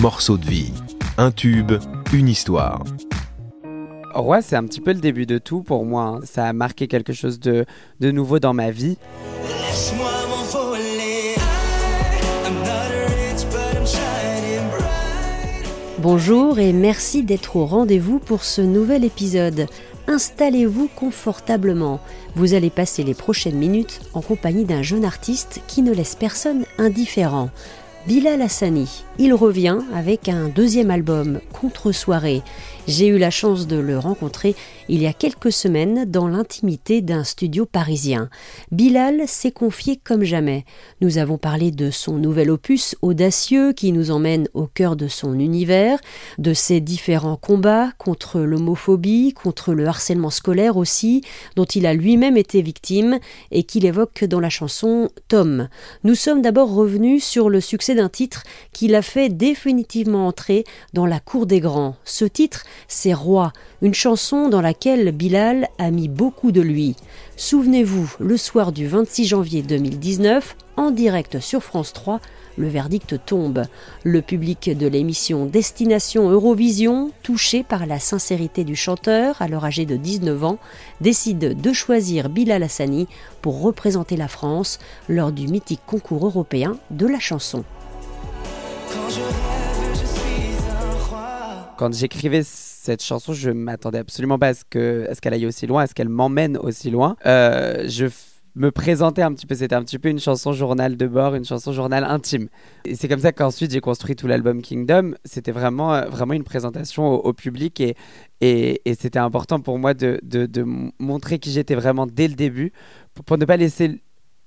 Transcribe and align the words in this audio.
morceau 0.00 0.38
de 0.38 0.46
vie. 0.46 0.72
Un 1.18 1.30
tube, 1.30 1.72
une 2.14 2.28
histoire. 2.28 2.82
Roi, 4.14 4.40
c'est 4.40 4.56
un 4.56 4.64
petit 4.64 4.80
peu 4.80 4.92
le 4.92 5.00
début 5.00 5.26
de 5.26 5.36
tout 5.36 5.62
pour 5.62 5.84
moi. 5.84 6.04
hein. 6.04 6.20
Ça 6.24 6.46
a 6.46 6.52
marqué 6.54 6.88
quelque 6.88 7.12
chose 7.12 7.38
de, 7.38 7.66
de 8.00 8.10
nouveau 8.10 8.38
dans 8.38 8.54
ma 8.54 8.70
vie. 8.70 8.96
Laisse-moi 9.46 10.10
m'envoler. 10.28 11.34
Bonjour 15.98 16.58
et 16.58 16.72
merci 16.72 17.22
d'être 17.22 17.56
au 17.56 17.66
rendez-vous 17.66 18.20
pour 18.20 18.42
ce 18.42 18.62
nouvel 18.62 19.04
épisode. 19.04 19.66
Installez-vous 20.08 20.88
confortablement. 20.96 22.00
Vous 22.34 22.54
allez 22.54 22.70
passer 22.70 23.04
les 23.04 23.12
prochaines 23.12 23.58
minutes 23.58 24.00
en 24.14 24.22
compagnie 24.22 24.64
d'un 24.64 24.82
jeune 24.82 25.04
artiste 25.04 25.60
qui 25.68 25.82
ne 25.82 25.92
laisse 25.92 26.14
personne 26.14 26.64
indifférent. 26.78 27.50
Bilal 28.06 28.40
Hassani. 28.40 29.04
Il 29.22 29.34
revient 29.34 29.80
avec 29.94 30.30
un 30.30 30.48
deuxième 30.48 30.90
album, 30.90 31.40
Contre-soirée. 31.52 32.40
J'ai 32.88 33.06
eu 33.06 33.18
la 33.18 33.30
chance 33.30 33.66
de 33.66 33.76
le 33.76 33.98
rencontrer 33.98 34.56
il 34.88 35.02
y 35.02 35.06
a 35.06 35.12
quelques 35.12 35.52
semaines 35.52 36.10
dans 36.10 36.26
l'intimité 36.26 37.02
d'un 37.02 37.22
studio 37.22 37.66
parisien. 37.66 38.30
Bilal 38.72 39.28
s'est 39.28 39.52
confié 39.52 40.00
comme 40.02 40.24
jamais. 40.24 40.64
Nous 41.02 41.18
avons 41.18 41.36
parlé 41.36 41.70
de 41.70 41.90
son 41.90 42.14
nouvel 42.14 42.50
opus 42.50 42.96
audacieux 43.02 43.74
qui 43.74 43.92
nous 43.92 44.10
emmène 44.10 44.48
au 44.54 44.66
cœur 44.66 44.96
de 44.96 45.06
son 45.06 45.38
univers, 45.38 46.00
de 46.38 46.54
ses 46.54 46.80
différents 46.80 47.36
combats 47.36 47.92
contre 47.98 48.40
l'homophobie, 48.40 49.34
contre 49.34 49.74
le 49.74 49.86
harcèlement 49.86 50.30
scolaire 50.30 50.78
aussi, 50.78 51.22
dont 51.56 51.66
il 51.66 51.86
a 51.86 51.92
lui-même 51.92 52.38
été 52.38 52.62
victime 52.62 53.20
et 53.52 53.64
qu'il 53.64 53.84
évoque 53.84 54.24
dans 54.24 54.40
la 54.40 54.50
chanson 54.50 55.10
Tom. 55.28 55.68
Nous 56.04 56.14
sommes 56.14 56.42
d'abord 56.42 56.74
revenus 56.74 57.22
sur 57.22 57.50
le 57.50 57.60
succès 57.60 57.94
d'un 57.94 58.08
titre 58.08 58.42
qui 58.72 58.88
l'a 58.88 59.02
fait 59.10 59.28
définitivement 59.28 60.28
entrer 60.28 60.64
dans 60.92 61.04
la 61.04 61.18
cour 61.18 61.46
des 61.46 61.58
grands. 61.58 61.96
Ce 62.04 62.24
titre, 62.24 62.62
c'est 62.86 63.12
Roi, 63.12 63.52
une 63.82 63.92
chanson 63.92 64.48
dans 64.48 64.60
laquelle 64.60 65.10
Bilal 65.10 65.68
a 65.78 65.90
mis 65.90 66.08
beaucoup 66.08 66.52
de 66.52 66.60
lui. 66.60 66.94
Souvenez-vous, 67.36 68.14
le 68.20 68.36
soir 68.36 68.70
du 68.70 68.86
26 68.86 69.26
janvier 69.26 69.62
2019, 69.62 70.56
en 70.76 70.92
direct 70.92 71.40
sur 71.40 71.64
France 71.64 71.92
3, 71.92 72.20
le 72.56 72.68
verdict 72.68 73.16
tombe. 73.26 73.64
Le 74.04 74.22
public 74.22 74.70
de 74.78 74.86
l'émission 74.86 75.44
Destination 75.44 76.30
Eurovision, 76.30 77.10
touché 77.24 77.64
par 77.64 77.86
la 77.86 77.98
sincérité 77.98 78.62
du 78.62 78.76
chanteur, 78.76 79.42
alors 79.42 79.64
âgé 79.64 79.86
de 79.86 79.96
19 79.96 80.44
ans, 80.44 80.58
décide 81.00 81.60
de 81.60 81.72
choisir 81.72 82.28
Bilal 82.28 82.62
Hassani 82.62 83.08
pour 83.42 83.60
représenter 83.60 84.16
la 84.16 84.28
France 84.28 84.78
lors 85.08 85.32
du 85.32 85.48
mythique 85.48 85.82
concours 85.84 86.26
européen 86.26 86.76
de 86.92 87.08
la 87.08 87.18
chanson. 87.18 87.64
Quand 91.76 91.94
j'écrivais 91.94 92.42
cette 92.44 93.02
chanson, 93.02 93.32
je 93.32 93.50
m'attendais 93.50 93.98
absolument 93.98 94.38
pas 94.38 94.48
à 94.48 94.54
ce 94.54 94.64
qu'elle 94.64 95.32
aille 95.32 95.46
aussi 95.46 95.66
loin, 95.66 95.84
à 95.84 95.86
ce 95.86 95.94
qu'elle 95.94 96.10
m'emmène 96.10 96.58
aussi 96.58 96.90
loin. 96.90 97.16
Euh, 97.24 97.84
je 97.88 98.06
me 98.54 98.70
présentais 98.70 99.22
un 99.22 99.32
petit 99.32 99.46
peu, 99.46 99.54
c'était 99.54 99.74
un 99.74 99.82
petit 99.82 99.98
peu 99.98 100.08
une 100.08 100.18
chanson 100.18 100.52
journal 100.52 100.96
de 100.96 101.06
bord, 101.06 101.34
une 101.34 101.44
chanson 101.44 101.72
journal 101.72 102.04
intime. 102.04 102.48
Et 102.84 102.96
c'est 102.96 103.08
comme 103.08 103.20
ça 103.20 103.32
qu'ensuite 103.32 103.70
j'ai 103.72 103.80
construit 103.80 104.16
tout 104.16 104.26
l'album 104.26 104.60
Kingdom. 104.60 105.14
C'était 105.24 105.52
vraiment, 105.52 105.94
euh, 105.94 106.06
vraiment 106.06 106.34
une 106.34 106.44
présentation 106.44 107.14
au, 107.14 107.32
public 107.32 107.80
et, 107.80 107.94
c'était 108.94 109.18
important 109.18 109.60
pour 109.60 109.78
moi 109.78 109.94
de, 109.94 110.20
montrer 110.98 111.38
qui 111.38 111.50
j'étais 111.50 111.74
vraiment 111.74 112.06
dès 112.06 112.28
le 112.28 112.34
début 112.34 112.72
pour 113.24 113.38
ne 113.38 113.44
pas 113.44 113.56
laisser 113.56 114.00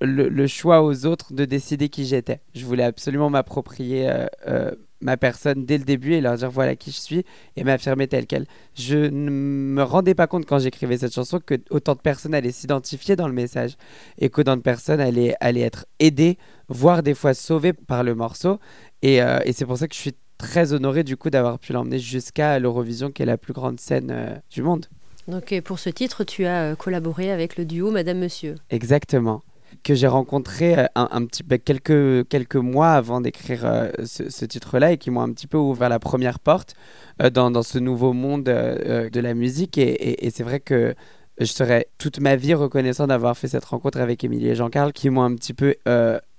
le, 0.03 0.27
le 0.29 0.47
choix 0.47 0.83
aux 0.83 1.05
autres 1.05 1.33
de 1.33 1.45
décider 1.45 1.89
qui 1.89 2.05
j'étais. 2.05 2.41
Je 2.53 2.65
voulais 2.65 2.83
absolument 2.83 3.29
m'approprier 3.29 4.09
euh, 4.09 4.25
euh, 4.47 4.71
ma 5.01 5.17
personne 5.17 5.65
dès 5.65 5.77
le 5.77 5.85
début 5.85 6.13
et 6.13 6.21
leur 6.21 6.35
dire 6.35 6.51
voilà 6.51 6.75
qui 6.75 6.91
je 6.91 6.97
suis 6.97 7.25
et 7.55 7.63
m'affirmer 7.63 8.07
telle 8.07 8.27
qu'elle. 8.27 8.45
Je 8.75 8.97
ne 8.97 9.29
me 9.29 9.83
rendais 9.83 10.13
pas 10.13 10.27
compte 10.27 10.45
quand 10.45 10.59
j'écrivais 10.59 10.97
cette 10.97 11.13
chanson 11.13 11.39
que 11.43 11.55
autant 11.69 11.95
de 11.95 11.99
personnes 11.99 12.33
allaient 12.33 12.51
s'identifier 12.51 13.15
dans 13.15 13.27
le 13.27 13.33
message 13.33 13.77
et 14.19 14.29
qu'autant 14.29 14.57
de 14.57 14.61
personnes 14.61 14.99
allaient, 14.99 15.35
allaient 15.39 15.61
être 15.61 15.85
aidées, 15.99 16.37
voire 16.67 17.01
des 17.01 17.13
fois 17.13 17.33
sauvées 17.33 17.73
par 17.73 18.03
le 18.03 18.13
morceau. 18.13 18.59
Et, 19.01 19.21
euh, 19.21 19.39
et 19.45 19.53
c'est 19.53 19.65
pour 19.65 19.77
ça 19.77 19.87
que 19.87 19.95
je 19.95 19.99
suis 19.99 20.15
très 20.37 20.73
honoré 20.73 21.03
du 21.03 21.15
coup 21.15 21.29
d'avoir 21.29 21.59
pu 21.59 21.71
l'emmener 21.71 21.99
jusqu'à 21.99 22.59
l'Eurovision 22.59 23.11
qui 23.11 23.23
est 23.23 23.25
la 23.25 23.37
plus 23.37 23.53
grande 23.53 23.79
scène 23.79 24.41
du 24.49 24.61
monde. 24.61 24.87
Donc 25.29 25.57
pour 25.61 25.79
ce 25.79 25.89
titre, 25.89 26.25
tu 26.25 26.45
as 26.45 26.75
collaboré 26.75 27.31
avec 27.31 27.55
le 27.55 27.63
duo 27.63 27.91
Madame 27.91 28.19
Monsieur. 28.19 28.55
Exactement. 28.69 29.41
Que 29.83 29.95
j'ai 29.95 30.07
rencontré 30.07 30.77
euh, 30.77 30.85
un, 30.95 31.25
petit, 31.25 31.43
bah, 31.43 31.57
quelques, 31.57 32.27
quelques 32.27 32.55
mois 32.55 32.91
avant 32.91 33.21
d'écrire 33.21 33.65
euh, 33.65 33.89
ce, 34.05 34.45
titre-là 34.45 34.91
et 34.91 34.97
qui 34.97 35.11
m'ont 35.11 35.21
un 35.21 35.31
petit 35.31 35.47
peu 35.47 35.57
ouvert 35.57 35.89
la 35.89 35.99
première 35.99 36.39
porte 36.39 36.75
euh, 37.21 37.29
dans, 37.29 37.51
dans 37.51 37.63
ce 37.63 37.79
nouveau 37.79 38.13
monde 38.13 38.43
de 38.43 39.19
la 39.19 39.33
musique. 39.33 39.77
Et, 39.77 40.29
c'est 40.31 40.43
vrai 40.43 40.59
que 40.59 40.95
je 41.39 41.45
serai 41.45 41.87
toute 41.97 42.19
ma 42.19 42.35
vie 42.35 42.53
reconnaissant 42.53 43.07
d'avoir 43.07 43.37
fait 43.37 43.47
cette 43.47 43.65
rencontre 43.65 43.99
avec 43.99 44.23
Émilie 44.23 44.49
et 44.49 44.55
Jean-Carl 44.55 44.93
qui 44.93 45.09
m'ont 45.09 45.23
un 45.23 45.35
petit 45.35 45.53
peu 45.53 45.75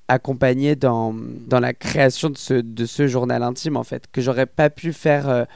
accompagné 0.06 0.76
dans, 0.76 1.14
dans 1.14 1.60
la 1.60 1.72
création 1.72 2.30
de 2.30 2.36
ce, 2.36 2.54
de 2.54 2.86
ce 2.86 3.06
journal 3.06 3.42
intime, 3.42 3.76
en 3.76 3.84
fait, 3.84 4.04
que 4.12 4.20
j'aurais 4.20 4.46
pas 4.46 4.70
pu 4.70 4.92
faire. 4.92 5.46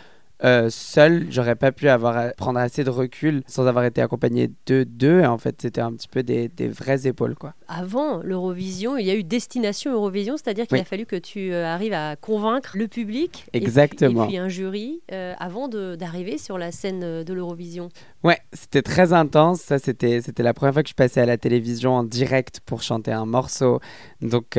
Euh, 0.45 0.69
seul, 0.71 1.27
j'aurais 1.31 1.57
pas 1.57 1.73
pu 1.73 1.89
avoir 1.89 2.17
à 2.17 2.29
prendre 2.31 2.61
assez 2.61 2.85
de 2.85 2.91
recul 2.91 3.43
sans 3.47 3.67
avoir 3.67 3.85
été 3.85 4.01
accompagné 4.01 4.51
de 4.67 4.85
deux. 4.85 5.21
Et 5.21 5.27
en 5.27 5.39
fait, 5.39 5.61
c'était 5.61 5.81
un 5.81 5.93
petit 5.93 6.09
peu 6.09 6.23
des, 6.23 6.49
des 6.49 6.69
vraies 6.69 7.07
épaules, 7.07 7.35
quoi. 7.35 7.55
Avant 7.67 8.19
l'Eurovision, 8.23 8.97
il 8.97 9.07
y 9.07 9.11
a 9.11 9.15
eu 9.17 9.25
Destination 9.25 9.93
Eurovision, 9.93 10.37
c'est-à-dire 10.37 10.67
qu'il 10.67 10.77
Oui. 10.77 10.83
a 10.83 10.85
fallu 10.85 11.07
que 11.07 11.17
tu 11.17 11.53
euh, 11.53 11.67
arrives 11.67 11.93
à 11.93 12.17
convaincre 12.17 12.77
le 12.77 12.87
public 12.89 13.47
et 13.53 13.59
puis- 13.59 13.67
Exactement. 13.67 14.25
et 14.25 14.29
puis, 14.29 14.37
un 14.39 14.49
jury 14.49 15.01
euh, 15.13 15.35
avant 15.39 15.69
d'arriver 15.69 16.39
sur 16.39 16.57
la 16.59 16.71
scène 16.73 17.25
de 17.25 17.33
l'Eurovision. 17.35 17.89
Ouais, 18.23 18.39
c'était 18.53 18.83
très 18.83 19.13
intense. 19.13 19.61
Ça, 19.61 19.79
c'était, 19.79 20.21
c'était 20.21 20.43
la 20.43 20.55
première 20.55 20.73
fois 20.73 20.83
que 20.83 20.89
je 20.89 20.95
passais 20.95 21.21
à 21.21 21.27
la 21.27 21.37
télévision 21.39 21.95
en 21.95 22.05
direct 22.05 22.61
pour 22.65 22.83
chanter 22.83 23.13
un 23.13 23.27
morceau. 23.27 23.81
Donc, 24.21 24.59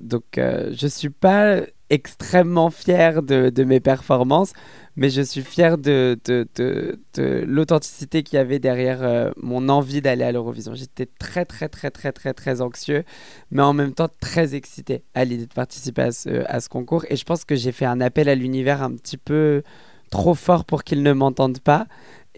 donc 0.00 0.24
je 0.36 0.86
suis 0.86 1.10
pas 1.10 1.60
extrêmement 1.90 2.70
fier 2.70 3.22
de, 3.22 3.48
de 3.50 3.64
mes 3.64 3.80
performances, 3.80 4.52
mais 4.96 5.10
je 5.10 5.20
suis 5.22 5.42
fier 5.42 5.78
de, 5.78 6.18
de, 6.24 6.46
de, 6.56 7.44
l'authenticité 7.46 8.22
qu'il 8.22 8.36
y 8.36 8.40
avait 8.40 8.58
derrière 8.58 9.02
euh, 9.02 9.30
mon 9.36 9.68
envie 9.68 10.00
d'aller 10.00 10.24
à 10.24 10.32
l'Eurovision. 10.32 10.74
J'étais 10.74 11.06
très, 11.18 11.44
très, 11.44 11.68
très, 11.68 11.90
très, 11.90 12.12
très, 12.12 12.32
très 12.34 12.60
anxieux, 12.62 13.04
mais 13.50 13.62
en 13.62 13.72
même 13.74 13.92
temps 13.92 14.08
très 14.20 14.54
excité 14.54 15.02
à 15.14 15.24
l'idée 15.24 15.46
de 15.46 15.52
participer 15.54 16.02
à 16.02 16.12
ce, 16.12 16.44
à 16.46 16.60
ce 16.60 16.68
concours. 16.68 17.04
Et 17.10 17.16
je 17.16 17.24
pense 17.24 17.44
que 17.44 17.54
j'ai 17.56 17.72
fait 17.72 17.86
un 17.86 18.00
appel 18.00 18.28
à 18.28 18.34
l'univers 18.34 18.82
un 18.82 18.92
petit 18.96 19.18
peu 19.18 19.62
trop 20.10 20.34
fort 20.34 20.64
pour 20.64 20.82
qu'il 20.84 21.02
ne 21.02 21.12
m'entende 21.12 21.60
pas. 21.60 21.86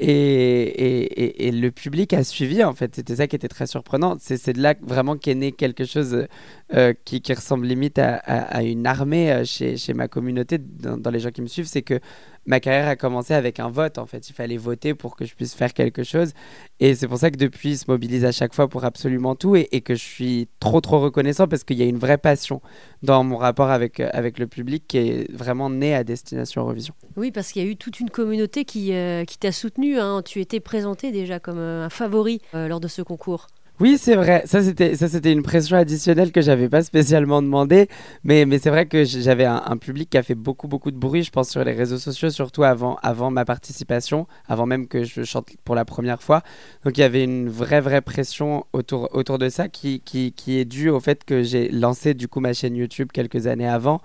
Et, 0.01 0.07
et, 0.07 1.03
et- 1.25 1.49
et 1.49 1.51
le 1.51 1.73
public 1.73 2.13
a 2.13 2.23
suivi, 2.23 2.63
en 2.63 2.73
fait. 2.73 2.95
C'était 2.95 3.17
ça 3.17 3.27
qui 3.27 3.35
était 3.35 3.49
très 3.49 3.67
surprenant. 3.67 4.17
C'est 4.21 4.53
de 4.53 4.63
là 4.63 4.75
vraiment 4.81 5.17
qu'est 5.17 5.35
né 5.35 5.51
quelque 5.51 5.85
chose 5.85 6.27
euh, 6.75 6.95
qui, 7.05 7.21
qui 7.21 7.33
ressemble 7.35 7.67
limite 7.67 7.99
à, 7.99 8.15
à- 8.17 8.59
à 8.59 8.63
une 8.63 8.87
armée 8.87 9.33
euh, 9.33 9.45
chez, 9.45 9.77
chez 9.77 9.95
ma 9.95 10.07
communauté, 10.07 10.59
dans, 10.59 10.97
dans 10.99 11.11
les 11.11 11.19
gens 11.19 11.31
qui 11.33 11.43
me 11.43 11.49
suivent. 11.49 11.67
C'est 11.67 11.83
que 11.83 11.99
ma 12.47 12.61
carrière 12.61 12.89
a 12.89 12.97
commencé 12.97 13.35
avec 13.35 13.61
un 13.61 13.69
vote, 13.69 13.99
en 13.99 14.07
fait. 14.07 14.29
Il 14.29 14.33
fallait 14.33 14.57
voter 14.57 14.95
pour 14.95 15.17
que 15.17 15.25
je 15.25 15.35
puisse 15.35 15.55
faire 15.55 15.73
quelque 15.73 16.03
chose. 16.03 16.33
Et 16.81 16.95
c'est 16.95 17.09
pour 17.09 17.19
ça 17.19 17.31
que 17.31 17.37
depuis, 17.37 17.71
ils 17.71 17.79
se 17.79 17.85
mobilisent 17.89 18.25
à 18.25 18.33
chaque 18.33 18.55
fois 18.55 18.69
pour 18.69 18.85
absolument 18.85 19.35
tout 19.35 19.57
et, 19.57 19.67
que 19.81 19.95
je 19.95 20.05
suis 20.05 20.49
trop, 20.61 20.81
trop 20.81 21.01
reconnaissant 21.01 21.47
parce 21.47 21.65
qu'il 21.65 21.79
y 21.79 21.83
a 21.83 21.87
une 21.87 21.99
vraie 21.99 22.19
passion 22.19 22.61
dans 23.03 23.23
mon 23.25 23.37
rapport 23.37 23.71
avec, 23.71 24.01
euh, 24.01 24.09
avec 24.13 24.39
le 24.39 24.47
public 24.47 24.85
qui 24.87 24.99
est 24.99 25.33
vraiment 25.33 25.71
né 25.71 25.95
à 25.95 26.05
Destination 26.05 26.63
Eurovision. 26.63 26.95
Oui, 27.17 27.31
parce 27.31 27.53
qu'il 27.53 27.63
y 27.63 27.67
a 27.67 27.69
eu 27.69 27.77
toute 27.77 28.01
une 28.01 28.11
communauté 28.11 28.65
qui, 28.65 28.93
euh, 28.93 29.25
qui 29.25 29.39
t'a 29.39 29.53
soutenu. 29.53 29.99
hein. 29.99 30.23
Tu 30.25 30.41
étais 30.41 30.61
présenté 30.61 31.13
déjà 31.13 31.39
comme 31.39 31.59
euh, 31.59 31.85
un 31.87 31.91
favori 31.91 32.41
lors 32.53 32.81
de 32.81 32.89
ce 32.89 33.03
concours. 33.03 33.47
Oui, 33.81 33.97
c'est 33.97 34.17
vrai. 34.17 34.43
Ça, 34.45 34.61
c'était, 34.61 34.97
ça, 34.97 35.07
c'était 35.09 35.31
une 35.31 35.45
pression 35.45 35.77
additionnelle 35.77 36.33
que 36.33 36.41
j'avais 36.41 36.69
pas 36.69 36.83
spécialement 36.83 37.41
demandé. 37.43 37.87
Mais, 38.25 38.45
mais 38.45 38.59
c'est 38.59 38.71
vrai 38.71 38.87
que 38.87 39.05
j'avais 39.05 39.45
un, 39.45 39.63
un 39.65 39.77
public 39.77 40.11
qui 40.11 40.19
a 40.19 40.25
fait 40.25 40.35
beaucoup, 40.35 40.67
beaucoup 40.67 40.91
de 40.91 40.97
bruit, 40.97 41.23
je 41.23 41.31
pense, 41.31 41.49
sur 41.51 41.63
les 41.63 41.73
réseaux 41.75 41.99
sociaux, 41.99 42.31
surtout 42.31 42.65
avant, 42.65 42.97
avant 43.05 43.31
ma 43.31 43.45
participation, 43.45 44.27
avant 44.49 44.67
même 44.67 44.89
que 44.89 45.05
je 45.05 45.23
chante 45.23 45.51
pour 45.65 45.77
la 45.77 45.85
première 45.85 46.23
fois. 46.25 46.43
Donc, 46.85 46.99
il 46.99 47.03
y 47.03 47.05
avait 47.05 47.23
une 47.23 47.49
vraie, 47.49 47.81
vraie 47.81 48.01
pression 48.01 48.65
autour, 48.73 49.11
autour 49.15 49.39
de 49.39 49.49
ça 49.49 49.69
qui, 49.69 50.01
qui, 50.01 50.33
qui 50.33 50.59
est 50.59 50.65
due 50.65 50.91
au 50.91 50.99
fait 50.99 51.23
que 51.25 51.45
j'ai 51.45 51.69
lancé, 51.69 52.15
du 52.15 52.27
coup, 52.27 52.41
ma 52.41 52.55
chaîne 52.55 52.75
YouTube 52.75 53.11
quelques 53.13 53.47
années 53.47 53.69
avant 53.69 54.01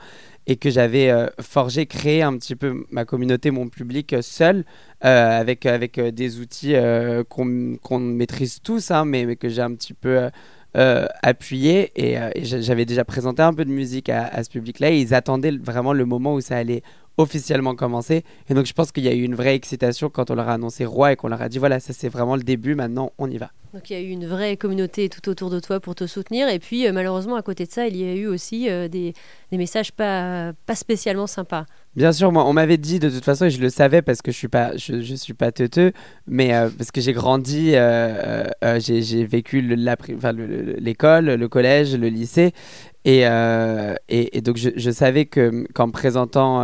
et 0.48 0.56
que 0.58 0.70
j'avais 0.70 1.10
euh, 1.10 1.28
forgé, 1.42 1.86
créé 1.86 2.22
un 2.22 2.38
petit 2.38 2.56
peu 2.56 2.86
ma 2.92 3.06
communauté, 3.06 3.52
mon 3.52 3.70
public 3.70 4.14
euh, 4.14 4.22
seul, 4.22 4.66
euh, 5.06 5.40
avec, 5.40 5.66
avec 5.66 6.00
des 6.00 6.40
outils 6.40 6.76
qu'on 7.30 7.78
qu'on 7.82 8.00
maîtrise 8.00 8.60
tous, 8.62 8.92
hein, 8.92 9.06
mais, 9.06 9.26
mais 9.26 9.36
que 9.36 9.50
j'ai 9.50 9.62
un 9.62 9.74
petit 9.76 9.94
peu 9.94 10.30
appuyé. 11.22 11.92
Et, 11.96 12.14
et 12.36 12.46
j'a- 12.46 12.62
j'avais 12.62 12.86
déjà 12.86 13.06
présenté 13.06 13.42
un 13.44 13.54
peu 13.54 13.66
de 13.66 13.70
musique 13.72 14.10
à, 14.10 14.26
à 14.26 14.44
ce 14.44 14.50
public-là. 14.50 14.92
Et 14.92 15.00
ils 15.00 15.14
attendaient 15.14 15.52
vraiment 15.52 15.94
le 15.94 16.06
moment 16.06 16.34
où 16.36 16.42
ça 16.42 16.58
allait 16.58 16.84
officiellement 17.18 17.76
commencer. 17.76 18.24
Et 18.50 18.54
donc 18.54 18.66
je 18.66 18.74
pense 18.74 18.92
qu'il 18.92 19.04
y 19.04 19.08
a 19.10 19.14
eu 19.14 19.22
une 19.24 19.36
vraie 19.36 19.56
excitation 19.56 20.10
quand 20.10 20.32
on 20.32 20.36
leur 20.36 20.50
a 20.50 20.54
annoncé 20.54 20.86
roi 20.86 21.12
et 21.14 21.16
qu'on 21.16 21.28
leur 21.28 21.42
a 21.42 21.50
dit 21.50 21.60
voilà, 21.60 21.80
ça 21.80 21.94
c'est 21.94 22.10
vraiment 22.10 22.36
le 22.36 22.44
début, 22.44 22.76
maintenant 22.76 23.12
on 23.18 23.30
y 23.30 23.38
va. 23.38 23.52
Donc 23.74 23.90
il 23.90 23.94
y 23.94 23.96
a 23.96 24.02
eu 24.02 24.10
une 24.10 24.28
vraie 24.28 24.56
communauté 24.56 25.10
tout 25.10 25.28
autour 25.30 25.50
de 25.50 25.60
toi 25.60 25.80
pour 25.80 25.96
te 25.96 26.06
soutenir. 26.06 26.48
Et 26.48 26.60
puis 26.60 26.88
euh, 26.88 26.92
malheureusement, 26.92 27.36
à 27.36 27.42
côté 27.42 27.66
de 27.66 27.72
ça, 27.72 27.88
il 27.88 27.98
y 27.98 28.04
a 28.04 28.14
eu 28.14 28.28
aussi 28.28 28.70
euh, 28.70 28.88
des, 28.88 29.14
des 29.52 29.58
messages 29.58 29.92
pas, 29.92 30.54
pas 30.68 30.76
spécialement 30.76 31.26
sympas. 31.26 31.66
Bien 31.96 32.12
sûr, 32.12 32.32
moi, 32.32 32.46
on 32.48 32.54
m'avait 32.54 32.78
dit 32.78 33.00
de 33.00 33.10
toute 33.10 33.24
façon, 33.24 33.46
et 33.46 33.50
je 33.50 33.60
le 33.62 33.70
savais 33.70 34.02
parce 34.04 34.22
que 34.22 34.32
je 34.32 34.38
suis 34.38 34.48
pas, 34.48 34.76
je, 34.78 35.02
je 35.02 35.16
suis 35.16 35.34
pas 35.34 35.52
teuteux, 35.52 35.92
mais 36.28 36.54
euh, 36.54 36.70
parce 36.76 36.92
que 36.92 37.02
j'ai 37.02 37.14
grandi, 37.14 37.72
euh, 37.74 38.46
euh, 38.64 38.80
j'ai 38.80 39.02
j'ai 39.02 39.26
vécu 39.26 39.62
le- 39.62 39.76
la 39.76 39.96
pri- 39.96 40.16
enfin, 40.18 40.34
le- 40.34 40.46
le- 40.48 40.74
l'école, 40.74 41.26
le, 41.26 41.48
collège, 41.48 41.96
le 41.96 42.10
lycée, 42.10 42.52
et, 43.06 43.22
et, 44.10 44.38
et 44.38 44.42
donc 44.42 44.58
je, 44.58 44.70
je 44.76 44.92
savais 44.92 45.26
que 45.26 45.66
qu'en 45.74 45.90
présentant 45.90 46.64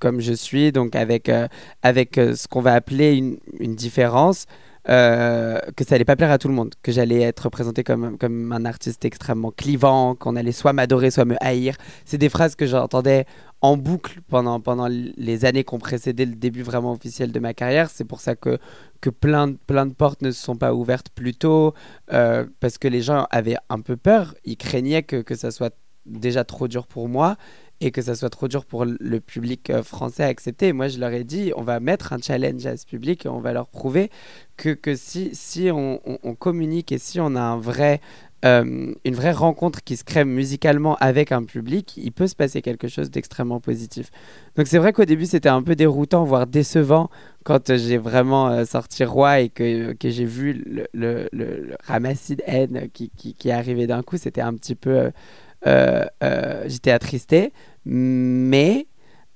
comme 0.00 0.20
je 0.20 0.32
suis, 0.32 0.72
donc 0.72 0.96
avec, 0.96 1.28
euh, 1.28 1.48
avec 1.82 2.18
euh, 2.18 2.34
ce 2.34 2.48
qu'on 2.48 2.60
va 2.60 2.74
appeler 2.74 3.14
une, 3.16 3.38
une 3.60 3.74
différence, 3.74 4.46
euh, 4.90 5.58
que 5.76 5.84
ça 5.84 5.94
allait 5.94 6.04
pas 6.04 6.16
plaire 6.16 6.30
à 6.30 6.36
tout 6.36 6.48
le 6.48 6.54
monde, 6.54 6.74
que 6.82 6.92
j'allais 6.92 7.22
être 7.22 7.48
présenté 7.48 7.82
comme, 7.84 8.18
comme 8.18 8.52
un 8.52 8.66
artiste 8.66 9.04
extrêmement 9.06 9.50
clivant, 9.50 10.14
qu'on 10.14 10.36
allait 10.36 10.52
soit 10.52 10.74
m'adorer, 10.74 11.10
soit 11.10 11.24
me 11.24 11.36
haïr. 11.42 11.76
C'est 12.04 12.18
des 12.18 12.28
phrases 12.28 12.54
que 12.54 12.66
j'entendais 12.66 13.24
en 13.62 13.78
boucle 13.78 14.20
pendant, 14.28 14.60
pendant 14.60 14.88
les 14.88 15.44
années 15.46 15.64
qui 15.64 15.72
ont 15.74 15.78
précédé 15.78 16.26
le 16.26 16.34
début 16.34 16.62
vraiment 16.62 16.92
officiel 16.92 17.32
de 17.32 17.40
ma 17.40 17.54
carrière. 17.54 17.88
C'est 17.88 18.04
pour 18.04 18.20
ça 18.20 18.34
que, 18.34 18.58
que 19.00 19.08
plein, 19.08 19.48
de- 19.48 19.56
plein 19.66 19.86
de 19.86 19.94
portes 19.94 20.20
ne 20.20 20.30
se 20.32 20.42
sont 20.42 20.56
pas 20.56 20.74
ouvertes 20.74 21.08
plus 21.14 21.34
tôt, 21.34 21.72
parce 22.08 22.76
que 22.78 22.88
les 22.88 23.00
gens 23.00 23.26
avaient 23.30 23.56
un 23.70 23.80
peu 23.80 23.96
peur, 23.96 24.34
ils 24.44 24.58
craignaient 24.58 25.02
que, 25.02 25.22
que 25.22 25.34
ça 25.34 25.50
soit 25.50 25.74
déjà 26.04 26.44
trop 26.44 26.68
dur 26.68 26.86
pour 26.86 27.08
moi 27.08 27.38
et 27.80 27.90
que 27.90 28.02
ça 28.02 28.14
soit 28.14 28.30
trop 28.30 28.48
dur 28.48 28.64
pour 28.64 28.84
le 28.84 29.20
public 29.20 29.70
euh, 29.70 29.82
français 29.82 30.24
à 30.24 30.28
accepter. 30.28 30.72
Moi, 30.72 30.88
je 30.88 30.98
leur 30.98 31.12
ai 31.12 31.24
dit, 31.24 31.52
on 31.56 31.62
va 31.62 31.80
mettre 31.80 32.12
un 32.12 32.18
challenge 32.18 32.64
à 32.66 32.76
ce 32.76 32.86
public 32.86 33.26
et 33.26 33.28
on 33.28 33.40
va 33.40 33.52
leur 33.52 33.66
prouver 33.66 34.10
que, 34.56 34.70
que 34.70 34.94
si, 34.94 35.30
si 35.34 35.70
on, 35.72 35.98
communique 36.38 36.92
et 36.92 36.98
si 36.98 37.20
on 37.20 37.34
a 37.34 37.40
un 37.40 37.58
vrai, 37.58 38.00
euh, 38.44 38.94
une 39.04 39.14
vraie 39.14 39.32
rencontre 39.32 39.82
qui 39.82 39.96
se 39.96 40.04
crée 40.04 40.24
musicalement 40.24 40.96
avec 40.96 41.32
un 41.32 41.42
public, 41.42 41.96
il 41.96 42.12
peut 42.12 42.28
se 42.28 42.36
passer 42.36 42.62
quelque 42.62 42.86
chose 42.86 43.10
d'extrêmement 43.10 43.60
positif. 43.60 44.10
Donc 44.56 44.68
c'est 44.68 44.78
vrai 44.78 44.92
qu'au 44.92 45.04
début, 45.04 45.26
c'était 45.26 45.48
un 45.48 45.62
peu 45.62 45.74
déroutant, 45.74 46.24
voire 46.24 46.46
décevant 46.46 47.10
quand 47.42 47.76
j'ai 47.76 47.98
vraiment 47.98 48.48
euh, 48.48 48.64
sorti 48.64 49.04
Roi 49.04 49.40
et 49.40 49.48
que, 49.48 49.92
que 49.94 50.10
j'ai 50.10 50.24
vu 50.24 50.64
le, 50.64 51.28
le, 51.32 51.76
ramassis 51.84 52.36
de 52.36 52.42
haine 52.46 52.88
qui, 52.92 53.10
qui, 53.16 53.34
qui 53.34 53.50
arrivé 53.50 53.86
d'un 53.86 54.02
coup. 54.02 54.16
C'était 54.16 54.42
un 54.42 54.54
petit 54.54 54.76
peu... 54.76 55.10
j'étais 55.64 56.90
attristé, 56.90 57.52
mais 57.84 58.86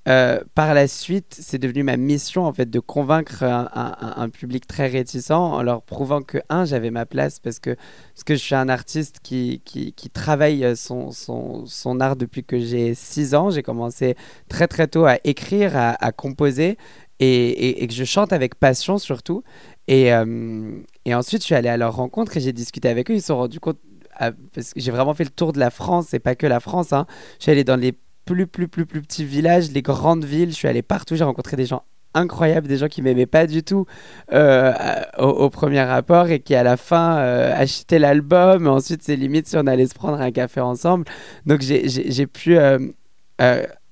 euh, 0.09 0.41
par 0.55 0.73
la 0.73 0.89
suite, 0.89 1.37
c'est 1.39 1.59
devenu 1.59 1.83
ma 1.83 1.99
mission 1.99 2.47
en 2.47 2.53
fait 2.53 2.71
de 2.71 2.81
convaincre 2.81 3.43
un, 3.43 4.29
public 4.31 4.67
très 4.67 4.87
réticent 4.87 5.33
en 5.33 5.63
leur 5.63 5.83
prouvant 5.83 6.23
que 6.23 6.39
un, 6.49 6.65
j'avais 6.65 6.91
ma 6.91 7.05
place 7.05 7.41
parce 7.41 7.59
que 7.59 7.77
parce 8.15 8.25
que 8.25 8.35
je 8.35 8.41
suis 8.41 8.55
un 8.55 8.71
artiste 8.71 9.19
qui, 9.23 9.61
qui, 9.67 9.93
travaille 10.11 10.65
euh, 10.65 10.75
son, 10.75 11.11
son, 11.11 12.01
art 12.01 12.17
depuis 12.17 12.43
que 12.43 12.59
j'ai 12.59 12.95
6 12.95 13.35
ans. 13.35 13.51
J'ai 13.51 13.63
commencé 13.63 14.17
très 14.49 14.67
très 14.67 14.87
tôt 14.87 15.05
à 15.05 15.19
écrire, 15.25 15.73
à, 15.77 16.13
composer 16.13 16.79
et, 17.21 17.83
et- 17.83 17.87
que 17.87 17.93
je 17.93 18.05
chante 18.05 18.33
avec 18.33 18.55
passion 18.55 18.97
surtout. 18.97 19.43
Et, 19.89 20.13
euh, 20.15 20.81
et 21.05 21.15
ensuite, 21.15 21.43
je 21.43 21.47
suis 21.47 21.55
allé 21.55 21.69
à 21.69 21.77
leur 21.77 21.97
rencontre 21.97 22.37
et 22.39 22.41
j'ai 22.41 22.53
discuté 22.53 22.89
avec 22.89 23.11
eux. 23.11 23.15
Ils 23.15 23.21
se 23.21 23.29
sont 23.29 23.37
rendus 23.37 23.61
compte 23.61 23.79
parce 24.19 24.75
que 24.75 24.81
j'ai 24.81 24.91
vraiment 24.91 25.15
fait 25.15 25.25
le 25.25 25.31
tour 25.31 25.53
de 25.53 25.59
la 25.59 25.71
France 25.71 26.15
et 26.15 26.19
pas 26.19 26.35
que 26.35 26.47
la 26.47 26.61
France. 26.61 26.93
hein. 26.93 27.07
Je 27.39 27.45
suis 27.45 27.53
allé 27.53 27.65
dans 27.65 27.77
les 27.77 27.95
plus, 28.25 28.47
plus, 28.47 28.69
plus, 28.69 28.87
plus 28.87 29.01
petits 29.01 29.25
villages, 29.25 29.71
les 29.71 29.83
grandes 29.83 30.25
villes. 30.25 30.51
Je 30.51 30.55
suis 30.57 30.69
allé 30.69 30.83
partout. 30.83 31.17
J'ai 31.17 31.25
rencontré 31.25 31.57
des 31.57 31.67
gens 31.67 31.83
incroyables, 32.15 32.67
des 32.67 32.79
gens 32.79 32.89
qui 32.89 33.03
m'aimaient 33.03 33.27
pas 33.27 33.47
du 33.47 33.63
tout 33.63 33.87
euh, 34.33 34.73
au, 35.19 35.51
premier 35.51 35.83
rapport 35.83 36.29
et 36.29 36.41
qui 36.41 36.55
à 36.55 36.63
la 36.63 36.77
fin 36.77 37.19
euh, 37.19 37.55
achetaient 37.55 37.99
l'album. 37.99 38.67
Ensuite, 38.67 39.03
c'est 39.03 39.17
limite 39.17 39.47
si 39.47 39.57
on 39.57 39.67
allait 39.67 39.87
se 39.87 39.95
prendre 39.95 40.21
un 40.21 40.31
café 40.31 40.61
ensemble. 40.61 41.05
Donc 41.47 41.61
j'ai- 41.61 42.27
pu 42.27 42.59
euh, 42.59 42.79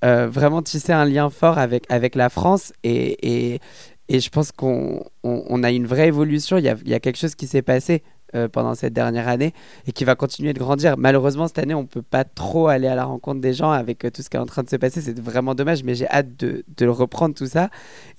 vraiment 0.01 0.61
tisser 0.61 0.93
un 0.93 1.05
lien 1.05 1.29
fort 1.29 1.57
avec, 1.57 1.85
avec 1.89 2.15
la 2.15 2.29
France 2.29 2.73
et, 2.83 3.55
et, 3.55 4.19
je 4.19 4.29
pense 4.29 4.51
qu'on 4.51 5.03
on, 5.23 5.43
on 5.47 5.63
a 5.63 5.71
une 5.71 5.85
vraie 5.85 6.07
évolution. 6.07 6.57
Il 6.57 6.65
y 6.65 6.69
a, 6.69 6.75
il 6.83 6.89
y 6.89 6.93
a 6.93 6.99
quelque 6.99 7.17
chose 7.17 7.35
qui 7.35 7.47
s'est 7.47 7.61
passé 7.61 8.03
euh, 8.35 8.49
pendant 8.49 8.75
cette 8.75 8.93
dernière 8.93 9.27
année 9.27 9.53
et 9.87 9.91
qui 9.91 10.03
va 10.03 10.15
continuer 10.15 10.51
de 10.51 10.59
grandir. 10.59 10.97
Malheureusement, 10.97 11.47
cette 11.47 11.59
année, 11.59 11.73
on 11.73 11.85
peut 11.85 12.01
pas 12.01 12.25
trop 12.25 12.67
aller 12.67 12.87
à 12.87 12.95
la 12.95 13.05
rencontre 13.05 13.39
des 13.39 13.53
gens 13.53 13.71
avec 13.71 14.03
euh, 14.03 14.09
tout 14.09 14.21
ce 14.21 14.29
qui 14.29 14.35
est 14.35 14.39
en 14.39 14.45
train 14.45 14.63
de 14.63 14.69
se 14.69 14.75
passer. 14.75 14.99
C'est 14.99 15.17
vraiment 15.17 15.55
dommage, 15.55 15.83
mais 15.83 15.95
j'ai 15.95 16.09
hâte 16.09 16.35
de, 16.37 16.65
de 16.75 16.85
le 16.85 16.91
reprendre 16.91 17.35
tout 17.35 17.45
ça. 17.47 17.69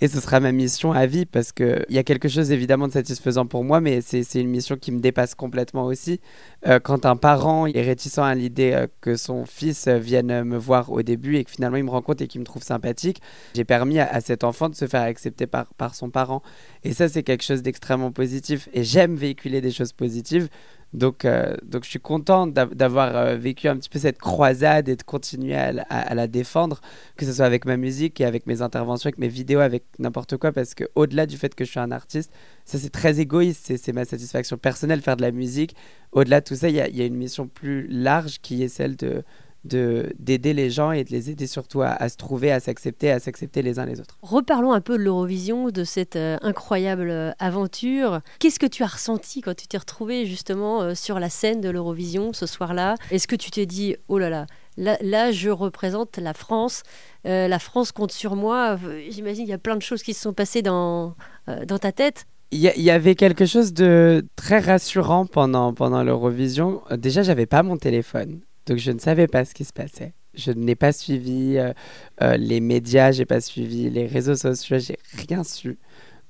Et 0.00 0.08
ce 0.08 0.20
sera 0.20 0.40
ma 0.40 0.52
mission 0.52 0.92
à 0.92 1.06
vie 1.06 1.26
parce 1.26 1.52
qu'il 1.52 1.84
y 1.90 1.98
a 1.98 2.02
quelque 2.02 2.28
chose 2.28 2.50
évidemment 2.52 2.88
de 2.88 2.92
satisfaisant 2.92 3.46
pour 3.46 3.64
moi, 3.64 3.80
mais 3.80 4.00
c'est 4.00 4.22
une 4.40 4.48
mission 4.48 4.76
qui 4.76 4.92
me 4.92 5.00
dépasse 5.00 5.34
complètement 5.34 5.84
aussi. 5.84 6.20
Euh, 6.66 6.80
quand 6.80 7.04
un 7.04 7.16
parent 7.16 7.66
est 7.66 7.82
réticent 7.82 8.18
à 8.18 8.34
l'idée 8.34 8.86
que 9.00 9.16
son 9.16 9.44
fils 9.44 9.88
vienne 9.88 10.44
me 10.44 10.56
voir 10.56 10.90
au 10.90 11.02
début 11.02 11.36
et 11.36 11.44
que 11.44 11.50
finalement 11.50 11.76
il 11.76 11.84
me 11.84 11.90
rencontre 11.90 12.22
et 12.22 12.26
qu'il 12.28 12.40
me 12.40 12.46
trouve 12.46 12.62
sympathique, 12.62 13.20
j'ai 13.54 13.64
permis 13.64 13.98
à, 13.98 14.06
à 14.06 14.20
cet 14.20 14.42
enfant 14.42 14.68
de 14.68 14.74
se 14.74 14.86
faire 14.86 15.02
accepter 15.02 15.46
par, 15.46 15.66
par 15.74 15.94
son 15.94 16.10
parent. 16.10 16.42
Et 16.84 16.92
ça, 16.92 17.08
c'est 17.08 17.22
quelque 17.22 17.44
chose 17.44 17.62
d'extrêmement 17.62 18.12
positif. 18.12 18.68
Et 18.72 18.84
j'aime 18.84 19.14
véhiculer 19.16 19.60
des 19.60 19.70
choses 19.70 19.92
positives. 19.92 20.48
Donc, 20.94 21.26
euh, 21.26 21.54
donc 21.62 21.84
je 21.84 21.90
suis 21.90 21.98
content 22.00 22.46
d'av- 22.46 22.74
d'avoir 22.74 23.14
euh, 23.14 23.36
vécu 23.36 23.68
un 23.68 23.76
petit 23.76 23.90
peu 23.90 23.98
cette 23.98 24.16
croisade 24.18 24.88
et 24.88 24.96
de 24.96 25.02
continuer 25.02 25.54
à, 25.54 25.70
la- 25.72 26.26
défendre, 26.26 26.80
que 27.16 27.26
ce 27.26 27.32
soit 27.34 27.44
avec 27.44 27.66
ma 27.66 27.76
musique 27.76 28.20
et 28.22 28.24
avec 28.24 28.46
mes 28.46 28.62
interventions, 28.62 29.08
avec 29.08 29.18
mes 29.18 29.28
vidéos, 29.28 29.60
avec 29.60 29.84
n'importe 29.98 30.38
quoi, 30.38 30.50
parce 30.50 30.74
que 30.74 30.84
au-delà 30.94 31.26
du 31.26 31.36
fait 31.36 31.54
que 31.54 31.66
je 31.66 31.70
suis 31.70 31.78
un 31.80 31.90
artiste, 31.90 32.32
ça 32.64 32.78
c'est 32.78 32.88
très 32.88 33.20
égoïste, 33.20 33.76
c'est- 33.76 33.92
ma 33.92 34.06
satisfaction 34.06 34.56
personnelle, 34.56 35.02
faire 35.02 35.18
de 35.18 35.22
la 35.22 35.30
musique. 35.30 35.76
Au-delà 36.12 36.40
de 36.40 36.46
tout 36.46 36.54
ça, 36.56 36.70
il 36.70 36.74
y 36.74 36.78
y 36.78 37.02
a 37.02 37.04
une 37.04 37.16
mission 37.16 37.48
plus 37.48 37.86
large 37.88 38.38
qui 38.40 38.62
est 38.62 38.68
celle 38.68 38.96
de- 38.96 39.24
d'aider 39.68 40.54
les 40.54 40.70
gens 40.70 40.92
et 40.92 41.04
de 41.04 41.10
les 41.10 41.30
aider 41.30 41.46
surtout 41.46 41.82
à, 41.82 41.88
à 41.88 42.08
se 42.08 42.16
trouver, 42.16 42.50
à 42.50 42.60
s'accepter, 42.60 43.10
à 43.10 43.20
s'accepter 43.20 43.62
les 43.62 43.78
uns 43.78 43.86
les 43.86 44.00
autres. 44.00 44.18
Reparlons 44.22 44.72
un 44.72 44.80
peu 44.80 44.98
de 44.98 45.02
l'Eurovision, 45.02 45.70
de 45.70 45.84
cette 45.84 46.16
euh, 46.16 46.36
incroyable 46.42 47.10
euh, 47.10 47.30
aventure. 47.38 48.20
Qu'est-ce 48.38 48.58
que 48.58 48.66
tu 48.66 48.82
as 48.82 48.88
ressenti 48.88 49.40
quand 49.40 49.54
tu 49.54 49.66
t'es 49.66 49.78
retrouvé 49.78 50.26
justement 50.26 50.82
euh, 50.82 50.94
sur 50.94 51.20
la 51.20 51.30
scène 51.30 51.60
de 51.60 51.68
l'Eurovision 51.68 52.32
ce 52.32 52.46
soir-là? 52.46 52.96
Est-ce 53.10 53.28
que 53.28 53.36
tu 53.36 53.50
t'es 53.50 53.66
dit, 53.66 53.96
oh 54.08 54.18
là 54.18 54.30
là, 54.30 54.46
là, 54.76 54.96
là, 55.00 55.32
je 55.32 55.50
représente 55.50 56.18
la 56.18 56.34
France, 56.34 56.82
euh, 57.26 57.48
la 57.48 57.58
France 57.58 57.92
compte 57.92 58.12
sur 58.12 58.36
moi 58.36 58.78
J'imagine 59.08 59.44
qu'il 59.44 59.50
y 59.50 59.54
a 59.54 59.58
plein 59.58 59.76
de 59.76 59.82
choses 59.82 60.02
qui 60.02 60.14
se 60.14 60.22
sont 60.22 60.32
passées 60.32 60.62
dans, 60.62 61.14
euh, 61.48 61.64
dans 61.64 61.78
ta 61.78 61.92
tête? 61.92 62.26
Il 62.50 62.60
y, 62.60 62.80
y 62.80 62.90
avait 62.90 63.14
quelque 63.14 63.44
chose 63.44 63.74
de 63.74 64.24
très 64.36 64.58
rassurant 64.58 65.26
pendant, 65.26 65.74
pendant 65.74 66.02
l'Eurovision. 66.02 66.80
Déjà, 66.96 67.22
j'avais 67.22 67.44
pas 67.44 67.62
mon 67.62 67.76
téléphone, 67.76 68.40
donc 68.68 68.78
je 68.78 68.92
ne 68.92 68.98
savais 68.98 69.26
pas 69.26 69.44
ce 69.46 69.54
qui 69.54 69.64
se 69.64 69.72
passait. 69.72 70.12
Je 70.34 70.52
n'ai 70.52 70.74
pas 70.74 70.92
suivi 70.92 71.56
euh, 71.56 71.72
euh, 72.22 72.36
les 72.36 72.60
médias, 72.60 73.12
j'ai 73.12 73.24
pas 73.24 73.40
suivi 73.40 73.88
les 73.88 74.06
réseaux 74.06 74.36
sociaux, 74.36 74.78
j'ai 74.78 74.98
rien 75.26 75.42
su. 75.42 75.78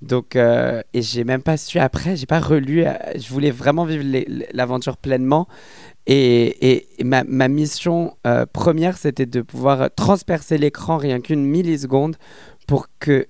Donc, 0.01 0.37
euh, 0.37 0.81
et 0.95 1.03
j'ai 1.03 1.25
même 1.25 1.43
pas 1.43 1.57
su 1.57 1.81
après, 1.81 2.15
j'ai 2.15 2.27
pas 2.27 2.39
relu. 2.39 2.87
euh, 2.87 2.93
je 3.17 3.29
voulais 3.31 3.51
vraiment 3.51 3.85
vivre 3.85 4.05
l'aventure 4.53 4.97
pleinement. 4.97 5.49
Et, 6.07 6.87
ma, 7.05 7.49
mission 7.49 8.17
première, 8.53 8.97
c'était 8.97 9.27
de 9.27 9.43
pouvoir 9.43 9.91
transpercer 9.95 10.57
l'écran 10.57 10.97
rien 10.97 11.21
qu'une 11.21 11.45
milliseconde 11.45 12.17
pour 12.67 12.87
que 12.99 13.27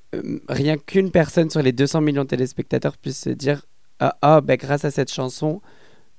rien 0.48 0.76
qu'une 0.76 1.10
personne 1.10 1.50
sur 1.50 1.62
les 1.62 1.72
200 1.72 2.02
millions 2.02 2.22
de 2.22 2.28
téléspectateurs 2.28 2.96
puisse 2.98 3.20
se 3.22 3.30
dire 3.30 3.64
Ah, 3.98 4.16
ah, 4.22 4.40
ben, 4.42 4.56
grâce 4.56 4.84
à 4.84 4.92
cette 4.92 5.10
chanson, 5.10 5.60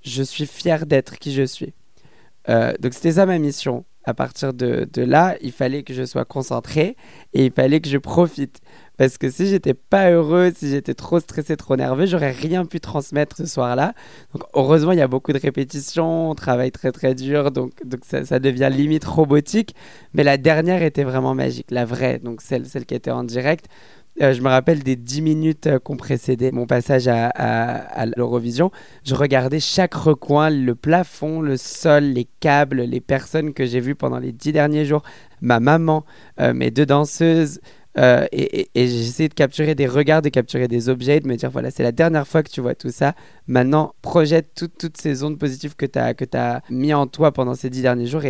je 0.01 0.23
suis 0.23 0.47
fier 0.47 0.85
d'être 0.85 1.17
qui 1.17 1.31
je 1.31 1.43
suis. 1.43 1.73
Euh, 2.47 2.73
donc, 2.79 2.93
c'était 2.93 3.13
ça 3.13 3.25
ma 3.25 3.37
mission. 3.37 3.85
À 4.05 4.13
partir 4.13 4.53
de, 4.53 4.87
là, 4.95 5.35
il 5.41 5.51
fallait 5.51 5.83
que 5.83 5.93
je 5.93 6.03
sois 6.03 6.25
concentré 6.25 6.95
et 7.33 7.45
il 7.45 7.51
fallait 7.51 7.79
que 7.79 7.89
je 7.89 7.97
profite. 7.97 8.59
Parce 8.97 9.17
que 9.17 9.29
si 9.29 9.45
j'étais 9.47 9.73
pas 9.73 10.09
heureux, 10.09 10.51
si 10.55 10.69
j'étais 10.69 10.93
trop 10.93 11.19
stressé, 11.19 11.55
trop 11.55 11.75
nerveux, 11.75 12.05
j'aurais 12.05 12.31
rien 12.31 12.65
pu 12.65 12.79
transmettre 12.79 13.37
ce 13.37 13.45
soir-là. 13.45 13.93
Donc 14.33 14.43
heureusement, 14.53 14.93
il 14.93 14.97
y 14.97 15.01
a 15.01 15.07
beaucoup 15.07 15.31
de 15.31 15.37
répétitions, 15.37 16.31
on 16.31 16.35
travaille 16.35 16.71
très 16.71 16.91
très 16.91 17.13
dur, 17.13 17.51
donc, 17.51 17.71
donc 17.85 18.01
ça, 18.03 18.25
ça 18.25 18.39
devient 18.39 18.69
limite 18.71 19.05
robotique. 19.05 19.75
Mais 20.13 20.23
la 20.23 20.37
dernière 20.37 20.81
était 20.81 21.03
vraiment 21.03 21.35
magique, 21.35 21.69
la 21.69 21.85
vraie, 21.85 22.19
donc 22.19 22.41
celle, 22.41 22.65
celle 22.65 22.85
qui 22.85 22.95
était 22.95 23.11
en 23.11 23.23
direct. 23.23 23.67
Euh, 24.21 24.33
je 24.33 24.41
me 24.41 24.49
rappelle 24.49 24.83
des 24.83 24.95
10 24.97 25.21
minutes 25.21 25.67
euh, 25.67 25.79
qu'on 25.79 25.95
précédait 25.95 26.51
mon 26.51 26.65
passage 26.65 27.07
à, 27.07 28.05
l'Eurovision. 28.17 28.69
Je 29.05 29.15
regardais 29.15 29.59
chaque 29.59 29.93
recoin, 29.93 30.49
le 30.49 30.75
plafond, 30.75 31.41
le 31.41 31.55
sol, 31.57 32.03
les 32.03 32.27
câbles, 32.39 32.81
les 32.81 32.99
personnes 32.99 33.53
que 33.53 33.65
j'ai 33.65 33.79
vues 33.79 33.95
pendant 33.95 34.19
les 34.19 34.31
10 34.33 34.51
derniers 34.51 34.85
jours, 34.85 35.03
ma 35.41 35.59
maman, 35.59 36.05
euh, 36.39 36.53
mes 36.53 36.71
deux 36.71 36.85
danseuses. 36.85 37.59
euh, 37.97 38.27
et 38.31 38.69
et- 38.75 38.83
essayé 38.83 39.27
de 39.29 39.33
capturer 39.33 39.73
des 39.73 39.87
regards, 39.87 40.21
de 40.21 40.29
capturer 40.29 40.67
des 40.67 40.89
objets, 40.89 41.19
de 41.19 41.27
me 41.27 41.35
dire 41.35 41.49
voilà, 41.49 41.71
c'est 41.71 41.81
la 41.83 41.91
dernière 41.91 42.27
fois 42.27 42.43
que 42.43 42.49
tu 42.49 42.61
vois 42.61 42.75
tout 42.75 42.91
ça. 42.91 43.15
Maintenant, 43.47 43.93
projette 44.03 44.51
toutes- 44.55 44.95
ces 44.95 45.23
ondes 45.23 45.39
positives 45.39 45.75
que 45.75 45.87
tu 45.87 45.97
as, 45.97 46.13
que 46.13 46.25
mis 46.69 46.93
en 46.93 47.07
toi 47.07 47.31
pendant 47.31 47.55
ces 47.55 47.69
10 47.71 47.81
derniers 47.81 48.05
jours 48.05 48.23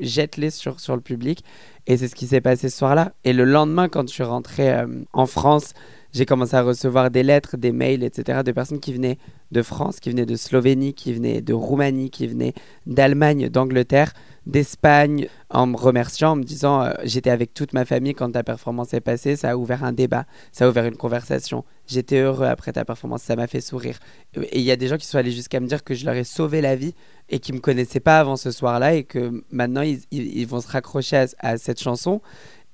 jette-les 0.00 0.50
sur, 0.50 0.80
sur 0.80 0.94
le 0.94 1.02
public. 1.02 1.44
Et 1.86 1.96
c'est 1.96 2.08
ce 2.08 2.14
qui 2.14 2.26
s'est 2.26 2.40
passé 2.40 2.68
ce 2.68 2.78
soir-là. 2.78 3.12
Et 3.24 3.32
le 3.32 3.44
lendemain, 3.44 3.88
quand 3.88 4.08
je 4.08 4.12
suis 4.12 4.22
rentré 4.22 4.72
euh, 4.72 4.86
en 5.12 5.26
France, 5.26 5.74
j'ai 6.12 6.26
commencé 6.26 6.54
à 6.54 6.62
recevoir 6.62 7.10
des 7.10 7.22
lettres, 7.22 7.56
des 7.56 7.72
mails, 7.72 8.04
etc., 8.04 8.42
de 8.44 8.52
personnes 8.52 8.80
qui 8.80 8.92
venaient 8.92 9.18
de 9.50 9.62
France, 9.62 10.00
qui 10.00 10.10
venaient 10.10 10.26
de 10.26 10.36
Slovénie, 10.36 10.94
qui 10.94 11.12
venaient 11.12 11.40
de 11.40 11.52
Roumanie, 11.52 12.10
qui 12.10 12.26
venaient 12.26 12.54
d'Allemagne, 12.86 13.48
d'Angleterre, 13.48 14.12
d'Espagne 14.46 15.28
en 15.50 15.66
me 15.66 15.76
remerciant, 15.76 16.32
en 16.32 16.36
me 16.36 16.42
disant 16.42 16.82
euh, 16.82 16.92
j'étais 17.04 17.30
avec 17.30 17.54
toute 17.54 17.72
ma 17.72 17.84
famille 17.84 18.14
quand 18.14 18.30
ta 18.30 18.42
performance 18.42 18.92
est 18.92 19.00
passée, 19.00 19.36
ça 19.36 19.50
a 19.50 19.56
ouvert 19.56 19.84
un 19.84 19.92
débat, 19.92 20.26
ça 20.52 20.66
a 20.66 20.68
ouvert 20.68 20.84
une 20.84 20.96
conversation. 20.96 21.64
J'étais 21.86 22.18
heureux 22.18 22.46
après 22.46 22.72
ta 22.72 22.84
performance, 22.84 23.22
ça 23.22 23.36
m'a 23.36 23.46
fait 23.46 23.60
sourire. 23.60 23.98
Et 24.36 24.58
il 24.58 24.64
y 24.64 24.70
a 24.70 24.76
des 24.76 24.88
gens 24.88 24.96
qui 24.96 25.06
sont 25.06 25.18
allés 25.18 25.32
jusqu'à 25.32 25.60
me 25.60 25.66
dire 25.66 25.84
que 25.84 25.94
je 25.94 26.04
leur 26.04 26.14
ai 26.14 26.24
sauvé 26.24 26.60
la 26.60 26.76
vie 26.76 26.94
et 27.28 27.38
qui 27.38 27.52
me 27.52 27.60
connaissaient 27.60 28.00
pas 28.00 28.20
avant 28.20 28.36
ce 28.36 28.50
soir-là 28.50 28.94
et 28.94 29.04
que 29.04 29.44
maintenant 29.50 29.82
ils, 29.82 30.46
vont 30.46 30.60
se 30.60 30.68
raccrocher 30.68 31.26
à 31.38 31.56
cette 31.56 31.80
chanson 31.80 32.20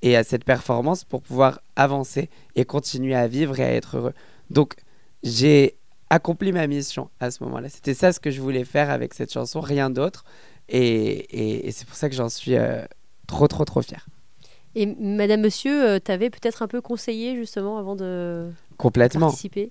et 0.03 0.17
à 0.17 0.25
cette 0.25 0.45
performance 0.45 1.05
pour 1.05 1.23
pouvoir 1.23 1.61
avancer 1.77 2.31
et 2.57 2.65
continuer 2.65 3.15
à 3.15 3.29
vivre 3.29 3.59
et 3.61 3.65
à 3.65 3.73
être 3.73 3.97
heureux. 3.97 4.15
Donc 4.51 4.75
j'ai 5.23 5.77
accompli 6.09 6.53
ma 6.53 6.67
mission 6.67 7.11
à 7.21 7.31
ce 7.31 7.43
moment-là. 7.45 7.69
C'était 7.69 7.95
ça 7.95 8.13
ce 8.13 8.21
que 8.21 8.31
je 8.31 8.41
voulais 8.41 8.65
faire 8.65 8.91
avec 8.91 9.15
cette 9.15 9.33
chanson, 9.33 9.61
rien 9.61 9.91
d'autre. 9.91 10.25
Et, 10.71 10.81
et- 10.81 11.67
et 11.69 11.73
c'est 11.73 11.87
pour 11.87 11.97
ça 11.97 12.09
que 12.09 12.15
j'en 12.15 12.29
suis 12.29 12.55
euh, 12.57 12.83
trop, 13.27 13.49
trop, 13.49 13.65
trop 13.65 13.83
fier. 13.83 14.07
Et 14.77 14.87
Madame 14.87 15.41
Monsieur, 15.41 15.85
euh, 15.85 15.99
t'avais 15.99 16.31
peut-être 16.31 16.63
un 16.63 16.69
peu 16.69 16.81
conseillé 16.81 17.35
justement 17.37 17.77
avant 17.79 17.97
de 17.97 18.51
Complètement. 18.77 19.27
participer? 19.27 19.69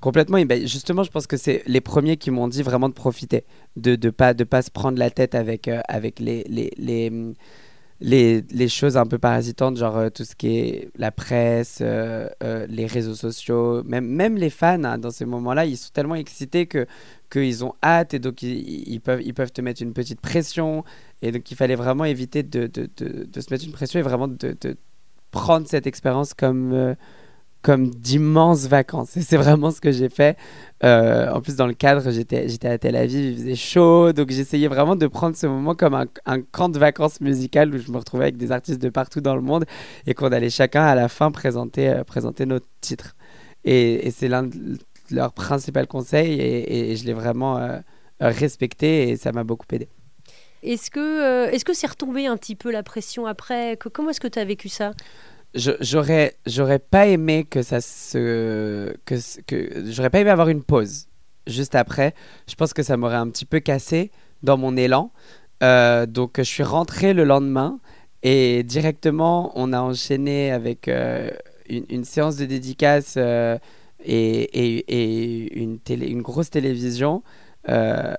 Complètement. 0.00 0.36
Et 0.36 0.44
ben, 0.44 0.66
justement, 0.66 1.04
je 1.04 1.10
pense 1.10 1.26
que 1.26 1.36
c'est 1.38 1.62
les 1.66 1.80
premiers 1.80 2.16
qui 2.18 2.30
m'ont 2.30 2.48
dit 2.48 2.62
vraiment 2.62 2.88
de 2.90 2.94
profiter, 2.94 3.44
de 3.76 3.96
ne 4.02 4.10
pas, 4.10 4.34
de 4.34 4.44
pas 4.44 4.60
se 4.60 4.70
prendre 4.70 4.98
la 4.98 5.10
tête 5.10 5.34
avec, 5.34 5.68
euh, 5.68 5.80
avec 5.88 6.20
les, 6.20 6.44
les, 6.48 6.70
les, 6.76 7.10
les, 8.00 8.42
les 8.50 8.68
choses 8.68 8.96
un 8.96 9.06
peu 9.06 9.18
parasitantes, 9.18 9.76
genre 9.76 9.96
euh, 9.96 10.10
tout 10.10 10.24
ce 10.24 10.34
qui 10.34 10.58
est 10.58 10.90
la 10.96 11.12
presse, 11.12 11.78
euh, 11.80 12.28
les 12.68 12.86
réseaux 12.86 13.14
sociaux, 13.14 13.82
même, 13.84 14.06
même 14.06 14.36
les 14.36 14.50
fans, 14.50 14.82
hein, 14.84 14.98
dans 14.98 15.10
ces 15.12 15.24
moments-là, 15.24 15.64
ils 15.66 15.76
sont 15.78 15.90
tellement 15.92 16.16
excités 16.16 16.66
que 16.66 16.86
qu'ils 17.32 17.64
ont 17.64 17.74
hâte 17.82 18.14
et 18.14 18.18
donc 18.18 18.42
ils, 18.42 19.00
peuvent, 19.00 19.22
ils 19.24 19.34
peuvent 19.34 19.52
te 19.52 19.62
mettre 19.62 19.82
une 19.82 19.94
petite 19.94 20.20
pression. 20.20 20.84
Et 21.22 21.32
donc 21.32 21.50
il 21.50 21.56
fallait 21.56 21.76
vraiment 21.76 22.04
éviter 22.04 22.42
de, 22.42 22.66
de, 22.66 22.88
de, 22.98 23.24
de 23.24 23.40
se 23.40 23.52
mettre 23.52 23.64
une 23.64 23.72
pression 23.72 23.98
et 23.98 24.02
vraiment 24.02 24.28
de, 24.28 24.56
prendre 25.30 25.66
cette 25.66 25.86
expérience 25.86 26.34
comme... 26.34 26.72
euh, 26.72 26.94
comme 27.62 27.90
d'immenses 27.90 28.66
vacances. 28.66 29.16
Et 29.16 29.22
c'est 29.22 29.36
vraiment 29.36 29.70
ce 29.70 29.80
que 29.80 29.92
j'ai 29.92 30.08
fait. 30.08 30.36
Euh, 30.82 31.30
en 31.30 31.40
plus, 31.40 31.54
dans 31.54 31.68
le 31.68 31.74
cadre, 31.74 32.10
j'étais, 32.10 32.44
à 32.66 32.76
Tel 32.76 32.96
Aviv, 32.96 33.24
il 33.24 33.36
faisait 33.36 33.54
chaud. 33.54 34.12
Donc, 34.12 34.30
j'essayais 34.30 34.66
vraiment 34.66 34.96
de 34.96 35.06
prendre 35.06 35.36
ce 35.36 35.46
moment 35.46 35.76
comme 35.76 35.94
un, 35.94 36.06
un 36.26 36.40
camp 36.42 36.68
de 36.68 36.80
vacances 36.80 37.20
musicales 37.20 37.72
où 37.72 37.78
je 37.78 37.92
me 37.92 37.98
retrouvais 37.98 38.24
avec 38.24 38.36
des 38.36 38.50
artistes 38.50 38.82
de 38.82 38.88
partout 38.88 39.20
dans 39.20 39.36
le 39.36 39.42
monde 39.42 39.64
et 40.08 40.12
qu'on 40.14 40.32
allait 40.32 40.50
chacun 40.50 40.82
à 40.82 40.96
la 40.96 41.08
fin 41.08 41.30
présenter, 41.30 41.88
euh, 41.88 42.02
présenter 42.02 42.46
notre 42.46 42.66
titre. 42.80 43.14
Et, 43.64 44.08
et 44.08 44.10
c'est 44.10 44.26
l'un 44.26 44.42
de 44.42 44.76
leurs 45.14 45.32
principaux 45.32 45.86
conseils 45.86 46.40
et, 46.40 46.96
je 46.96 47.04
l'ai 47.04 47.12
vraiment 47.12 47.58
euh, 47.58 47.78
respecté 48.20 49.08
et 49.08 49.16
ça 49.16 49.32
m'a 49.32 49.44
beaucoup 49.44 49.66
aidé. 49.72 49.88
Est-ce 50.62 50.90
que 50.90 51.00
euh, 51.00 51.50
est-ce 51.50 51.64
que 51.64 51.74
c'est 51.74 51.88
retombé 51.88 52.26
un 52.26 52.36
petit 52.36 52.54
peu 52.54 52.70
la 52.70 52.82
pression 52.82 53.26
après? 53.26 53.76
Que- 53.76 53.88
Comment 53.88 54.10
est-ce 54.10 54.20
que 54.20 54.28
tu 54.28 54.38
as 54.38 54.44
vécu 54.44 54.68
ça? 54.68 54.92
J'aurais 55.54 56.36
j'aurais 56.46 56.78
pas 56.78 57.06
aimé 57.06 57.44
que 57.44 57.62
ça 57.62 57.80
se 57.80 58.94
que 59.04 59.18
ce- 59.18 59.40
que 59.40 59.84
j'aurais 59.90 60.08
pas 60.08 60.20
aimé 60.20 60.30
avoir 60.30 60.48
une 60.48 60.62
pause 60.62 61.08
juste 61.46 61.74
après. 61.74 62.14
Je 62.48 62.54
pense 62.54 62.72
que 62.72 62.82
ça 62.82 62.96
m'aurait 62.96 63.16
un 63.16 63.28
petit 63.28 63.44
peu 63.44 63.60
cassé 63.60 64.10
dans 64.42 64.56
mon 64.56 64.76
élan. 64.76 65.12
Euh, 65.62 66.06
donc 66.06 66.34
je 66.38 66.42
suis 66.44 66.62
rentré 66.62 67.12
le 67.12 67.24
lendemain 67.24 67.80
et 68.22 68.62
directement 68.62 69.52
on 69.54 69.72
a 69.72 69.80
enchaîné 69.80 70.52
avec 70.52 70.88
une, 70.88 71.84
une 71.90 72.04
séance 72.04 72.36
de 72.36 72.46
dédicace 72.46 73.18
et, 74.04 75.60
une 75.60 75.78
télé 75.78 76.08
une 76.08 76.22
grosse 76.22 76.50
télévision 76.50 77.22
Euh, 77.68 78.14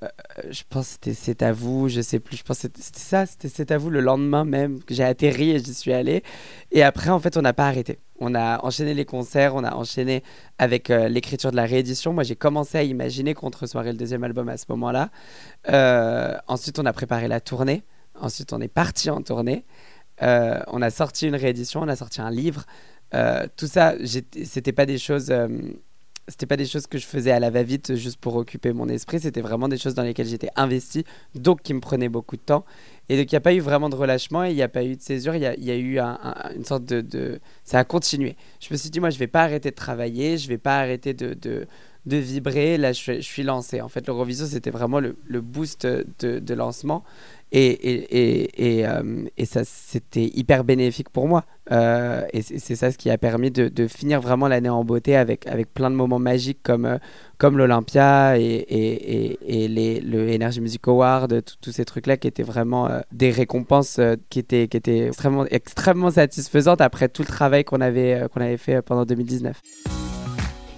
je 0.49 0.63
pense 0.69 0.97
que 0.97 1.11
c'était 1.11 1.13
C'est 1.13 1.41
à 1.43 1.51
vous, 1.51 1.89
je 1.89 2.01
sais 2.01 2.19
plus. 2.19 2.37
Je 2.37 2.43
pense 2.43 2.59
c'était 2.59 2.81
ça, 2.81 3.25
c'était 3.25 3.49
C'est 3.49 3.71
à 3.71 3.77
vous 3.77 3.89
le 3.89 3.99
lendemain 3.99 4.45
même 4.45 4.81
que 4.83 4.93
j'ai 4.93 5.03
atterri 5.03 5.51
et 5.51 5.59
j'y 5.59 5.73
suis 5.73 5.93
allé. 5.93 6.23
Et 6.71 6.83
après, 6.83 7.09
en 7.09 7.19
fait, 7.19 7.35
on 7.37 7.41
n'a 7.41 7.53
pas 7.53 7.67
arrêté. 7.67 7.99
On 8.19 8.35
a 8.35 8.63
enchaîné 8.63 8.93
les 8.93 9.05
concerts, 9.05 9.55
on 9.55 9.63
a 9.63 9.75
enchaîné 9.75 10.23
avec 10.57 10.89
euh, 10.89 11.09
l'écriture 11.09 11.51
de 11.51 11.57
la 11.57 11.65
réédition. 11.65 12.13
Moi, 12.13 12.23
j'ai 12.23 12.35
commencé 12.35 12.77
à 12.77 12.83
imaginer 12.83 13.33
qu'on 13.33 13.49
recevoir 13.49 13.85
le 13.85 13.93
deuxième 13.93 14.23
album 14.23 14.47
à 14.49 14.57
ce 14.57 14.65
moment-là. 14.69 15.09
Euh, 15.69 16.37
ensuite, 16.47 16.79
on 16.79 16.85
a 16.85 16.93
préparé 16.93 17.27
la 17.27 17.41
tournée. 17.41 17.83
Ensuite, 18.19 18.53
on 18.53 18.61
est 18.61 18.67
parti 18.69 19.09
en 19.09 19.21
tournée. 19.21 19.65
On 20.21 20.81
a 20.81 20.89
sorti 20.89 21.27
une 21.27 21.35
réédition, 21.35 21.81
on 21.81 21.87
a 21.89 21.97
sorti 21.97 22.21
un 22.21 22.31
livre. 22.31 22.65
Euh, 23.13 23.47
tout 23.57 23.67
ça, 23.67 23.95
c'était 24.05 24.71
pas 24.73 24.85
des 24.85 24.97
choses. 24.97 25.27
euh, 25.31 25.47
c'était 26.29 26.45
pas 26.45 26.55
des 26.55 26.65
choses 26.65 26.87
que 26.87 26.97
je 26.97 27.05
faisais 27.05 27.31
à 27.31 27.39
la 27.41 27.49
va-vite 27.49 27.95
juste 27.95 28.15
pour 28.17 28.37
occuper 28.37 28.71
mon 28.71 28.87
esprit, 28.87 29.19
c'était 29.19 29.41
vraiment 29.41 29.67
des 29.67 29.77
choses 29.77 29.93
dans 29.93 30.03
lesquelles 30.03 30.25
j'étais 30.27 30.47
investi, 30.55 31.03
donc 31.35 31.61
qui 31.63 31.73
me 31.73 31.81
prenaient 31.81 32.07
beaucoup 32.07 32.37
de 32.37 32.41
temps. 32.41 32.63
Et 33.09 33.17
donc 33.17 33.29
il 33.29 33.35
n'y 33.35 33.37
a 33.37 33.41
pas 33.41 33.53
eu 33.53 33.59
vraiment 33.59 33.89
de 33.89 33.95
relâchement 33.95 34.45
il 34.45 34.55
n'y 34.55 34.61
a 34.61 34.69
pas 34.69 34.85
eu 34.85 34.95
de 34.95 35.01
césure, 35.01 35.35
il 35.35 35.41
y 35.41 35.65
y 35.65 35.71
a 35.71 35.75
eu 35.75 35.99
un- 35.99 36.17
un- 36.23 36.53
une 36.55 36.63
sorte 36.63 36.85
de, 36.85 37.01
de- 37.01 37.41
Ça 37.65 37.79
a 37.79 37.83
continué. 37.83 38.37
Je 38.61 38.69
me 38.71 38.77
suis 38.77 38.89
dit, 38.89 39.01
moi, 39.01 39.09
je 39.09 39.19
vais 39.19 39.27
pas 39.27 39.43
arrêter 39.43 39.69
de 39.71 39.75
travailler, 39.75 40.37
je 40.37 40.47
vais 40.47 40.57
pas 40.57 40.79
arrêter 40.79 41.13
de, 41.13 41.33
de, 41.33 41.67
de 42.05 42.17
vibrer, 42.17 42.77
là, 42.77 42.93
je 42.93 43.19
suis 43.19 43.43
lancé. 43.43 43.81
En 43.81 43.89
fait, 43.89 44.07
l'Eurovision, 44.07 44.45
c'était 44.45 44.71
vraiment 44.71 45.01
le, 45.01 45.17
le 45.25 45.41
boost 45.41 45.85
de, 45.85 46.39
de 46.39 46.53
lancement. 46.53 47.03
Et, 47.55 48.47
et, 48.57 48.87
euh, 48.87 49.25
et 49.37 49.45
ça, 49.45 49.61
c'était 49.63 50.25
hyper 50.25 50.63
bénéfique 50.63 51.09
pour 51.09 51.27
moi. 51.27 51.45
Euh, 51.71 52.25
et 52.33 52.41
c'est 52.41 52.75
ça 52.75 52.91
ce 52.91 52.97
qui 52.97 53.11
a 53.11 53.17
permis 53.19 53.51
de, 53.51 53.87
finir 53.87 54.21
vraiment 54.21 54.47
l'année 54.47 54.69
en 54.69 54.83
beauté 54.83 55.15
avec, 55.15 55.45
avec 55.45 55.71
plein 55.71 55.91
de 55.91 55.95
moments 55.95 56.17
magiques 56.17 56.61
comme, 56.63 56.85
euh, 56.85 56.97
comme 57.37 57.59
l'Olympia 57.59 58.39
et, 58.39 59.37
les, 59.69 59.99
le 60.01 60.33
Energy 60.35 60.61
Music 60.61 60.87
Award, 60.87 61.43
tous 61.61 61.71
ces 61.71 61.85
trucs-là 61.85 62.17
qui 62.17 62.27
étaient 62.27 62.41
vraiment 62.41 62.89
des 63.11 63.29
récompenses 63.29 63.99
qui, 64.31 64.39
étaient, 64.39 64.67
qui 64.67 64.77
étaient 64.77 65.07
extrêmement, 65.07 65.45
extrêmement 65.45 66.09
satisfaisantes 66.09 66.81
après 66.81 67.07
tout 67.07 67.21
le 67.21 67.27
travail 67.27 67.63
qu'on 67.63 67.81
avait, 67.81 68.25
qu'on 68.33 68.41
avait 68.41 68.57
fait 68.57 68.81
pendant 68.81 69.05
2019. 69.05 69.61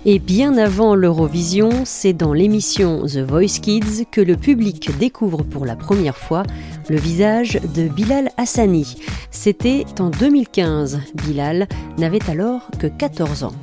Et 0.08 0.20
bien 0.20 0.56
avant 0.60 0.94
l'Eurovision, 0.94 1.72
c'est 1.84 2.14
dans 2.14 2.32
l'émission 2.32 3.08
The 3.08 3.18
Voice 3.18 3.60
Kids 3.60 4.06
que 4.12 4.22
le 4.22 4.38
public 4.38 4.96
découvre 5.00 5.42
pour 5.42 5.66
la 5.66 5.76
première 5.76 6.16
fois 6.16 6.44
le 6.90 6.98
visage 6.98 7.60
de 7.74 7.88
Bilal 7.88 8.30
Hassani. 8.38 8.98
C'était 9.32 9.84
en 10.00 10.12
2015. 10.12 11.00
Bilal 11.16 11.68
n'avait 11.98 12.30
alors 12.30 12.70
que 12.78 12.86
14 12.86 13.46
ans. 13.46 13.56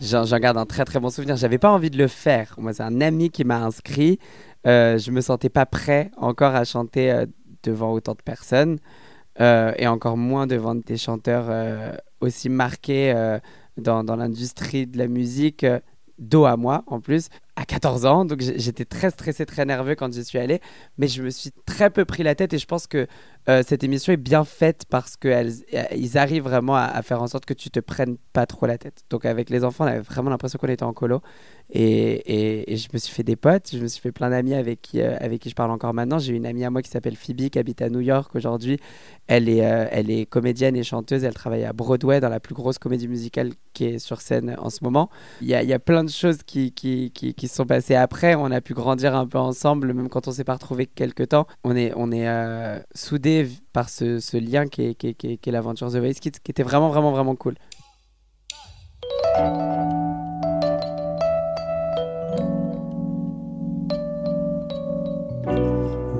J'en 0.00 0.24
garde 0.40 0.58
un 0.58 0.66
très 0.66 0.84
très 0.84 0.98
bon 0.98 1.08
souvenir. 1.08 1.36
J'avais 1.36 1.58
pas 1.58 1.70
envie 1.70 1.90
de 1.90 1.98
le 1.98 2.08
faire. 2.08 2.56
Moi, 2.58 2.72
c'est 2.72 2.82
un 2.82 3.00
ami 3.00 3.30
qui 3.30 3.44
m'a 3.44 3.62
inscrit. 3.62 4.18
Euh, 4.66 4.98
je 4.98 5.12
me 5.12 5.20
sentais 5.20 5.50
pas 5.50 5.66
prêt 5.66 6.10
encore 6.16 6.56
à 6.56 6.64
chanter 6.64 7.12
euh, 7.12 7.26
devant 7.62 7.92
autant 7.92 8.14
de 8.14 8.22
personnes 8.22 8.80
euh, 9.40 9.72
et 9.76 9.86
encore 9.86 10.16
moins 10.16 10.48
devant 10.48 10.74
des 10.74 10.96
chanteurs 10.96 11.46
euh, 11.48 11.92
aussi 12.20 12.48
marqués 12.48 13.14
dans, 13.78 14.04
dans 14.04 14.16
l'industrie 14.16 14.86
de 14.86 14.98
la 14.98 15.08
musique, 15.08 15.64
euh, 15.64 15.80
dos 16.18 16.44
à 16.44 16.56
moi 16.56 16.82
en 16.86 17.00
plus, 17.00 17.28
à 17.58 17.64
14 17.64 18.06
ans. 18.06 18.24
Donc 18.24 18.40
j'étais 18.40 18.84
très 18.84 19.10
stressé, 19.10 19.44
très 19.44 19.64
nerveux 19.64 19.96
quand 19.96 20.12
j'y 20.12 20.24
suis 20.24 20.38
allé, 20.38 20.60
mais 20.96 21.08
je 21.08 21.22
me 21.22 21.30
suis 21.30 21.50
très 21.66 21.90
peu 21.90 22.04
pris 22.04 22.22
la 22.22 22.34
tête 22.34 22.52
et 22.52 22.58
je 22.58 22.66
pense 22.66 22.86
que 22.86 23.06
euh, 23.48 23.62
cette 23.66 23.82
émission 23.82 24.12
est 24.12 24.18
bien 24.18 24.44
faite 24.44 24.84
parce 24.88 25.16
qu'ils 25.16 26.18
arrivent 26.18 26.44
vraiment 26.44 26.76
à, 26.76 27.02
faire 27.02 27.20
en 27.20 27.26
sorte 27.26 27.46
que 27.46 27.54
tu 27.54 27.70
te 27.70 27.80
prennes 27.80 28.16
pas 28.32 28.46
trop 28.46 28.66
la 28.66 28.78
tête. 28.78 29.04
Donc 29.10 29.24
avec 29.24 29.50
les 29.50 29.64
enfants, 29.64 29.84
on 29.84 29.88
avait 29.88 30.00
vraiment 30.00 30.30
l'impression 30.30 30.58
qu'on 30.58 30.68
était 30.68 30.84
en 30.84 30.92
colo 30.92 31.20
et, 31.70 32.64
je 32.68 32.88
me 32.92 32.98
suis 32.98 33.12
fait 33.12 33.24
des 33.24 33.36
potes, 33.36 33.70
je 33.72 33.78
me 33.78 33.88
suis 33.88 34.00
fait 34.00 34.12
plein 34.12 34.30
d'amis 34.30 34.54
avec 34.54 34.80
qui, 34.80 35.00
euh, 35.00 35.16
avec 35.18 35.40
qui 35.42 35.50
je 35.50 35.54
parle 35.54 35.70
encore 35.70 35.92
maintenant. 35.92 36.18
J'ai 36.18 36.34
une 36.34 36.46
amie 36.46 36.64
à 36.64 36.70
moi 36.70 36.82
qui 36.82 36.90
s'appelle 36.90 37.16
Phoebe 37.16 37.48
qui 37.48 37.58
habite 37.58 37.82
à 37.82 37.88
New 37.88 38.00
York 38.00 38.34
aujourd'hui. 38.36 38.78
Elle 39.26 39.48
est, 39.48 39.64
euh, 39.64 39.86
elle 39.90 40.10
est 40.10 40.26
comédienne 40.26 40.76
et 40.76 40.84
chanteuse, 40.84 41.24
elle 41.24 41.34
travaille 41.34 41.64
à 41.64 41.72
Broadway 41.72 42.20
dans 42.20 42.28
la 42.28 42.40
plus 42.40 42.54
grosse 42.54 42.78
comédie 42.78 43.08
musicale 43.08 43.50
qui 43.74 43.86
est 43.86 43.98
sur 43.98 44.20
scène 44.20 44.56
en 44.58 44.70
ce 44.70 44.84
moment. 44.84 45.10
Il 45.40 45.48
y 45.48 45.54
a, 45.54 45.62
y 45.62 45.72
a 45.72 45.78
plein 45.78 46.04
de 46.04 46.10
choses 46.10 46.38
qui, 46.46 46.72
qui, 46.72 47.10
qui 47.10 47.47
sont 47.48 47.66
passées 47.66 47.94
après. 47.94 48.34
On 48.34 48.50
a 48.50 48.60
pu 48.60 48.74
grandir 48.74 49.14
un 49.14 49.26
peu 49.26 49.38
ensemble, 49.38 49.92
même 49.92 50.08
quand 50.08 50.28
on 50.28 50.32
s'est 50.32 50.44
pas 50.44 50.54
retrouvés 50.54 50.86
quelque 50.86 51.22
temps. 51.22 51.46
On 51.64 51.76
est, 51.76 51.92
on 51.96 52.10
est 52.12 52.28
euh, 52.28 52.78
par 53.72 53.88
ce, 53.88 54.36
lien 54.38 54.66
qui 54.66 54.82
est, 54.82 54.94
qui 54.94 55.08
est, 55.08 55.14
qui 55.14 55.26
est- 55.32 55.50
l'aventure 55.50 55.90
The 55.90 55.96
Voice 55.96 56.14
Kids, 56.20 56.32
qui 56.42 56.50
était 56.50 56.62
vraiment, 56.62 56.88
vraiment, 56.88 57.12
vraiment 57.12 57.36
cool. 57.36 57.54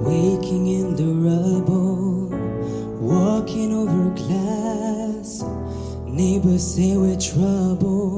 Waking 0.06 0.66
in 0.68 0.96
the 0.96 1.10
rubble, 1.26 2.30
walking 3.00 3.72
over 3.72 4.10
glass. 4.14 5.42
Neighbors 6.06 6.62
say 6.74 6.96
we're 6.96 7.16
trouble. 7.16 8.17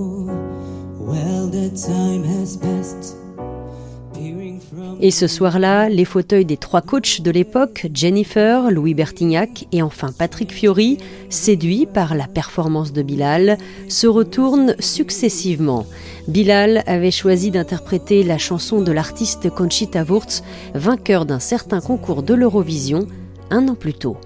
Et 5.02 5.10
ce 5.10 5.26
soir-là, 5.26 5.88
les 5.88 6.04
fauteuils 6.04 6.44
des 6.44 6.58
trois 6.58 6.82
coachs 6.82 7.22
de 7.22 7.30
l'époque, 7.30 7.86
Jennifer, 7.94 8.70
Louis 8.70 8.92
Bertignac 8.92 9.66
et 9.72 9.80
enfin 9.82 10.10
Patrick 10.16 10.52
Fiori, 10.52 10.98
séduits 11.30 11.86
par 11.86 12.14
la 12.14 12.26
performance 12.26 12.92
de 12.92 13.02
Bilal, 13.02 13.56
se 13.88 14.06
retournent 14.06 14.74
successivement. 14.78 15.86
Bilal 16.28 16.82
avait 16.86 17.10
choisi 17.10 17.50
d'interpréter 17.50 18.22
la 18.22 18.36
chanson 18.36 18.82
de 18.82 18.92
l'artiste 18.92 19.48
Conchita 19.48 20.04
Wurst, 20.04 20.44
vainqueur 20.74 21.24
d'un 21.24 21.40
certain 21.40 21.80
concours 21.80 22.22
de 22.22 22.34
l'Eurovision, 22.34 23.06
un 23.50 23.68
an 23.68 23.74
plus 23.74 23.94
tôt. 23.94 24.18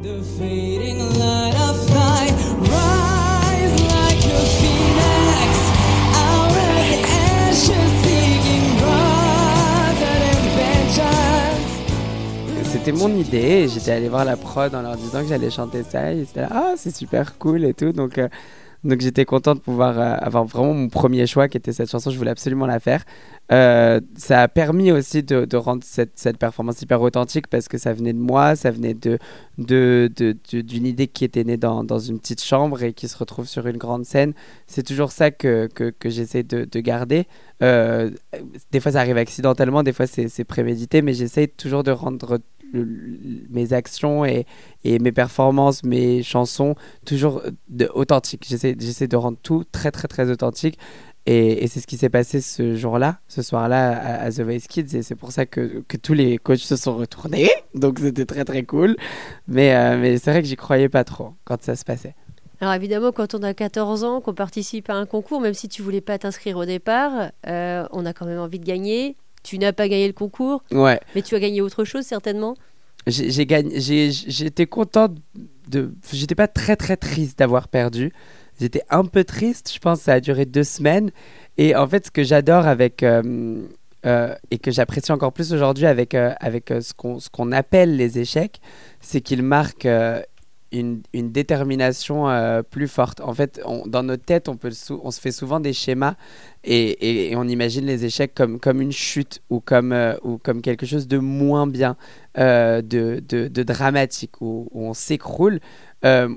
From 0.00 0.02
the 0.02 1.59
C'était 12.82 12.96
mon 12.96 13.14
idée 13.14 13.68
j'étais 13.68 13.90
allé 13.90 14.08
voir 14.08 14.24
la 14.24 14.38
prod 14.38 14.74
en 14.74 14.80
leur 14.80 14.96
disant 14.96 15.20
que 15.20 15.28
j'allais 15.28 15.50
chanter 15.50 15.82
ça 15.82 16.14
et 16.14 16.24
c'était 16.24 16.40
là, 16.40 16.48
ah 16.50 16.74
c'est 16.78 16.96
super 16.96 17.36
cool 17.36 17.66
et 17.66 17.74
tout. 17.74 17.92
Donc 17.92 18.16
euh, 18.16 18.26
donc 18.84 19.02
j'étais 19.02 19.26
content 19.26 19.54
de 19.54 19.60
pouvoir 19.60 19.98
euh, 19.98 20.16
avoir 20.18 20.44
vraiment 20.44 20.72
mon 20.72 20.88
premier 20.88 21.26
choix 21.26 21.46
qui 21.48 21.58
était 21.58 21.74
cette 21.74 21.90
chanson. 21.90 22.10
Je 22.10 22.16
voulais 22.16 22.30
absolument 22.30 22.64
la 22.64 22.80
faire. 22.80 23.04
Euh, 23.52 24.00
ça 24.16 24.40
a 24.40 24.48
permis 24.48 24.92
aussi 24.92 25.22
de, 25.22 25.56
rendre 25.56 25.82
cette, 25.84 26.38
performance 26.38 26.80
hyper 26.80 27.02
authentique 27.02 27.48
parce 27.48 27.68
que 27.68 27.76
ça 27.76 27.92
venait 27.92 28.14
de 28.14 28.18
moi 28.18 28.56
ça 28.56 28.70
venait 28.70 28.94
de 28.94 29.18
de- 29.58 30.10
de- 30.16 30.60
d'une 30.62 30.86
idée 30.86 31.06
qui 31.06 31.26
était 31.26 31.44
née 31.44 31.58
dans, 31.58 31.84
dans 31.84 31.98
une 31.98 32.18
petite 32.18 32.42
chambre 32.42 32.82
et 32.82 32.94
qui 32.94 33.08
se 33.08 33.18
retrouve 33.18 33.46
sur 33.46 33.66
une 33.66 33.76
grande 33.76 34.06
scène. 34.06 34.32
C'est 34.66 34.84
toujours 34.84 35.12
ça 35.12 35.30
que, 35.30 35.66
que, 35.66 35.92
j'essaie 36.08 36.44
de, 36.44 36.64
de 36.64 36.80
garder. 36.80 37.26
Des 37.60 38.80
fois 38.80 38.92
ça 38.92 39.00
arrive 39.00 39.18
accidentellement 39.18 39.82
des 39.82 39.92
fois 39.92 40.06
c'est 40.06 40.44
prémédité 40.44 41.02
mais 41.02 41.12
j'essaie 41.12 41.46
toujours 41.46 41.82
de 41.82 41.90
rendre 41.90 42.38
mes 42.72 43.72
actions 43.72 44.24
et, 44.24 44.46
et 44.84 44.98
mes 44.98 45.12
performances, 45.12 45.82
mes 45.84 46.22
chansons, 46.22 46.74
toujours 47.04 47.42
authentiques. 47.94 48.46
J'essaie, 48.48 49.08
de 49.08 49.16
rendre 49.16 49.38
tout 49.42 49.64
très 49.70 49.90
très 49.90 50.08
très 50.08 50.30
authentique. 50.30 50.78
Et, 51.26 51.66
c'est 51.68 51.80
ce 51.80 51.86
qui 51.86 51.96
s'est 51.96 52.08
passé 52.08 52.40
ce 52.40 52.74
jour-là, 52.74 53.20
ce 53.28 53.42
soir-là 53.42 53.90
à, 53.90 54.22
à 54.22 54.30
The 54.30 54.40
Voice 54.40 54.66
Kids. 54.68 54.96
Et 54.96 55.02
c'est 55.02 55.14
pour 55.14 55.32
ça 55.32 55.46
que, 55.46 55.82
que 55.86 55.96
tous 55.96 56.14
les 56.14 56.38
coachs 56.38 56.58
se 56.58 56.76
sont 56.76 56.96
retournés. 56.96 57.50
Donc 57.74 57.98
c'était 57.98 58.26
très 58.26 58.44
très 58.44 58.62
cool. 58.64 58.96
Mais, 59.46 59.74
euh, 59.74 59.98
mais 59.98 60.18
c'est 60.18 60.30
vrai 60.30 60.42
que 60.42 60.48
j'y 60.48 60.56
croyais 60.56 60.88
pas 60.88 61.04
trop 61.04 61.34
quand 61.44 61.62
ça 61.62 61.76
se 61.76 61.84
passait. 61.84 62.14
Alors 62.60 62.74
évidemment, 62.74 63.10
quand 63.10 63.34
on 63.34 63.42
a 63.42 63.54
14 63.54 64.04
ans, 64.04 64.20
qu'on 64.20 64.34
participe 64.34 64.90
à 64.90 64.94
un 64.94 65.06
concours, 65.06 65.40
même 65.40 65.54
si 65.54 65.68
tu 65.68 65.80
voulais 65.80 66.02
pas 66.02 66.18
t'inscrire 66.18 66.58
au 66.58 66.66
départ, 66.66 67.30
euh, 67.46 67.86
on 67.90 68.04
a 68.04 68.12
quand 68.12 68.26
même 68.26 68.38
envie 68.38 68.58
de 68.58 68.66
gagner. 68.66 69.16
Tu 69.42 69.58
n'as 69.58 69.72
pas 69.72 69.88
gagné 69.88 70.06
le 70.06 70.12
concours, 70.12 70.62
Ouais. 70.70 71.00
mais 71.14 71.22
tu 71.22 71.34
as 71.34 71.40
gagné 71.40 71.60
autre 71.60 71.84
chose 71.84 72.04
certainement. 72.04 72.56
j'ai 73.06 73.46
gagné 73.46 73.80
j'étais 74.10 74.66
content 74.66 75.08
de 75.68 75.94
j'étais 76.12 76.34
pas 76.34 76.48
très 76.48 76.76
très 76.76 76.96
triste 76.98 77.38
d'avoir 77.38 77.68
perdu 77.68 78.12
j'étais 78.60 78.82
un 78.90 79.04
peu 79.06 79.24
triste 79.24 79.72
je 79.72 79.78
pense 79.78 80.00
ça 80.00 80.14
a 80.14 80.20
duré 80.20 80.44
deux 80.44 80.64
semaines 80.64 81.10
et 81.56 81.74
en 81.74 81.86
fait 81.88 82.06
ce 82.06 82.10
que 82.10 82.22
j'adore 82.22 82.66
avec 82.66 83.02
euh, 83.02 83.62
euh, 84.04 84.34
et 84.50 84.58
que 84.58 84.70
j'apprécie 84.70 85.12
encore 85.12 85.32
plus 85.32 85.52
aujourd'hui 85.54 85.86
avec 85.86 86.14
euh, 86.14 86.34
avec 86.40 86.70
euh, 86.70 86.82
ce 86.82 86.92
qu'on 86.92 87.18
ce 87.20 87.30
qu'on 87.30 87.52
appelle 87.52 87.96
les 87.96 88.18
échecs 88.18 88.60
c'est 89.00 89.22
qu'ils 89.22 89.42
marquent 89.42 89.86
euh, 89.86 90.20
une, 90.72 91.02
détermination 91.12 92.28
euh, 92.28 92.62
plus 92.62 92.88
forte. 92.88 93.20
En 93.20 93.34
fait, 93.34 93.60
dans 93.86 94.02
notre 94.02 94.24
tête, 94.24 94.48
on, 94.48 95.10
se 95.10 95.20
fait 95.20 95.32
souvent 95.32 95.60
des 95.60 95.72
schémas 95.72 96.14
et, 96.64 97.32
on 97.36 97.48
imagine 97.48 97.86
les 97.86 98.04
échecs 98.04 98.34
comme, 98.34 98.80
une 98.80 98.92
chute 98.92 99.42
ou 99.50 99.60
comme, 99.60 99.92
euh, 99.92 100.14
ou 100.22 100.38
comme 100.38 100.62
quelque 100.62 100.86
chose 100.86 101.08
de 101.08 101.18
moins 101.18 101.66
bien, 101.66 101.96
euh, 102.38 102.82
de, 102.82 103.62
dramatique, 103.62 104.40
où, 104.40 104.68
on 104.72 104.94
s'écroule. 104.94 105.60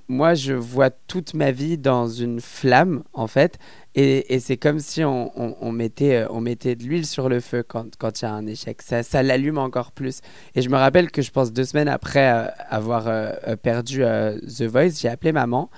Moi, 0.08 0.34
je 0.34 0.54
vois 0.54 0.90
toute 0.90 1.34
ma 1.34 1.52
vie 1.52 1.78
dans 1.78 2.08
une 2.08 2.42
flamme, 2.42 3.04
en 3.13 3.28
fait, 3.28 3.60
et, 3.96 4.40
c'est 4.40 4.58
comme 4.58 4.80
si 4.80 5.04
on, 5.04 5.72
mettait, 5.72 6.24
euh, 6.24 6.28
on 6.32 6.42
mettait 6.42 6.76
de 6.76 6.84
l'huile 6.84 7.06
sur 7.06 7.30
le 7.30 7.40
feu 7.40 7.64
quand 7.64 8.22
il 8.22 8.26
y 8.26 8.28
a 8.28 8.34
un 8.34 8.48
échec. 8.48 8.82
Ça, 8.82 9.04
ça 9.04 9.22
l'allume 9.22 9.60
encore 9.60 9.92
plus. 9.92 10.22
Et 10.56 10.64
je 10.64 10.70
me 10.70 10.78
rappelle 10.78 11.12
que 11.12 11.22
je 11.22 11.30
pense 11.30 11.54
deux 11.54 11.66
semaines 11.66 11.88
après 11.88 12.32
euh, 12.32 12.48
avoir 12.70 13.08
euh, 13.08 13.56
perdu 13.62 14.00
The 14.00 14.64
Voice, 14.64 15.00
j'ai 15.00 15.10
appelé 15.10 15.32
maman. 15.32 15.70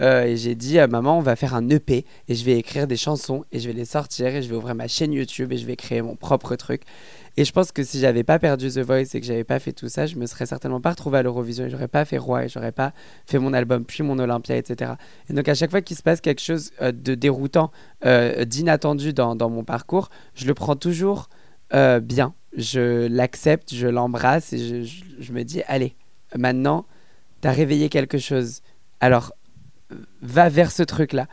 Euh, 0.00 0.24
et 0.24 0.36
j'ai 0.36 0.54
dit, 0.54 0.78
maman, 0.88 1.18
on 1.18 1.22
va 1.22 1.36
faire 1.36 1.54
un 1.54 1.68
EP 1.68 2.04
et 2.28 2.34
je 2.34 2.44
vais 2.44 2.58
écrire 2.58 2.86
des 2.86 2.96
chansons 2.96 3.44
et 3.52 3.60
je 3.60 3.68
vais 3.68 3.74
les 3.74 3.84
sortir 3.84 4.28
et 4.28 4.42
je 4.42 4.48
vais 4.48 4.56
ouvrir 4.56 4.74
ma 4.74 4.88
chaîne 4.88 5.12
YouTube 5.12 5.52
et 5.52 5.58
je 5.58 5.66
vais 5.66 5.76
créer 5.76 6.02
mon 6.02 6.16
propre 6.16 6.56
truc. 6.56 6.82
Et 7.36 7.44
je 7.44 7.52
pense 7.52 7.70
que 7.72 7.84
si 7.84 8.00
j'avais 8.00 8.24
pas 8.24 8.38
perdu 8.38 8.68
The 8.70 8.78
Voice 8.78 9.14
et 9.14 9.20
que 9.20 9.26
j'avais 9.26 9.44
pas 9.44 9.58
fait 9.58 9.72
tout 9.72 9.88
ça, 9.88 10.06
je 10.06 10.16
me 10.16 10.26
serais 10.26 10.46
certainement 10.46 10.80
pas 10.80 10.90
retrouvé 10.90 11.18
à 11.18 11.22
l'Eurovision 11.22 11.66
et 11.66 11.70
j'aurais 11.70 11.88
pas 11.88 12.04
fait 12.04 12.18
Roi 12.18 12.44
et 12.44 12.48
j'aurais 12.48 12.72
pas 12.72 12.92
fait 13.26 13.38
mon 13.38 13.52
album 13.52 13.84
puis 13.84 14.02
mon 14.02 14.18
Olympia, 14.18 14.56
etc. 14.56 14.92
Et 15.28 15.32
donc 15.32 15.48
à 15.48 15.54
chaque 15.54 15.70
fois 15.70 15.80
qu'il 15.80 15.96
se 15.96 16.02
passe 16.02 16.20
quelque 16.20 16.40
chose 16.40 16.70
euh, 16.82 16.92
de 16.92 17.14
déroutant, 17.14 17.70
euh, 18.04 18.44
d'inattendu 18.44 19.12
dans, 19.12 19.36
mon 19.48 19.64
parcours, 19.64 20.10
je 20.34 20.46
le 20.46 20.54
prends 20.54 20.76
toujours 20.76 21.28
bien. 22.02 22.34
Je 22.56 23.06
l'accepte, 23.06 23.72
je 23.72 23.86
l'embrasse 23.86 24.52
et 24.52 24.58
je, 24.58 25.02
je- 25.20 25.32
me 25.32 25.44
dis, 25.44 25.62
allez, 25.68 25.94
maintenant, 26.36 26.84
tu 27.42 27.48
as 27.48 27.52
réveillé 27.52 27.88
quelque 27.88 28.18
chose. 28.18 28.62
Alors, 28.98 29.32
va 30.22 30.48
vers 30.48 30.70
ce 30.70 30.82
truc-là. 30.82 31.26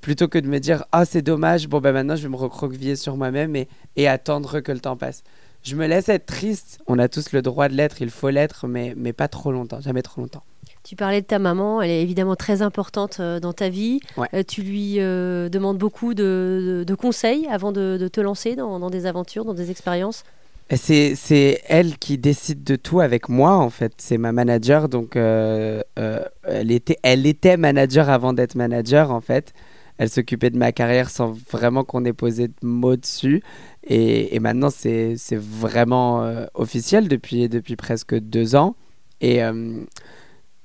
Plutôt 0.00 0.28
que 0.28 0.38
de 0.38 0.48
me 0.48 0.58
dire, 0.58 0.84
ah, 0.92 1.04
c'est 1.04 1.22
dommage, 1.22 1.68
bon, 1.68 1.80
ben 1.80 1.92
maintenant, 1.92 2.16
je 2.16 2.22
vais 2.24 2.28
me 2.28 2.36
recroqueviller 2.36 2.96
sur 2.96 3.16
moi-même 3.16 3.54
et, 3.54 3.68
et 3.96 4.08
attendre 4.08 4.60
que 4.60 4.72
le 4.72 4.80
temps 4.80 4.96
passe. 4.96 5.22
Je 5.62 5.76
me 5.76 5.86
laisse 5.86 6.08
être 6.08 6.26
triste. 6.26 6.80
On 6.86 6.98
a 6.98 7.08
tous 7.08 7.32
le 7.32 7.42
droit 7.42 7.68
de 7.68 7.74
l'être, 7.74 8.02
il 8.02 8.10
faut 8.10 8.28
l'être, 8.30 8.66
mais, 8.66 8.94
mais 8.96 9.12
pas 9.12 9.28
trop 9.28 9.52
longtemps, 9.52 9.80
jamais 9.80 10.02
trop 10.02 10.20
longtemps. 10.20 10.42
Tu 10.82 10.96
parlais 10.96 11.22
de 11.22 11.26
ta 11.26 11.38
maman, 11.38 11.80
elle 11.80 11.90
est 11.90 12.02
évidemment 12.02 12.36
très 12.36 12.60
importante 12.60 13.18
euh, 13.20 13.40
dans 13.40 13.54
ta 13.54 13.70
vie. 13.70 14.00
Ouais. 14.18 14.28
Euh, 14.34 14.42
tu 14.46 14.60
lui 14.62 14.96
euh, 14.98 15.48
demandes 15.48 15.78
beaucoup 15.78 16.12
de, 16.12 16.80
de- 16.80 16.84
de 16.84 16.94
conseils 16.94 17.46
avant 17.48 17.72
de, 17.72 17.96
de 17.98 18.08
te 18.08 18.20
lancer 18.20 18.56
dans, 18.56 18.78
dans 18.78 18.90
des 18.90 19.06
aventures, 19.06 19.46
dans 19.46 19.54
des 19.54 19.70
expériences? 19.70 20.24
C'est, 20.70 21.60
elle 21.68 21.98
qui 21.98 22.16
décide 22.16 22.64
de 22.64 22.76
tout 22.76 23.00
avec 23.00 23.28
moi, 23.28 23.56
en 23.56 23.70
fait. 23.70 23.92
C'est 23.98 24.16
ma 24.18 24.32
manager, 24.32 24.88
donc 24.88 25.16
euh, 25.16 25.82
euh, 25.98 26.24
elle, 26.42 26.70
était, 26.70 26.98
elle 27.02 27.26
était 27.26 27.56
manager 27.56 28.08
avant 28.08 28.32
d'être 28.32 28.54
manager, 28.54 29.10
en 29.10 29.20
fait. 29.20 29.52
Elle 29.98 30.08
s'occupait 30.08 30.50
de 30.50 30.56
ma 30.58 30.72
carrière 30.72 31.10
sans 31.10 31.32
vraiment 31.50 31.84
qu'on 31.84 32.04
ait 32.04 32.14
posé 32.14 32.48
de 32.48 32.54
mots 32.62 32.96
dessus. 32.96 33.42
Et, 33.84 34.34
et 34.34 34.40
maintenant, 34.40 34.70
c'est, 34.70 35.16
vraiment 35.32 36.24
euh, 36.24 36.46
officiel 36.54 37.08
depuis, 37.08 37.48
depuis 37.48 37.76
presque 37.76 38.14
deux 38.18 38.56
ans. 38.56 38.74
Et 39.20 39.40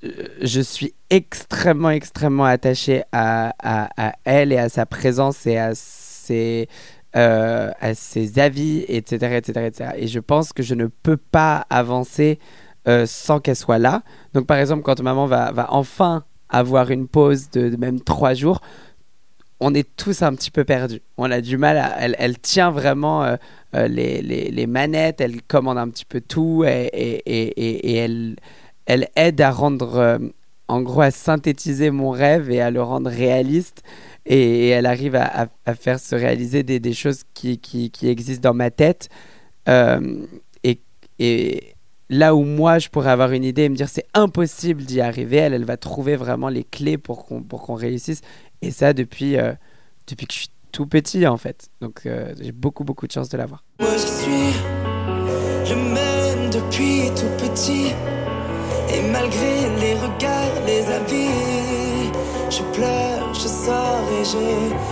je 0.02 0.60
suis 0.60 0.94
extrêmement, 1.10 1.90
extrêmement 1.90 2.44
attaché 2.44 3.02
à, 3.12 3.54
à, 3.58 4.08
à 4.08 4.14
elle 4.24 4.52
et 4.52 4.58
à 4.58 4.68
sa 4.68 4.86
présence 4.86 5.46
et 5.46 5.56
à 5.56 5.72
ses, 5.74 6.68
euh, 7.16 7.70
à 7.80 7.94
ses 7.94 8.38
avis, 8.38 8.84
etc., 8.88 9.36
etc., 9.36 9.66
etc. 9.66 9.90
Et 9.96 10.06
je 10.06 10.20
pense 10.20 10.52
que 10.52 10.62
je 10.62 10.74
ne 10.74 10.86
peux 10.86 11.16
pas 11.16 11.66
avancer 11.70 12.38
euh, 12.88 13.04
sans 13.06 13.40
qu'elle 13.40 13.56
soit 13.56 13.78
là. 13.78 14.02
Donc, 14.34 14.46
par 14.46 14.58
exemple, 14.58 14.82
quand 14.82 15.00
maman 15.02 15.26
va, 15.26 15.52
va 15.52 15.66
enfin 15.72 16.24
avoir 16.48 16.90
une 16.90 17.08
pause 17.08 17.50
de, 17.50 17.76
même 17.76 18.00
trois 18.00 18.34
jours, 18.34 18.60
on 19.60 19.74
est 19.74 19.88
tous 19.96 20.22
un 20.22 20.34
petit 20.34 20.50
peu 20.50 20.64
perdus. 20.64 21.00
On 21.18 21.30
a 21.30 21.40
du 21.40 21.58
mal. 21.58 21.92
Elle, 21.98 22.16
elle 22.18 22.38
tient 22.38 22.70
vraiment 22.70 23.24
euh, 23.24 23.36
les, 23.88 24.22
les, 24.22 24.50
les 24.50 24.66
manettes, 24.66 25.20
elle 25.20 25.42
commande 25.42 25.78
un 25.78 25.88
petit 25.88 26.06
peu 26.06 26.20
tout 26.20 26.64
et, 26.66 26.86
et, 26.94 27.22
et, 27.26 27.90
et- 27.92 27.96
elle, 27.96 28.36
elle 28.86 29.08
aide 29.16 29.40
à 29.40 29.50
rendre. 29.50 30.18
en 30.68 30.80
gros, 30.82 31.02
à 31.02 31.10
synthétiser 31.10 31.90
mon 31.90 32.10
rêve 32.10 32.50
et 32.50 32.60
à 32.60 32.70
le 32.70 32.82
rendre 32.82 33.10
réaliste. 33.10 33.82
Et, 34.26 34.68
elle 34.68 34.86
arrive 34.86 35.16
à, 35.16 35.48
faire 35.74 35.98
se 35.98 36.14
réaliser 36.14 36.62
des, 36.62 36.92
choses 36.92 37.22
qui, 37.34 37.90
existent 38.02 38.48
dans 38.48 38.54
ma 38.54 38.70
tête. 38.70 39.08
Euh, 39.68 40.26
et, 41.18 41.74
là 42.08 42.34
où 42.34 42.42
moi, 42.44 42.78
je 42.78 42.88
pourrais 42.88 43.10
avoir 43.10 43.32
une 43.32 43.44
idée 43.44 43.64
et 43.64 43.68
me 43.68 43.76
dire 43.76 43.88
c'est 43.88 44.06
impossible 44.14 44.82
d'y 44.82 45.00
arriver, 45.00 45.36
elle, 45.36 45.52
elle 45.52 45.64
va 45.64 45.76
trouver 45.76 46.16
vraiment 46.16 46.48
les 46.48 46.64
clés 46.64 46.98
pour 46.98 47.26
qu'on 47.26 47.74
réussisse. 47.74 48.22
Et 48.62 48.70
ça, 48.70 48.92
depuis, 48.92 49.36
euh, 49.36 49.52
depuis 50.06 50.26
que 50.26 50.32
je 50.32 50.38
suis 50.38 50.50
tout 50.72 50.86
petit, 50.86 51.26
en 51.26 51.36
fait. 51.36 51.68
Donc, 51.80 52.02
euh, 52.06 52.34
j'ai 52.40 52.52
beaucoup, 52.52 52.84
beaucoup 52.84 53.06
de 53.06 53.12
chance 53.12 53.28
de 53.28 53.36
l'avoir. 53.36 53.64
Moi 53.80 53.92
je 53.92 54.06
suis 54.06 54.52
le 55.68 55.76
même 55.76 56.50
depuis 56.50 57.10
tout 57.14 57.30
petit. 57.38 57.92
Et 58.92 59.02
malgré 59.12 59.68
les 59.80 59.94
regards, 59.94 60.66
les 60.66 60.84
avis, 60.86 62.10
je 62.50 62.62
pleure, 62.74 63.19
je 63.32 63.48
sors 63.48 64.04
et 64.20 64.24
je. 64.24 64.90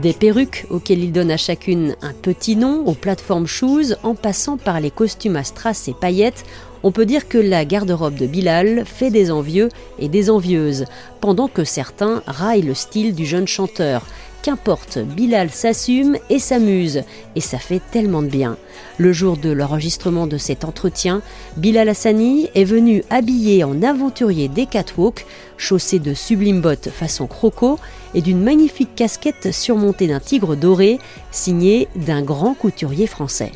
Des 0.00 0.12
perruques 0.12 0.66
auxquelles 0.70 1.02
il 1.02 1.10
donne 1.10 1.32
à 1.32 1.36
chacune 1.36 1.96
un 2.02 2.12
petit 2.12 2.54
nom, 2.54 2.84
aux 2.86 2.94
plateformes 2.94 3.48
shoes, 3.48 3.96
en 4.04 4.14
passant 4.14 4.56
par 4.56 4.78
les 4.78 4.92
costumes 4.92 5.34
à 5.34 5.42
strass 5.42 5.88
et 5.88 5.94
paillettes, 5.94 6.44
on 6.84 6.92
peut 6.92 7.04
dire 7.04 7.26
que 7.26 7.38
la 7.38 7.64
garde-robe 7.64 8.14
de 8.14 8.28
Bilal 8.28 8.84
fait 8.86 9.10
des 9.10 9.32
envieux 9.32 9.70
et 9.98 10.08
des 10.08 10.30
envieuses, 10.30 10.84
pendant 11.20 11.48
que 11.48 11.64
certains 11.64 12.22
raillent 12.28 12.62
le 12.62 12.74
style 12.74 13.12
du 13.12 13.26
jeune 13.26 13.48
chanteur. 13.48 14.06
Qu'importe, 14.42 14.98
Bilal 14.98 15.50
s'assume 15.50 16.16
et 16.30 16.38
s'amuse, 16.38 17.02
et 17.34 17.40
ça 17.40 17.58
fait 17.58 17.82
tellement 17.90 18.22
de 18.22 18.28
bien. 18.28 18.56
Le 18.96 19.12
jour 19.12 19.36
de 19.36 19.50
l'enregistrement 19.50 20.26
de 20.26 20.38
cet 20.38 20.64
entretien, 20.64 21.22
Bilal 21.56 21.88
Hassani 21.88 22.48
est 22.54 22.64
venu 22.64 23.02
habillé 23.10 23.64
en 23.64 23.82
aventurier 23.82 24.48
des 24.48 24.66
catwalks, 24.66 25.26
chaussé 25.56 25.98
de 25.98 26.14
sublimes 26.14 26.60
bottes 26.60 26.88
façon 26.88 27.26
croco 27.26 27.78
et 28.14 28.20
d'une 28.20 28.40
magnifique 28.40 28.94
casquette 28.94 29.52
surmontée 29.52 30.06
d'un 30.06 30.20
tigre 30.20 30.54
doré, 30.54 30.98
signée 31.32 31.88
d'un 31.96 32.22
grand 32.22 32.54
couturier 32.54 33.08
français. 33.08 33.52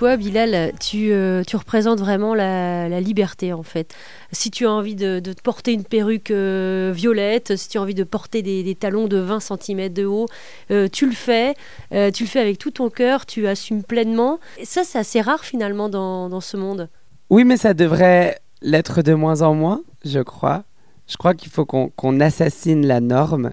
Toi, 0.00 0.16
Bilal, 0.16 0.72
tu, 0.80 1.12
euh, 1.12 1.42
représentes 1.52 1.98
vraiment 1.98 2.34
la, 2.34 3.00
liberté 3.02 3.52
en 3.52 3.62
fait. 3.62 3.94
Si 4.32 4.50
tu 4.50 4.64
as 4.64 4.70
envie 4.70 4.94
de, 4.94 5.20
porter 5.44 5.74
une 5.74 5.84
perruque 5.84 6.30
euh, 6.30 6.90
violette, 6.90 7.54
si 7.56 7.68
tu 7.68 7.76
as 7.76 7.82
envie 7.82 7.92
de 7.92 8.04
porter 8.04 8.40
des, 8.40 8.74
talons 8.74 9.08
de 9.08 9.18
20 9.18 9.40
cm 9.40 9.90
de 9.90 10.06
haut, 10.06 10.24
euh, 10.70 10.88
tu 10.90 11.04
le 11.04 11.12
fais. 11.12 11.52
tu 11.90 12.22
le 12.22 12.28
fais 12.30 12.40
avec 12.40 12.56
tout 12.56 12.70
ton 12.70 12.88
cœur, 12.88 13.26
tu 13.26 13.46
assumes 13.46 13.82
pleinement. 13.82 14.40
Ça, 14.64 14.84
c'est 14.84 14.98
assez 14.98 15.20
rare 15.20 15.44
finalement 15.44 15.90
dans 15.90 16.40
ce 16.40 16.56
monde. 16.56 16.88
Oui, 17.28 17.44
mais 17.44 17.58
ça 17.58 17.74
devrait 17.74 18.38
l'être 18.62 19.02
de 19.02 19.12
moins 19.12 19.42
en 19.42 19.52
moins, 19.52 19.82
je 20.06 20.20
crois. 20.20 20.64
Je 21.08 21.18
crois 21.18 21.34
qu'il 21.34 21.50
faut 21.50 21.66
qu'on 21.66 22.20
assassine 22.20 22.86
la 22.86 23.00
norme 23.02 23.52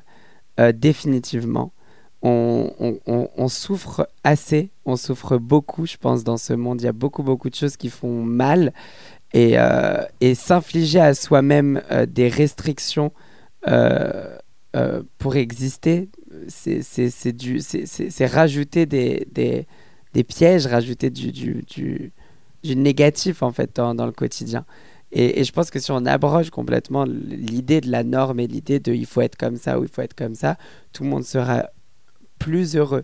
définitivement 0.76 1.74
on, 2.28 3.48
souffre 3.48 4.10
assez, 4.24 4.70
on 4.86 4.96
souffre 4.96 5.38
beaucoup, 5.38 5.86
je 5.86 5.98
pense, 5.98 6.24
dans 6.24 6.38
ce 6.38 6.54
monde. 6.54 6.82
Il 6.82 6.86
y 6.86 6.90
a 6.90 6.94
beaucoup, 6.94 7.24
beaucoup 7.24 7.50
de 7.50 7.56
choses 7.56 7.78
qui 7.78 7.90
font 7.90 8.24
mal. 8.24 8.74
Et, 9.34 9.58
euh, 9.58 10.04
s'infliger 10.36 11.00
à 11.00 11.14
soi-même 11.14 11.82
euh, 11.92 12.06
des 12.06 12.30
restrictions 12.30 13.12
euh, 13.68 14.38
pour 15.18 15.36
exister, 15.36 16.10
c'est 16.48 18.26
rajouter 18.26 18.86
des, 18.86 19.28
des, 20.14 20.24
pièges, 20.24 20.68
rajouter 20.68 21.10
du, 21.10 21.32
du, 21.32 21.64
du, 22.64 22.76
négatif, 22.76 23.44
en 23.44 23.52
fait, 23.52 23.76
dans, 23.76 24.06
le 24.06 24.12
quotidien. 24.12 24.66
Et, 25.12 25.40
et, 25.40 25.44
je 25.44 25.52
pense 25.52 25.72
que 25.72 25.80
si 25.80 25.92
on 25.92 26.06
abroge 26.06 26.50
complètement 26.50 27.06
l'idée 27.06 27.82
de 27.82 27.90
la 27.90 28.04
norme 28.04 28.40
et 28.40 28.48
l'idée 28.48 28.80
de 28.80 28.94
il 28.94 29.06
faut 29.06 29.22
être 29.22 29.38
comme 29.38 29.56
ça 29.56 29.80
ou 29.80 29.84
il 29.84 29.90
faut 29.90 30.02
être 30.02 30.16
comme 30.16 30.36
ça, 30.36 30.58
tout 30.92 31.04
le 31.04 31.10
monde 31.10 31.24
sera 31.24 31.70
plus 32.40 32.76
heureux. 32.76 33.04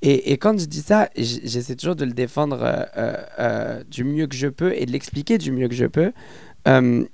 Et, 0.00 0.32
et, 0.32 0.36
quand 0.36 0.58
je 0.58 0.66
dis 0.66 0.80
ça, 0.80 1.08
j'essaie 1.16 1.74
toujours 1.74 1.96
de 1.96 2.04
le 2.04 2.12
défendre 2.12 2.62
euh, 2.62 2.84
euh, 2.96 3.16
euh, 3.40 3.84
du 3.84 4.04
mieux 4.04 4.28
que 4.28 4.36
je 4.36 4.46
peux 4.46 4.72
et 4.74 4.86
de 4.86 4.92
l'expliquer 4.92 5.38
du 5.38 5.50
mieux 5.50 5.66
que 5.66 5.74
je 5.74 5.86
peux. 5.86 6.12
Il 6.66 7.08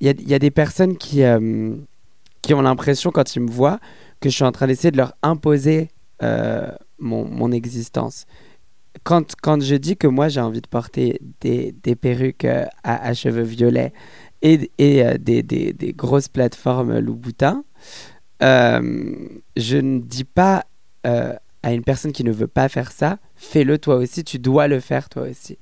y, 0.00 0.34
a 0.34 0.38
des 0.38 0.50
personnes 0.50 0.96
qui, 0.96 1.22
qui 2.40 2.54
ont 2.54 2.62
l'impression, 2.62 3.10
quand 3.10 3.36
ils 3.36 3.40
me 3.40 3.50
voient, 3.50 3.80
que 4.20 4.30
je 4.30 4.34
suis 4.34 4.44
en 4.44 4.52
train 4.52 4.66
d'essayer 4.66 4.90
de 4.90 4.96
leur 4.96 5.12
imposer 5.22 5.88
mon, 6.22 7.24
mon, 7.26 7.52
existence. 7.52 8.24
Quand, 9.04 9.34
quand 9.42 9.62
je 9.62 9.74
dis 9.74 9.96
que 9.96 10.06
moi 10.06 10.28
j'ai 10.28 10.40
envie 10.40 10.60
de 10.60 10.66
porter 10.66 11.20
des, 11.40 11.72
des 11.82 11.96
perruques 11.96 12.44
à, 12.44 12.70
à, 12.82 13.14
cheveux 13.14 13.42
violets 13.42 13.92
et, 14.42 14.70
et 14.78 15.18
des, 15.18 15.42
des, 15.42 15.72
des, 15.72 15.92
grosses 15.92 16.28
plateformes 16.28 16.98
Louboutin, 16.98 17.64
euh, 18.42 19.14
je 19.56 19.76
ne 19.76 20.00
dis 20.00 20.24
pas 20.24 20.64
euh, 21.06 21.34
à 21.62 21.72
une 21.72 21.84
personne 21.84 22.12
qui 22.12 22.24
ne 22.24 22.32
veut 22.32 22.46
pas 22.46 22.68
faire 22.68 22.92
ça, 22.92 23.18
fais-le 23.36 23.78
toi 23.78 23.96
aussi, 23.96 24.24
tu 24.24 24.38
dois 24.38 24.68
le 24.68 24.80
faire 24.80 25.08
toi 25.08 25.22
aussi. 25.22 25.58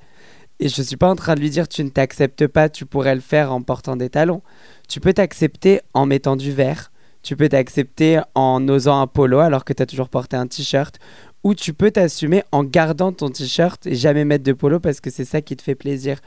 Et 0.60 0.68
je 0.68 0.80
ne 0.80 0.86
suis 0.86 0.96
pas 0.96 1.08
en 1.08 1.16
train 1.16 1.34
de 1.34 1.40
lui 1.40 1.50
dire 1.50 1.68
tu 1.68 1.84
ne 1.84 1.88
t'acceptes 1.88 2.46
pas, 2.46 2.68
tu 2.68 2.84
pourrais 2.86 3.14
le 3.14 3.20
faire 3.20 3.52
en 3.52 3.62
portant 3.62 3.96
des 3.96 4.10
talons. 4.10 4.42
Tu 4.88 5.00
peux 5.00 5.12
t'accepter 5.12 5.80
en 5.94 6.04
mettant 6.06 6.34
du 6.34 6.52
vert, 6.52 6.90
tu 7.22 7.36
peux 7.36 7.48
t'accepter 7.48 8.20
en 8.34 8.66
osant 8.68 9.00
un 9.00 9.06
polo 9.06 9.38
alors 9.38 9.64
que 9.64 9.72
tu 9.72 9.82
as 9.82 9.86
toujours 9.86 10.08
porté 10.08 10.36
un 10.36 10.46
t-shirt, 10.46 10.98
ou 11.44 11.54
tu 11.54 11.72
peux 11.74 11.90
t'assumer 11.90 12.42
en 12.50 12.64
gardant 12.64 13.12
ton 13.12 13.30
t-shirt 13.30 13.86
et 13.86 13.94
jamais 13.94 14.24
mettre 14.24 14.44
de 14.44 14.52
polo 14.52 14.80
parce 14.80 15.00
que 15.00 15.10
c'est 15.10 15.24
ça 15.24 15.40
qui 15.40 15.56
te 15.56 15.62
fait 15.62 15.76
plaisir. 15.76 16.18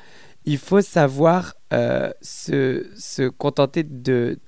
Il 0.46 0.58
faut 0.58 0.82
savoir 0.82 1.54
euh, 1.74 2.12
se, 2.22 2.88
se, 2.98 3.28
contenter 3.28 3.84
de, 3.84 4.40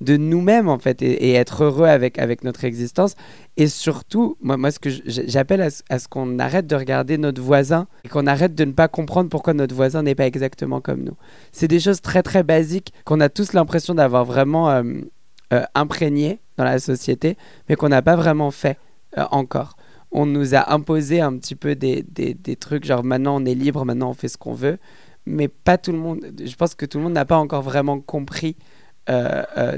de 0.00 0.16
nous-mêmes 0.16 0.68
en 0.68 0.78
fait 0.78 1.00
et, 1.02 1.32
être 1.32 1.64
heureux 1.64 1.86
avec, 1.86 2.18
avec 2.18 2.44
notre 2.44 2.64
existence. 2.64 3.14
Et 3.56 3.68
surtout 3.68 4.36
moi, 4.40 4.56
moi 4.56 4.70
ce 4.70 4.78
que 4.78 4.90
j'appelle 5.06 5.62
à, 5.62 5.98
ce 5.98 6.08
qu'on 6.08 6.38
arrête 6.38 6.66
de 6.66 6.76
regarder 6.76 7.18
notre 7.18 7.40
voisin 7.42 7.86
et 8.04 8.08
qu'on 8.08 8.26
arrête 8.26 8.54
de 8.54 8.64
ne 8.64 8.72
pas 8.72 8.88
comprendre 8.88 9.30
pourquoi 9.30 9.54
notre 9.54 9.74
voisin 9.74 10.02
n'est 10.02 10.14
pas 10.14 10.26
exactement 10.26 10.80
comme 10.80 11.02
nous. 11.02 11.16
C'est 11.52 11.68
des 11.68 11.80
choses 11.80 12.00
très 12.00 12.22
très 12.22 12.42
basiques 12.42 12.92
qu'on 13.04 13.20
a 13.20 13.28
tous 13.28 13.52
l'impression 13.52 13.94
d'avoir 13.94 14.24
vraiment 14.24 14.70
euh, 14.70 14.82
euh, 15.52 15.62
dans 16.56 16.64
la 16.64 16.78
société 16.78 17.36
mais 17.68 17.76
qu'on 17.76 17.88
n'a 17.88 18.02
pas 18.02 18.16
vraiment 18.16 18.50
fait 18.50 18.78
euh, 19.16 19.24
encore. 19.30 19.76
On 20.12 20.24
nous 20.24 20.54
a 20.54 20.72
imposé 20.72 21.20
un 21.20 21.36
petit 21.36 21.56
peu 21.56 21.74
des, 21.74 22.04
des, 22.08 22.34
des 22.34 22.56
trucs 22.56 22.84
genre 22.84 23.02
maintenant 23.02 23.40
on 23.40 23.44
est 23.44 23.54
libre 23.54 23.84
maintenant 23.84 24.10
on 24.10 24.14
fait 24.14 24.28
ce 24.28 24.38
qu'on 24.38 24.54
veut 24.54 24.78
mais 25.26 25.48
pas 25.48 25.76
tout 25.78 25.92
le 25.92 25.98
monde 25.98 26.24
je 26.42 26.54
pense 26.54 26.74
que 26.74 26.86
tout 26.86 26.98
le 26.98 27.04
monde 27.04 27.14
n'a 27.14 27.24
pas 27.24 27.36
encore 27.36 27.62
vraiment 27.62 28.00
compris 28.00 28.56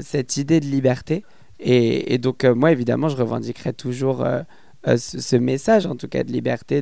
cette 0.01 0.37
idée 0.37 0.59
de 0.59 0.65
liberté. 0.65 1.23
Et, 1.59 2.17
donc, 2.17 2.43
euh, 2.43 2.55
moi, 2.55 2.71
évidemment, 2.71 3.09
je 3.09 3.17
revendiquerai 3.17 3.73
toujours 3.73 4.25
ce, 4.85 5.35
message, 5.35 5.85
en 5.85 5.95
tout 5.95 6.07
cas, 6.07 6.23
de 6.23 6.31
liberté, 6.31 6.81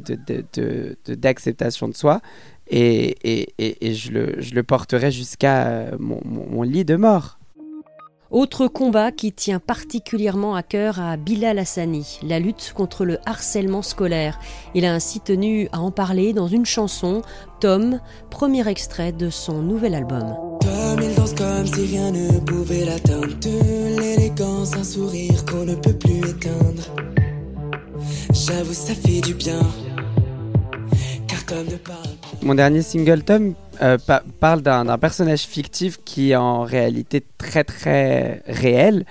d'acceptation 1.07 1.87
de, 1.87 1.93
de, 1.93 1.97
soi. 1.97 2.21
Et, 2.69 3.15
et, 3.23 3.87
et 3.87 3.93
je, 3.93 4.11
le, 4.11 4.35
je, 4.41 4.53
le, 4.53 4.63
porterai 4.63 5.09
jusqu'à 5.09 5.91
mon, 5.99 6.21
mon, 6.25 6.63
lit 6.63 6.85
de 6.85 6.95
mort. 6.95 7.39
Autre 8.29 8.67
combat 8.67 9.13
qui 9.13 9.31
tient 9.31 9.59
particulièrement 9.59 10.53
à 10.53 10.61
cœur 10.61 10.99
à 10.99 11.15
Bilal 11.15 11.59
Hassani, 11.59 12.19
la 12.23 12.39
lutte 12.39 12.73
contre 12.75 13.05
le 13.05 13.19
harcèlement 13.25 13.81
scolaire. 13.81 14.37
Il 14.75 14.83
a 14.83 14.93
ainsi 14.93 15.21
tenu 15.21 15.69
à 15.71 15.79
en 15.79 15.91
parler 15.91 16.33
dans 16.33 16.47
une 16.47 16.65
chanson, 16.65 17.21
Tom, 17.61 18.01
premier 18.29 18.67
extrait 18.67 19.13
de 19.13 19.29
son 19.29 19.61
nouvel 19.61 19.95
album. 19.95 20.46
Mon 32.41 32.55
dernier 32.55 32.81
single, 32.81 33.23
Tom, 33.23 33.53
euh, 33.81 33.97
parle 34.39 34.61
d'un 34.61 34.97
personnage 34.97 35.41
fictif 35.41 35.99
qui 36.03 36.31
est 36.31 36.35
en 36.35 36.63
réalité 36.63 37.23
très 37.37 37.63
très 37.63 38.41
réel. 38.47 39.05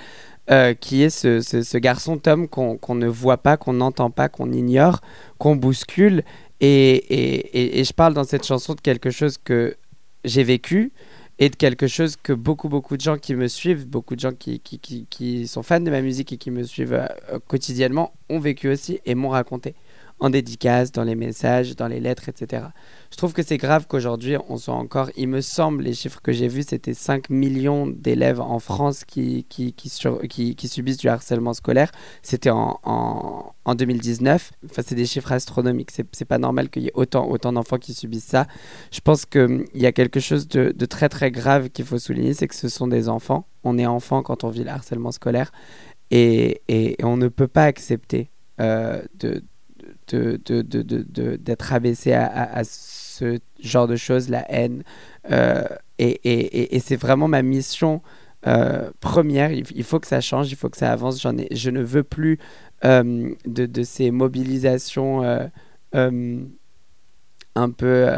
Euh, 0.49 0.75
qui 0.75 1.03
est 1.03 1.11
ce, 1.11 1.40
ce, 1.40 1.77
garçon 1.77 2.18
Tom 2.18 2.46
qu'on 2.46 2.94
ne 2.94 3.09
voit 3.09 3.38
pas, 3.38 3.57
qu'on 3.57 3.72
n'entend 3.72 4.11
pas, 4.11 4.29
qu'on 4.29 4.53
ignore, 4.53 5.01
qu'on 5.38 5.57
bouscule. 5.57 6.22
Et, 6.61 6.94
et, 6.94 7.81
et, 7.81 7.85
je 7.85 7.92
parle 7.92 8.14
dans 8.14 8.22
cette 8.22 8.46
chanson 8.46 8.75
de 8.75 8.81
quelque 8.81 9.11
chose 9.11 9.38
que 9.42 9.77
j'ai 10.25 10.44
vécu 10.44 10.92
et 11.38 11.51
de 11.51 11.57
quelque 11.57 11.87
chose 11.87 12.16
que 12.16 12.33
beaucoup, 12.33 12.68
beaucoup 12.68 12.96
de 12.96 13.03
gens 13.03 13.18
qui 13.18 13.35
me 13.35 13.46
suivent, 13.46 13.87
beaucoup 13.87 14.14
de 14.14 14.20
gens 14.20 14.33
qui, 14.33 14.61
qui, 14.61 15.07
qui, 15.09 15.46
sont 15.46 15.62
fans 15.62 15.81
de 15.81 15.90
ma 15.90 16.01
musique 16.01 16.33
et 16.33 16.38
qui 16.38 16.51
me 16.51 16.62
suivent 16.62 16.94
euh, 16.94 17.38
quotidiennement 17.46 18.14
ont 18.31 18.38
vécu 18.38 18.68
aussi 18.68 19.01
et 19.05 19.14
m'ont 19.14 19.29
raconté 19.29 19.75
en 20.18 20.31
dédicace, 20.31 20.92
dans 20.92 21.05
les 21.05 21.14
messages, 21.14 21.77
dans 21.77 21.88
les 21.88 22.01
lettres, 22.01 22.31
etc. 22.31 22.64
Je 23.10 23.16
trouve 23.16 23.32
que 23.32 23.42
c'est 23.42 23.56
grave 23.56 23.86
qu'aujourd'hui, 23.88 24.36
on 24.48 24.56
soit 24.56 24.74
encore, 24.74 25.10
il 25.16 25.28
me 25.28 25.40
semble, 25.40 25.84
les 25.84 25.94
chiffres 25.94 26.20
que 26.22 26.32
j'ai 26.32 26.48
vus, 26.48 26.64
c'était 26.68 26.94
5 26.94 27.30
millions 27.30 27.86
d'élèves 27.86 28.40
en 28.40 28.58
France 28.58 29.04
qui, 29.04 29.44
qui, 29.48 29.72
qui, 29.72 30.68
subissent 30.68 30.98
du 30.98 31.08
harcèlement 31.08 31.54
scolaire. 31.54 31.90
C'était 32.22 32.50
en, 32.50 32.80
en, 32.84 33.74
2019. 33.74 34.52
Enfin, 34.64 34.82
c'est 34.84 34.94
des 34.94 35.06
chiffres 35.06 35.32
astronomiques. 35.32 35.90
C'est 35.90 36.24
pas 36.24 36.38
normal 36.38 36.68
qu'il 36.70 36.82
y 36.82 36.88
ait 36.88 36.92
autant, 36.94 37.28
autant 37.28 37.52
d'enfants 37.52 37.78
qui 37.78 37.94
subissent 37.94 38.24
ça. 38.24 38.46
Je 38.90 39.00
pense 39.00 39.24
qu'il 39.26 39.66
y 39.74 39.86
a 39.86 39.92
quelque 39.92 40.20
chose 40.20 40.48
de, 40.48 40.72
de 40.72 40.86
très, 40.86 41.08
très 41.08 41.30
grave 41.30 41.70
qu'il 41.70 41.84
faut 41.84 41.98
souligner, 41.98 42.34
c'est 42.34 42.48
que 42.48 42.54
ce 42.54 42.68
sont 42.68 42.88
des 42.88 43.08
enfants. 43.08 43.46
On 43.64 43.78
est 43.78 43.86
enfant 43.86 44.22
quand 44.22 44.44
on 44.44 44.48
vit 44.48 44.64
le 44.64 44.70
harcèlement 44.70 45.12
scolaire. 45.12 45.52
Et, 46.10 46.62
et, 46.68 46.96
on 47.04 47.16
ne 47.16 47.28
peut 47.28 47.48
pas 47.48 47.64
accepter 47.64 48.30
euh, 48.60 49.02
de 49.14 49.42
d'être 50.08 51.72
abaissé 51.72 52.12
à, 52.12 52.62
ce 52.64 53.38
genre 53.60 53.86
de 53.86 53.96
choses, 53.96 54.28
la 54.28 54.50
haine. 54.50 54.82
Euh, 55.30 55.64
et, 55.98 56.78
c'est 56.80 56.96
vraiment 56.96 57.28
ma 57.28 57.42
mission 57.42 58.02
euh, 58.46 58.90
première. 59.00 59.52
Il, 59.52 59.84
faut 59.84 59.98
que 60.00 60.06
ça 60.06 60.20
change, 60.20 60.50
il 60.50 60.56
faut 60.56 60.68
que 60.68 60.76
ça 60.76 60.92
avance. 60.92 61.20
J'en 61.20 61.36
ai, 61.36 61.48
je 61.50 61.70
ne 61.70 61.82
veux 61.82 62.02
plus 62.02 62.38
euh, 62.84 63.34
de, 63.46 63.82
ces 63.82 64.10
mobilisations 64.10 65.22
un 65.92 67.70
peu 67.70 68.08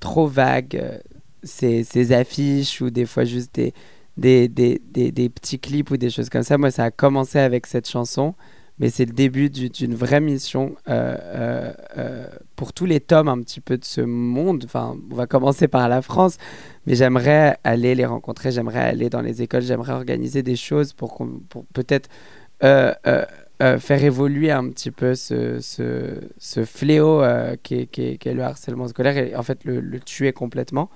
trop 0.00 0.26
vagues, 0.26 1.00
ces, 1.42 1.84
ces, 1.84 2.12
affiches 2.12 2.80
ou 2.80 2.90
des 2.90 3.06
fois 3.06 3.24
juste 3.24 3.54
des, 3.54 3.72
des, 4.16 4.48
des, 4.48 5.12
des, 5.12 5.28
petits 5.30 5.58
clips 5.58 5.90
ou 5.90 5.96
des 5.96 6.10
choses 6.10 6.28
comme 6.28 6.42
ça. 6.42 6.58
Moi, 6.58 6.70
ça 6.70 6.84
a 6.84 6.90
commencé 6.90 7.38
avec 7.38 7.66
cette 7.66 7.88
chanson 7.88 8.34
mais 8.80 8.88
c'est 8.88 9.04
le 9.04 9.12
début 9.12 9.50
d'une 9.50 9.94
vraie 9.94 10.22
mission 10.22 10.74
euh, 10.88 11.14
euh, 11.20 11.72
euh, 11.98 12.26
pour 12.56 12.72
tous 12.72 12.86
les 12.86 12.98
tomes 12.98 13.28
un 13.28 13.38
petit 13.42 13.60
peu 13.60 13.76
de 13.76 13.84
ce 13.84 14.00
monde. 14.00 14.62
Enfin, 14.64 14.96
on 15.10 15.14
va 15.14 15.26
commencer 15.26 15.68
par 15.68 15.86
la 15.90 16.00
France, 16.00 16.38
mais 16.86 16.94
j'aimerais 16.94 17.58
aller 17.62 17.94
les 17.94 18.06
rencontrer, 18.06 18.50
j'aimerais 18.50 18.80
aller 18.80 19.10
dans 19.10 19.20
les 19.20 19.42
écoles, 19.42 19.62
j'aimerais 19.62 19.92
organiser 19.92 20.42
des 20.42 20.56
choses 20.56 20.94
pour, 20.94 21.18
peut-être 21.74 22.08
faire 22.62 24.04
évoluer 24.04 24.50
un 24.50 24.70
petit 24.70 24.90
peu 24.90 25.14
ce, 25.14 25.60
ce, 25.60 26.18
ce 26.38 26.64
fléau 26.64 27.22
qui 27.62 27.74
est, 27.74 28.24
le 28.24 28.42
harcèlement 28.42 28.88
scolaire 28.88 29.18
et 29.18 29.36
en 29.36 29.42
fait 29.42 29.62
le, 29.64 30.00
tuer 30.00 30.32
complètement. 30.32 30.88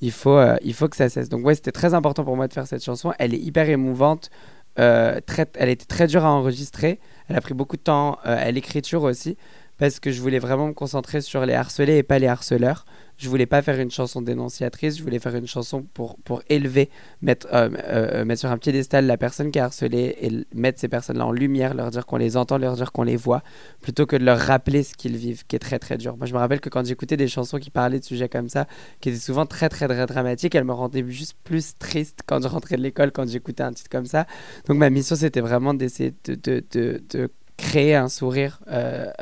Il 0.00 0.12
faut, 0.12 0.38
il 0.62 0.74
faut 0.74 0.86
que 0.88 0.96
ça 0.96 1.08
cesse. 1.08 1.28
Donc 1.28 1.44
ouais, 1.44 1.56
c'était 1.56 1.72
très 1.72 1.94
important 1.94 2.22
pour 2.24 2.36
moi 2.36 2.46
de 2.46 2.52
faire 2.52 2.68
cette 2.68 2.84
chanson. 2.84 3.12
Elle 3.18 3.34
est 3.34 3.40
hyper 3.40 3.68
émouvante. 3.68 4.30
elle 4.76 5.68
était 5.68 5.86
très 5.86 6.06
dure 6.06 6.24
à 6.24 6.30
enregistrer. 6.30 7.00
Elle 7.28 7.36
a 7.36 7.40
pris 7.40 7.54
beaucoup 7.54 7.76
de 7.76 7.82
temps 7.82 8.18
euh, 8.26 8.36
à 8.38 8.50
l'écriture 8.50 9.02
aussi, 9.02 9.36
parce 9.78 10.00
que 10.00 10.10
je 10.10 10.20
voulais 10.20 10.38
vraiment 10.38 10.68
me 10.68 10.72
concentrer 10.72 11.20
sur 11.20 11.46
les 11.46 11.54
harcelés 11.54 11.98
et 11.98 12.02
pas 12.02 12.18
les 12.18 12.26
harceleurs. 12.26 12.84
Je 13.16 13.28
voulais 13.28 13.46
pas 13.46 13.62
faire 13.62 13.78
une 13.78 13.90
chanson 13.90 14.22
dénonciatrice, 14.22 14.98
je 14.98 15.02
voulais 15.02 15.18
faire 15.18 15.34
une 15.36 15.46
chanson 15.46 15.82
pour, 15.94 16.16
pour 16.18 16.42
élever, 16.48 16.90
mettre, 17.22 17.46
euh, 17.52 17.70
euh, 17.84 18.24
mettre 18.24 18.40
sur 18.40 18.50
un 18.50 18.58
piédestal 18.58 19.06
la 19.06 19.16
personne 19.16 19.50
qui 19.50 19.58
est 19.58 19.62
harcelée 19.62 20.16
et 20.20 20.44
mettre 20.54 20.80
ces 20.80 20.88
personnes-là 20.88 21.26
en 21.26 21.32
lumière, 21.32 21.74
leur 21.74 21.90
dire 21.90 22.06
qu'on 22.06 22.16
les 22.16 22.36
entend, 22.36 22.58
leur 22.58 22.74
dire 22.74 22.90
qu'on 22.90 23.04
les 23.04 23.16
voit, 23.16 23.42
plutôt 23.80 24.06
que 24.06 24.16
de 24.16 24.24
leur 24.24 24.38
rappeler 24.38 24.82
ce 24.82 24.94
qu'ils 24.94 25.16
vivent, 25.16 25.44
qui 25.46 25.54
est 25.54 25.60
très 25.60 25.78
très 25.78 25.96
dur. 25.96 26.16
Moi, 26.16 26.26
je 26.26 26.34
me 26.34 26.38
rappelle 26.38 26.60
que 26.60 26.68
quand 26.68 26.84
j'écoutais 26.84 27.16
des 27.16 27.28
chansons 27.28 27.58
qui 27.58 27.70
parlaient 27.70 28.00
de 28.00 28.04
sujets 28.04 28.28
comme 28.28 28.48
ça, 28.48 28.66
qui 29.00 29.10
étaient 29.10 29.18
souvent 29.18 29.46
très 29.46 29.68
très 29.68 29.86
très 29.86 30.06
dramatiques, 30.06 30.54
elles 30.54 30.64
me 30.64 30.72
rendaient 30.72 31.04
juste 31.08 31.36
plus 31.44 31.78
triste 31.78 32.20
quand 32.26 32.42
je 32.42 32.48
rentrais 32.48 32.76
de 32.76 32.82
l'école, 32.82 33.12
quand 33.12 33.28
j'écoutais 33.28 33.62
un 33.62 33.72
titre 33.72 33.90
comme 33.90 34.06
ça. 34.06 34.26
Donc 34.66 34.78
ma 34.78 34.90
mission, 34.90 35.14
c'était 35.14 35.40
vraiment 35.40 35.72
d'essayer 35.74 36.14
de, 36.24 36.34
de, 36.34 36.64
de, 37.10 37.30
créer 37.56 37.94
un 37.94 38.08
sourire, 38.08 38.58
euh, 38.68 39.12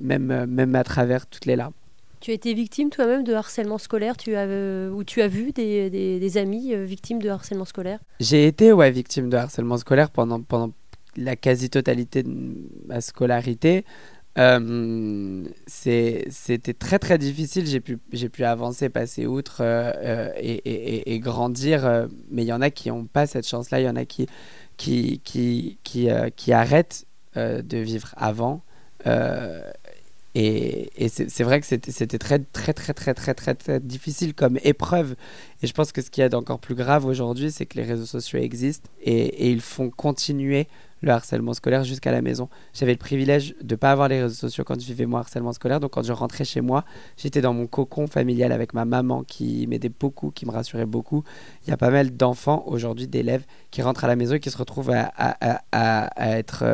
même, 0.00 0.46
même 0.46 0.74
à 0.74 0.84
travers 0.84 1.26
toutes 1.26 1.44
les 1.44 1.56
larmes. 1.56 1.74
Tu 2.22 2.30
as 2.30 2.34
été 2.34 2.54
victime 2.54 2.88
toi-même 2.88 3.24
de 3.24 3.34
harcèlement 3.34 3.78
scolaire 3.78 4.16
tu 4.16 4.36
as, 4.36 4.46
euh, 4.46 4.90
Ou 4.90 5.02
tu 5.02 5.22
as 5.22 5.26
vu 5.26 5.50
des, 5.50 5.90
des, 5.90 6.38
amis 6.38 6.72
euh, 6.72 6.84
victimes 6.84 7.20
de 7.20 7.28
harcèlement 7.28 7.64
scolaire? 7.64 7.98
J'ai 8.20 8.46
été 8.46 8.72
ouais, 8.72 8.92
victime 8.92 9.28
de 9.28 9.36
harcèlement 9.36 9.76
scolaire 9.76 10.08
pendant, 10.08 10.40
pendant 10.40 10.72
la 11.16 11.34
quasi-totalité 11.34 12.22
de 12.22 12.32
ma 12.86 13.00
scolarité. 13.00 13.84
Euh, 14.38 15.42
C'était 15.66 16.74
très 16.78 17.00
très 17.00 17.18
difficile, 17.18 17.66
j'ai 17.66 17.80
pu, 17.80 17.98
pu 17.98 18.44
avancer, 18.44 18.88
passer 18.88 19.26
outre 19.26 19.56
euh, 19.60 20.30
et, 20.36 20.52
et, 20.52 21.12
et, 21.12 21.18
grandir, 21.18 22.06
mais 22.30 22.44
il 22.44 22.46
y 22.46 22.52
en 22.52 22.62
a 22.62 22.70
qui 22.70 22.88
n'ont 22.88 23.06
pas 23.06 23.26
cette 23.26 23.48
chance-là, 23.48 23.80
il 23.80 23.86
y 23.86 23.88
en 23.88 23.96
a 23.96 24.04
qui, 24.04 24.28
qui, 24.76 25.20
qui, 25.24 25.80
qui, 25.82 26.08
qui 26.36 26.52
arrêtent 26.52 27.04
de 27.34 27.78
vivre 27.78 28.14
avant. 28.16 28.62
Et, 30.34 31.08
c'est 31.08 31.44
vrai 31.44 31.60
que 31.60 31.66
c'était 31.66 32.18
très, 32.18 32.38
très, 32.38 32.72
très, 32.72 32.94
très, 32.94 33.14
très, 33.14 33.34
très, 33.34 33.54
très 33.54 33.80
difficile 33.80 34.34
comme 34.34 34.58
épreuve. 34.64 35.14
Et 35.62 35.66
je 35.66 35.74
pense 35.74 35.92
que 35.92 36.00
ce 36.00 36.10
qui 36.10 36.22
est 36.22 36.34
encore 36.34 36.58
plus 36.58 36.74
grave 36.74 37.04
aujourd'hui, 37.04 37.50
c'est 37.50 37.66
que 37.66 37.76
les 37.76 37.84
réseaux 37.84 38.06
sociaux 38.06 38.38
existent 38.38 38.88
et, 39.02 39.50
ils 39.50 39.60
font 39.60 39.90
continuer 39.90 40.68
le 41.02 41.10
harcèlement 41.10 41.52
scolaire 41.52 41.82
jusqu'à 41.82 42.12
la 42.12 42.22
maison. 42.22 42.48
J'avais 42.72 42.92
le 42.92 42.98
privilège 42.98 43.56
de 43.60 43.74
ne 43.74 43.76
pas 43.76 43.90
avoir 43.90 44.08
les 44.08 44.22
réseaux 44.22 44.34
sociaux 44.34 44.62
quand 44.64 44.80
je 44.80 44.86
vivais 44.86 45.04
mon 45.04 45.16
harcèlement 45.16 45.52
scolaire. 45.52 45.80
Donc 45.80 45.90
quand 45.90 46.04
je 46.04 46.12
rentrais 46.12 46.44
chez 46.44 46.60
moi, 46.60 46.84
j'étais 47.16 47.40
dans 47.40 47.52
mon 47.52 47.66
cocon 47.66 48.06
familial 48.06 48.52
avec 48.52 48.72
ma 48.72 48.84
maman 48.84 49.24
qui 49.24 49.66
m'aidait 49.66 49.90
beaucoup, 49.90 50.30
qui 50.30 50.46
me 50.46 50.52
rassurait 50.52 50.86
beaucoup. 50.86 51.24
Il 51.66 51.70
y 51.70 51.72
a 51.72 51.76
pas 51.76 51.90
mal 51.90 52.16
d'enfants 52.16 52.62
aujourd'hui, 52.66 53.08
d'élèves, 53.08 53.44
qui 53.72 53.82
rentrent 53.82 54.04
à 54.04 54.06
la 54.06 54.14
maison 54.14 54.36
et 54.36 54.40
qui 54.40 54.50
se 54.50 54.56
retrouvent 54.56 54.92
à, 54.92 56.10
être 56.16 56.64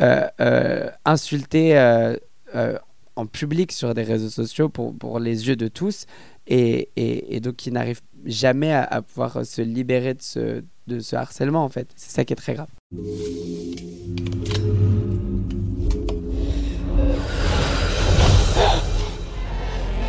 euh, 0.00 0.28
euh 0.40 0.88
insultés. 1.04 1.76
Euh, 1.76 2.16
euh, 2.54 2.78
en 3.16 3.26
public 3.26 3.72
sur 3.72 3.94
des 3.94 4.02
réseaux 4.02 4.28
sociaux 4.28 4.68
pour, 4.68 4.94
pour 4.94 5.18
les 5.18 5.48
yeux 5.48 5.56
de 5.56 5.68
tous 5.68 6.06
et, 6.46 6.90
et, 6.96 7.40
donc 7.40 7.56
qui 7.56 7.72
n'arrivent 7.72 8.02
jamais 8.24 8.72
à, 8.72 9.02
pouvoir 9.02 9.44
se 9.44 9.62
libérer 9.62 10.14
de 10.14 10.22
ce, 10.22 10.62
de 10.86 11.00
ce 11.00 11.16
harcèlement 11.16 11.64
en 11.64 11.68
fait. 11.68 11.88
C'est 11.96 12.10
ça 12.10 12.24
qui 12.24 12.32
est 12.34 12.36
très 12.36 12.54
grave. 12.54 12.68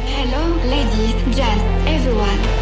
Hello, 0.05 0.55
ladies, 0.69 1.13
everyone. 1.13 1.66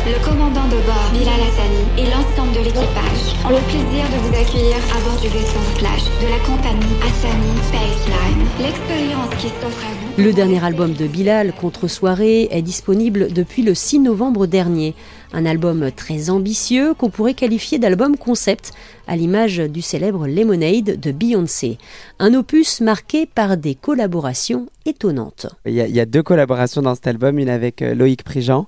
Le 0.06 0.24
commandant 0.24 0.68
de 0.68 0.78
bord, 0.86 1.10
Bilal 1.13 1.41
Hassani, 1.41 1.84
et 1.98 2.06
l'ensemble 2.12 2.54
de 2.54 2.60
l'équipage 2.60 3.34
ont 3.44 3.50
le 3.50 3.63
plaisir 3.65 4.06
de 4.13 4.18
vous 4.22 4.36
accueillir 4.36 4.78
à 4.96 5.02
bord 5.02 5.20
du 5.20 5.28
vaisseau 5.30 5.58
Flash 5.78 6.04
de 6.22 6.28
la 6.30 6.38
compagnie 6.46 6.94
Hassani 7.02 7.58
Space 7.65 8.06
Line. 8.06 8.46
L'expérience 8.62 9.36
qui 9.39 9.48
s'offre 9.48 9.84
à 9.84 9.89
vous 9.89 10.06
le 10.24 10.32
dernier 10.32 10.63
album 10.63 10.94
de 10.94 11.08
Bilal, 11.08 11.52
Contre 11.54 11.89
Soirée, 11.89 12.48
est 12.50 12.62
disponible 12.62 13.34
depuis 13.34 13.63
le 13.63 13.74
6 13.74 14.00
novembre 14.00 14.46
dernier. 14.46 14.94
Un 15.34 15.46
album 15.46 15.91
très 15.91 16.30
ambitieux 16.30 16.94
qu'on 16.94 17.10
pourrait 17.10 17.34
qualifier 17.34 17.80
d'album 17.80 18.15
concept, 18.15 18.72
à 19.08 19.18
l'image 19.18 19.58
du 19.58 19.82
célèbre 19.82 20.28
Lemonade 20.28 21.00
de 21.02 21.12
Beyoncé. 21.12 21.80
Un 22.20 22.34
opus 22.34 22.80
marqué 22.80 23.26
par 23.26 23.58
des 23.58 23.76
collaborations 23.76 24.68
étonnantes. 24.86 25.48
Il 25.65 25.74
y 25.74 25.82
a, 25.82 25.88
il 25.88 25.96
y 25.96 26.00
a 26.00 26.06
deux 26.06 26.24
collaborations 26.24 26.82
dans 26.82 26.96
cet 26.96 27.08
album, 27.08 27.38
une 27.38 27.50
avec 27.50 27.82
euh, 27.82 27.94
Loïc 27.94 28.24
Prigent, 28.24 28.68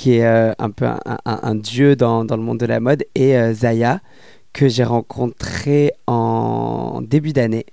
qui 0.00 0.14
est 0.14 0.24
euh, 0.24 0.52
un 0.58 0.70
peu 0.70 0.86
un, 1.26 1.54
dieu 1.54 1.94
dans, 1.94 2.24
dans, 2.24 2.38
le 2.38 2.42
monde 2.42 2.56
de 2.56 2.64
la 2.64 2.80
mode, 2.80 3.04
et 3.14 3.36
euh, 3.36 3.52
Zaya, 3.52 4.00
que 4.54 4.66
j'ai 4.66 4.82
rencontré 4.82 5.92
en 6.06 7.02
début 7.02 7.34
d'année. 7.34 7.66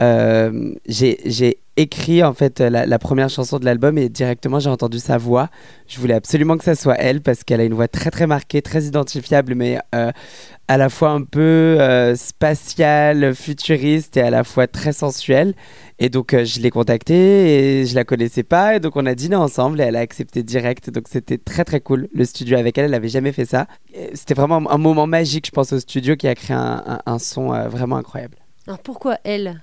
Euh, 0.00 0.72
j'ai 0.86 1.58
écrit 1.76 2.22
en 2.22 2.32
fait 2.32 2.60
la, 2.60 2.98
première 3.00 3.28
chanson 3.28 3.58
de 3.58 3.64
l'album 3.64 3.98
et 3.98 4.08
directement 4.08 4.60
j'ai 4.60 4.70
entendu 4.70 5.00
sa 5.00 5.18
voix. 5.18 5.48
Je 5.88 5.98
voulais 5.98 6.14
absolument 6.14 6.56
que 6.56 6.62
ça 6.62 6.76
soit 6.76 6.94
elle 6.94 7.20
parce 7.20 7.42
qu'elle 7.42 7.60
a 7.60 7.64
une 7.64 7.74
voix 7.74 7.88
très 7.88 8.12
très 8.12 8.28
marquée, 8.28 8.62
très 8.62 8.84
identifiable, 8.84 9.56
mais 9.56 9.78
à 9.92 10.78
la 10.78 10.88
fois 10.88 11.10
un 11.10 11.22
peu 11.22 11.78
spatiale, 12.14 13.34
futuriste 13.34 14.16
et 14.16 14.22
à 14.22 14.30
la 14.30 14.44
fois 14.44 14.68
très 14.68 14.92
sensuelle. 14.92 15.54
Et 16.00 16.08
donc 16.08 16.34
euh, 16.34 16.44
je 16.44 16.60
l'ai 16.60 16.70
contactée 16.70 17.80
et 17.80 17.86
je 17.86 17.94
la 17.94 18.04
connaissais 18.04 18.42
pas 18.42 18.74
et 18.74 18.80
donc 18.80 18.96
on 18.96 19.06
a 19.06 19.14
dîné 19.14 19.36
ensemble 19.36 19.80
et 19.80 19.84
elle 19.84 19.96
a 19.96 20.00
accepté 20.00 20.42
direct. 20.42 20.90
Donc 20.90 21.04
c'était 21.08 21.38
très 21.38 21.64
très 21.64 21.80
cool 21.80 22.08
le 22.12 22.24
studio 22.24 22.58
avec 22.58 22.76
elle. 22.78 22.86
Elle 22.86 22.90
n'avait 22.90 23.08
jamais 23.08 23.32
fait 23.32 23.44
ça. 23.44 23.66
C'était 24.12 24.34
vraiment 24.34 24.70
un 24.70 24.78
moment 24.78 25.06
magique, 25.06 25.46
je 25.46 25.52
pense, 25.52 25.72
au 25.72 25.78
studio 25.78 26.16
qui 26.16 26.26
a 26.26 26.34
créé 26.34 26.56
un, 26.56 26.82
un, 26.86 27.00
un 27.06 27.18
son 27.18 27.52
euh, 27.54 27.68
vraiment 27.68 27.96
incroyable. 27.96 28.38
Alors 28.66 28.80
pourquoi 28.80 29.18
elle? 29.24 29.60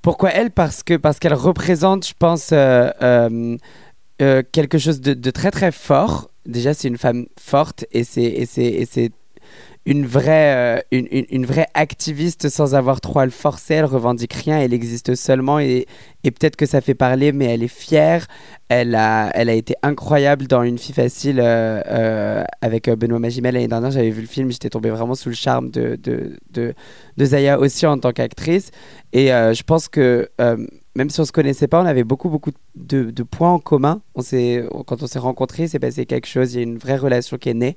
Pourquoi 0.00 0.30
elle? 0.30 0.50
Parce 0.50 0.82
que 0.82 0.94
parce 0.96 1.20
qu'elle 1.20 1.34
représente, 1.34 2.06
je 2.08 2.14
pense, 2.18 2.50
euh, 2.52 3.56
quelque 4.18 4.78
chose 4.78 5.00
de, 5.00 5.14
de, 5.14 5.30
très 5.30 5.52
très 5.52 5.70
fort. 5.70 6.30
Déjà, 6.44 6.74
c'est 6.74 6.88
une 6.88 6.98
femme 6.98 7.26
forte 7.38 7.84
et 7.92 8.02
c'est 8.02 9.12
une 9.84 10.06
vraie, 10.06 10.78
euh, 10.78 10.80
une, 10.92 11.08
une, 11.10 11.44
vraie 11.44 11.66
activiste 11.74 12.48
sans 12.48 12.74
avoir 12.74 13.00
trop 13.00 13.18
à 13.18 13.24
le 13.24 13.32
forcer. 13.32 13.74
Elle 13.74 13.84
revendique 13.84 14.32
rien, 14.32 14.58
elle 14.60 14.72
existe 14.72 15.14
seulement 15.16 15.58
et, 15.58 15.86
et 16.22 16.30
peut-être 16.30 16.54
que 16.56 16.66
ça 16.66 16.80
fait 16.80 16.94
parler, 16.94 17.32
mais 17.32 17.46
elle 17.46 17.62
est 17.62 17.68
fière. 17.68 18.26
Elle 18.68 18.94
a, 18.94 19.30
elle 19.34 19.48
a 19.48 19.54
été 19.54 19.74
incroyable 19.82 20.46
dans 20.46 20.62
Une 20.62 20.78
fille 20.78 20.94
facile 20.94 21.40
euh, 21.40 21.82
euh, 21.86 22.44
avec 22.60 22.88
Benoît 22.90 23.18
Magimel 23.18 23.54
l'année 23.54 23.68
dernière. 23.68 23.90
J'avais 23.90 24.10
vu 24.10 24.20
le 24.20 24.28
film, 24.28 24.52
j'étais 24.52 24.70
tombée 24.70 24.90
vraiment 24.90 25.14
sous 25.14 25.28
le 25.28 25.34
charme 25.34 25.70
de, 25.70 25.96
de, 25.96 26.38
de 26.52 27.24
Zaya 27.24 27.58
aussi 27.58 27.84
en 27.86 27.98
tant 27.98 28.12
qu'actrice. 28.12 28.70
Et 29.12 29.28
je 29.28 29.62
pense 29.64 29.88
que 29.88 30.28
même 30.94 31.08
si 31.08 31.20
on 31.20 31.24
se 31.24 31.32
connaissait 31.32 31.68
pas, 31.68 31.80
on 31.80 31.86
avait 31.86 32.04
beaucoup 32.04 32.28
beaucoup 32.28 32.50
de, 32.74 33.10
de 33.10 33.22
points 33.22 33.52
en 33.52 33.58
commun. 33.58 34.02
On 34.14 34.20
s'est, 34.20 34.64
quand 34.86 35.02
on 35.02 35.06
s'est 35.06 35.18
rencontrés, 35.18 35.66
c'est 35.66 35.78
passé 35.78 36.04
quelque 36.04 36.26
chose. 36.26 36.52
Il 36.52 36.56
y 36.56 36.60
a 36.60 36.62
une 36.62 36.76
vraie 36.76 36.96
relation 36.96 37.38
qui 37.38 37.48
est 37.48 37.54
née. 37.54 37.76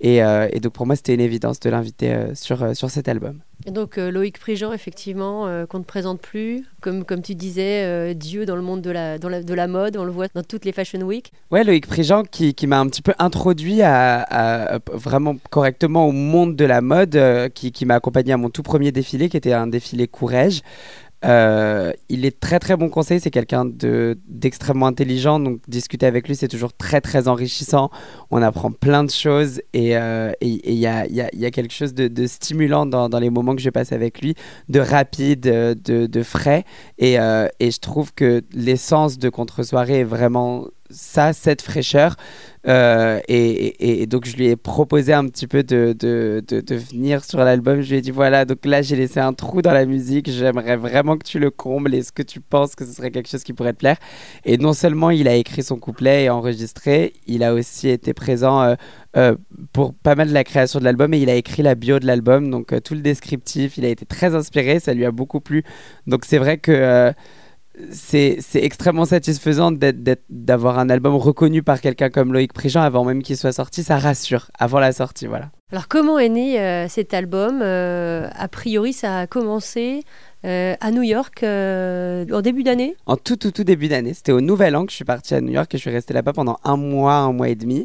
Et, 0.00 0.22
euh, 0.22 0.48
et 0.52 0.60
donc 0.60 0.72
pour 0.72 0.86
moi, 0.86 0.96
c'était 0.96 1.14
une 1.14 1.20
évidence 1.20 1.60
de 1.60 1.70
l'inviter 1.70 2.12
euh, 2.12 2.34
sur 2.34 2.62
euh, 2.62 2.74
sur 2.74 2.90
cet 2.90 3.08
album. 3.08 3.38
Et 3.66 3.70
donc 3.70 3.96
Loïc 3.96 4.38
Prigent, 4.38 4.72
effectivement, 4.72 5.48
qu'on 5.66 5.78
ne 5.78 5.84
présente 5.84 6.20
plus, 6.20 6.64
comme 6.82 7.04
comme 7.04 7.22
tu 7.22 7.34
disais, 7.34 8.14
Dieu 8.14 8.44
dans 8.44 8.54
le 8.54 8.62
monde 8.62 8.82
de 8.82 8.90
la, 8.90 9.18
dans 9.18 9.30
la 9.30 9.42
de 9.42 9.54
la 9.54 9.66
mode. 9.66 9.96
On 9.96 10.04
le 10.04 10.12
voit 10.12 10.26
dans 10.34 10.42
toutes 10.42 10.66
les 10.66 10.72
Fashion 10.72 11.00
Week. 11.00 11.32
Ouais, 11.50 11.64
Loïc 11.64 11.86
Prigent 11.86 12.22
qui, 12.22 12.54
qui 12.54 12.66
m'a 12.66 12.78
un 12.78 12.86
petit 12.86 13.00
peu 13.00 13.14
introduit 13.18 13.80
à, 13.80 14.20
à, 14.20 14.78
vraiment 14.92 15.36
correctement 15.50 16.06
au 16.06 16.12
monde 16.12 16.54
de 16.54 16.64
la 16.66 16.82
mode, 16.82 17.18
qui, 17.54 17.72
qui 17.72 17.86
m'a 17.86 17.94
accompagné 17.94 18.34
à 18.34 18.36
mon 18.36 18.50
tout 18.50 18.62
premier 18.62 18.92
défilé, 18.92 19.30
qui 19.30 19.38
était 19.38 19.54
un 19.54 19.66
défilé 19.66 20.06
Courrèges. 20.06 20.60
Euh, 21.24 21.92
il 22.08 22.26
est 22.26 22.38
très 22.40 22.58
très 22.58 22.76
bon 22.76 22.88
conseil, 22.90 23.20
c'est 23.20 23.30
quelqu'un 23.30 23.64
d'extrêmement 23.64 24.86
intelligent, 24.86 25.40
donc 25.40 25.60
discuter 25.66 26.04
avec 26.04 26.28
lui 26.28 26.36
c'est 26.36 26.48
toujours 26.48 26.74
très 26.74 27.00
très 27.00 27.26
enrichissant, 27.26 27.90
on 28.30 28.42
apprend 28.42 28.70
plein 28.70 29.02
de 29.02 29.10
choses 29.10 29.60
et 29.72 29.90
il 29.90 29.94
euh, 29.94 30.32
et, 30.42 30.74
y, 30.74 30.86
a, 30.86 31.06
y, 31.06 31.26
y, 31.32 31.46
a, 31.46 31.50
quelque 31.50 31.72
chose 31.72 31.94
de, 31.94 32.08
de 32.08 32.26
stimulant 32.26 32.84
dans, 32.84 33.08
les 33.18 33.30
moments 33.30 33.56
que 33.56 33.62
je 33.62 33.70
passe 33.70 33.92
avec 33.92 34.20
lui, 34.20 34.34
de 34.68 34.80
rapide, 34.80 35.40
de, 35.40 36.06
de 36.06 36.22
frais. 36.22 36.64
Et, 36.98 37.18
euh, 37.18 37.48
et 37.60 37.70
je 37.70 37.80
trouve 37.80 38.12
que 38.12 38.42
l'essence 38.52 39.18
de 39.18 39.30
contre-soirée 39.30 40.00
est 40.00 40.04
vraiment 40.04 40.66
ça, 40.90 41.32
cette 41.32 41.62
fraîcheur. 41.62 42.16
Euh, 42.68 43.20
et, 43.28 44.06
donc, 44.06 44.26
je 44.26 44.36
lui 44.36 44.46
ai 44.46 44.56
proposé 44.56 45.12
un 45.12 45.26
petit 45.28 45.46
peu 45.46 45.62
de, 45.62 45.94
de, 45.98 46.74
venir 46.74 47.24
sur 47.24 47.38
l'album. 47.38 47.80
Je 47.80 47.90
lui 47.90 47.98
ai 47.98 48.00
dit 48.00 48.10
voilà, 48.10 48.44
donc 48.44 48.64
là, 48.64 48.82
j'ai 48.82 48.96
laissé 48.96 49.20
un 49.20 49.32
trou 49.32 49.62
dans 49.62 49.72
la 49.72 49.86
musique. 49.86 50.30
J'aimerais 50.30 50.76
vraiment 50.76 51.16
que 51.16 51.24
tu 51.24 51.38
le 51.38 51.50
combles. 51.50 51.94
Est-ce 51.94 52.12
que 52.12 52.22
tu 52.22 52.40
penses 52.40 52.74
que 52.74 52.84
ce 52.84 52.92
serait 52.92 53.10
quelque 53.10 53.28
chose 53.28 53.44
qui 53.44 53.52
pourrait 53.52 53.72
te 53.72 53.78
plaire? 53.78 53.98
Et 54.44 54.58
non 54.58 54.72
seulement 54.72 55.10
il 55.10 55.28
a 55.28 55.34
écrit 55.34 55.62
son 55.62 55.76
couplet 55.78 56.24
et 56.24 56.30
enregistré, 56.30 57.12
il 57.26 57.42
a 57.42 57.54
aussi 57.54 57.88
été 57.88 58.14
présent 58.14 58.62
euh, 58.62 58.74
euh, 59.16 59.36
pour 59.72 59.94
pas 59.94 60.14
mal 60.14 60.28
de 60.28 60.34
la 60.34 60.44
création 60.44 60.78
de 60.78 60.84
l'album 60.84 61.14
et 61.14 61.18
il 61.18 61.30
a 61.30 61.34
écrit 61.34 61.62
la 61.62 61.74
bio 61.74 61.98
de 61.98 62.06
l'album. 62.06 62.50
Donc, 62.50 62.74
tout 62.82 62.94
le 62.94 63.00
descriptif, 63.00 63.78
il 63.78 63.84
a 63.84 63.88
été 63.88 64.06
très 64.06 64.34
inspiré. 64.34 64.80
Ça 64.80 64.94
lui 64.94 65.04
a 65.04 65.10
beaucoup 65.10 65.40
plu. 65.40 65.62
Donc, 66.06 66.24
c'est 66.24 66.38
vrai 66.38 66.58
que 66.58 67.12
c'est 67.90 68.38
extrêmement 68.54 69.04
satisfaisant 69.04 69.72
d'avoir 70.28 70.78
un 70.78 70.88
album 70.88 71.14
reconnu 71.14 71.62
par 71.62 71.80
quelqu'un 71.80 72.10
comme 72.10 72.32
Loïc 72.32 72.52
Prigent 72.52 72.80
avant 72.80 73.04
même 73.04 73.22
qu'il 73.22 73.36
soit 73.36 73.52
sorti. 73.52 73.82
Ça 73.82 73.98
rassure 73.98 74.50
avant 74.58 74.78
la 74.78 74.92
sortie, 74.92 75.26
voilà. 75.26 75.50
Alors 75.72 75.88
comment 75.88 76.16
est 76.20 76.28
né 76.28 76.60
euh, 76.60 76.86
cet 76.86 77.12
album? 77.12 77.60
Euh, 77.60 78.28
A 78.36 78.46
priori, 78.46 78.92
ça 78.92 79.18
a 79.18 79.26
commencé 79.26 80.04
euh, 80.44 80.76
à 80.80 80.92
New 80.92 81.02
York 81.02 81.42
en 81.42 82.40
début 82.40 82.62
d'année? 82.62 82.94
En 83.06 83.16
tout, 83.16 83.34
tout, 83.34 83.50
tout 83.50 83.64
début 83.64 83.88
d'année. 83.88 84.14
C'était 84.14 84.30
au 84.30 84.40
Nouvel 84.40 84.76
An 84.76 84.84
que 84.86 84.92
je 84.92 84.94
suis 84.96 85.04
partie 85.04 85.34
à 85.34 85.40
New 85.40 85.50
York 85.50 85.74
et 85.74 85.76
je 85.76 85.80
suis 85.80 85.90
restée 85.90 86.14
là-bas 86.14 86.32
pendant 86.34 86.56
un 86.62 86.76
mois, 86.76 87.14
un 87.14 87.32
mois 87.32 87.48
et 87.48 87.56
demi. 87.56 87.84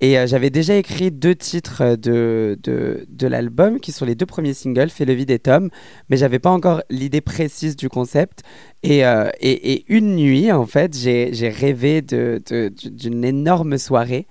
Et 0.00 0.16
j'avais 0.26 0.50
déjà 0.50 0.74
écrit 0.74 1.12
deux 1.12 1.36
titres 1.36 1.94
de, 1.94 2.58
de, 2.60 3.06
de 3.08 3.26
l'album, 3.28 3.78
qui 3.78 3.92
sont 3.92 4.04
les 4.04 4.16
deux 4.16 4.26
premiers 4.26 4.52
singles, 4.52 4.90
Fais 4.90 5.04
le 5.04 5.12
vide 5.12 5.30
et 5.30 5.38
Tom, 5.38 5.70
mais 6.08 6.16
j'avais 6.16 6.40
pas 6.40 6.50
encore 6.50 6.82
l'idée 6.90 7.20
précise 7.20 7.76
du 7.76 7.88
concept. 7.88 8.40
Et, 8.82 9.02
et, 9.02 9.72
et, 9.72 9.84
une 9.86 10.16
nuit, 10.16 10.50
en 10.50 10.66
fait, 10.66 10.98
j'ai 10.98 11.54
rêvé 11.56 12.02
d'une 12.02 13.24
énorme 13.24 13.78
soirée. 13.78 14.26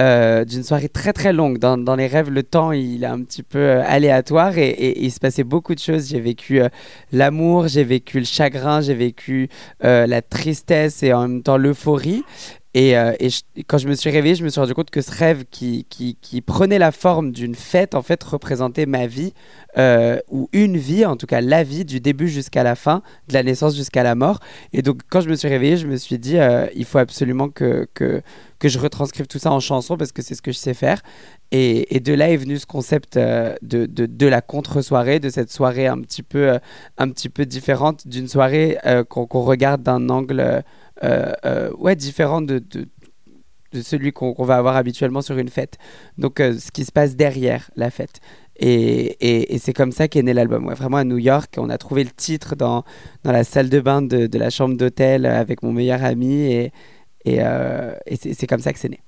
Euh, 0.00 0.46
d'une 0.46 0.62
soirée 0.62 0.88
très 0.88 1.12
très 1.12 1.32
longue. 1.32 1.58
Dans, 1.58 1.76
dans, 1.76 1.94
les 1.94 2.06
rêves, 2.06 2.30
le 2.30 2.42
temps 2.42 2.72
il 2.72 3.04
est 3.04 3.06
un 3.06 3.20
petit 3.22 3.42
peu 3.42 3.58
euh, 3.58 3.82
aléatoire 3.86 4.56
et, 4.56 4.98
il 4.98 5.10
se 5.10 5.20
passait 5.20 5.44
beaucoup 5.44 5.74
de 5.74 5.78
choses. 5.78 6.08
J'ai 6.08 6.20
vécu 6.20 6.62
euh, 6.62 6.68
l'amour, 7.12 7.68
j'ai 7.68 7.84
vécu 7.84 8.18
le 8.18 8.24
chagrin, 8.24 8.80
j'ai 8.80 8.94
vécu 8.94 9.48
la 9.82 10.22
tristesse 10.22 11.02
et 11.02 11.12
en 11.12 11.28
même 11.28 11.42
temps 11.42 11.58
l'euphorie. 11.58 12.24
Et, 12.74 12.92
et 12.92 13.64
quand 13.66 13.78
je 13.78 13.88
me 13.88 13.94
suis 13.94 14.10
réveillé, 14.10 14.36
je 14.36 14.44
me 14.44 14.48
suis 14.48 14.60
rendu 14.60 14.74
compte 14.74 14.90
que 14.90 15.00
ce 15.00 15.10
rêve 15.10 15.44
qui, 15.50 15.84
prenait 16.46 16.78
la 16.78 16.92
forme 16.92 17.32
d'une 17.32 17.54
fête, 17.54 17.94
en 17.94 18.02
fait, 18.02 18.22
représentait 18.22 18.86
ma 18.86 19.06
vie, 19.06 19.32
ou 20.30 20.48
une 20.52 20.76
vie, 20.76 21.04
en 21.04 21.16
tout 21.16 21.26
cas 21.26 21.40
la 21.40 21.64
vie, 21.64 21.84
du 21.84 22.00
début 22.00 22.28
jusqu'à 22.28 22.62
la 22.62 22.76
fin, 22.76 23.02
de 23.28 23.34
la 23.34 23.42
naissance 23.42 23.74
jusqu'à 23.74 24.02
la 24.02 24.14
mort. 24.14 24.38
Et 24.72 24.82
donc, 24.82 25.00
quand 25.08 25.20
je 25.20 25.28
me 25.28 25.34
suis 25.34 25.48
réveillé, 25.48 25.76
je 25.76 25.88
me 25.88 25.96
suis 25.96 26.18
dit, 26.18 26.36
il 26.76 26.84
faut 26.84 26.98
absolument 26.98 27.48
que, 27.48 27.88
je 28.62 28.78
retranscrive 28.78 29.26
tout 29.26 29.38
ça 29.38 29.50
en 29.50 29.60
chanson 29.60 29.96
parce 29.96 30.12
que 30.12 30.22
c'est 30.22 30.34
ce 30.34 30.42
que 30.42 30.52
je 30.52 30.58
sais 30.58 30.74
faire. 30.74 31.02
Et, 31.52 32.00
de 32.00 32.14
là 32.14 32.30
est 32.30 32.36
venu 32.36 32.58
ce 32.58 32.66
concept 32.66 33.16
euh, 33.16 33.54
de, 33.62 34.26
la 34.26 34.40
contre-soirée, 34.40 35.18
de 35.18 35.28
cette 35.28 35.50
soirée 35.50 35.86
un 35.86 36.00
petit 36.00 36.22
peu, 36.22 36.58
euh, 36.98 37.44
différente 37.44 38.06
d'une 38.06 38.28
soirée 38.28 38.78
euh, 38.86 39.02
qu'on 39.04 39.26
regarde 39.40 39.82
d'un 39.82 40.08
angle 40.08 40.62
ouais, 41.02 41.96
différent 41.96 42.42
de, 42.42 42.58
de, 42.58 42.88
de 43.72 43.82
celui 43.82 44.12
qu'on 44.12 44.44
va 44.44 44.56
avoir 44.56 44.76
habituellement 44.76 45.22
sur 45.22 45.38
une 45.38 45.48
fête. 45.48 45.78
Donc 46.18 46.34
ce 46.38 46.70
qui 46.70 46.84
se 46.84 46.92
passe 46.92 47.16
derrière 47.16 47.70
la 47.76 47.90
fête. 47.90 48.20
Et, 48.62 49.16
et, 49.20 49.54
et 49.54 49.58
c'est 49.58 49.72
comme 49.72 49.90
ça 49.90 50.06
qu'est 50.06 50.22
né 50.22 50.34
l'album. 50.34 50.66
Ouais, 50.66 50.74
vraiment 50.74 50.98
à 50.98 51.04
New 51.04 51.16
York, 51.16 51.54
on 51.56 51.70
a 51.70 51.78
trouvé 51.78 52.04
le 52.04 52.10
titre 52.10 52.56
dans, 52.56 52.84
dans 53.24 53.32
la 53.32 53.42
salle 53.42 53.70
de 53.70 53.80
bain 53.80 54.02
de, 54.02 54.26
de 54.26 54.38
la 54.38 54.50
chambre 54.50 54.76
d'hôtel 54.76 55.24
avec 55.24 55.62
mon 55.62 55.72
meilleur 55.72 56.04
ami. 56.04 56.52
Et, 56.52 56.72
euh, 57.26 57.94
et, 58.06 58.16
c'est 58.16 58.46
comme 58.46 58.60
ça 58.60 58.72
que 58.74 58.78
c'est 58.78 58.90
né. 58.90 59.00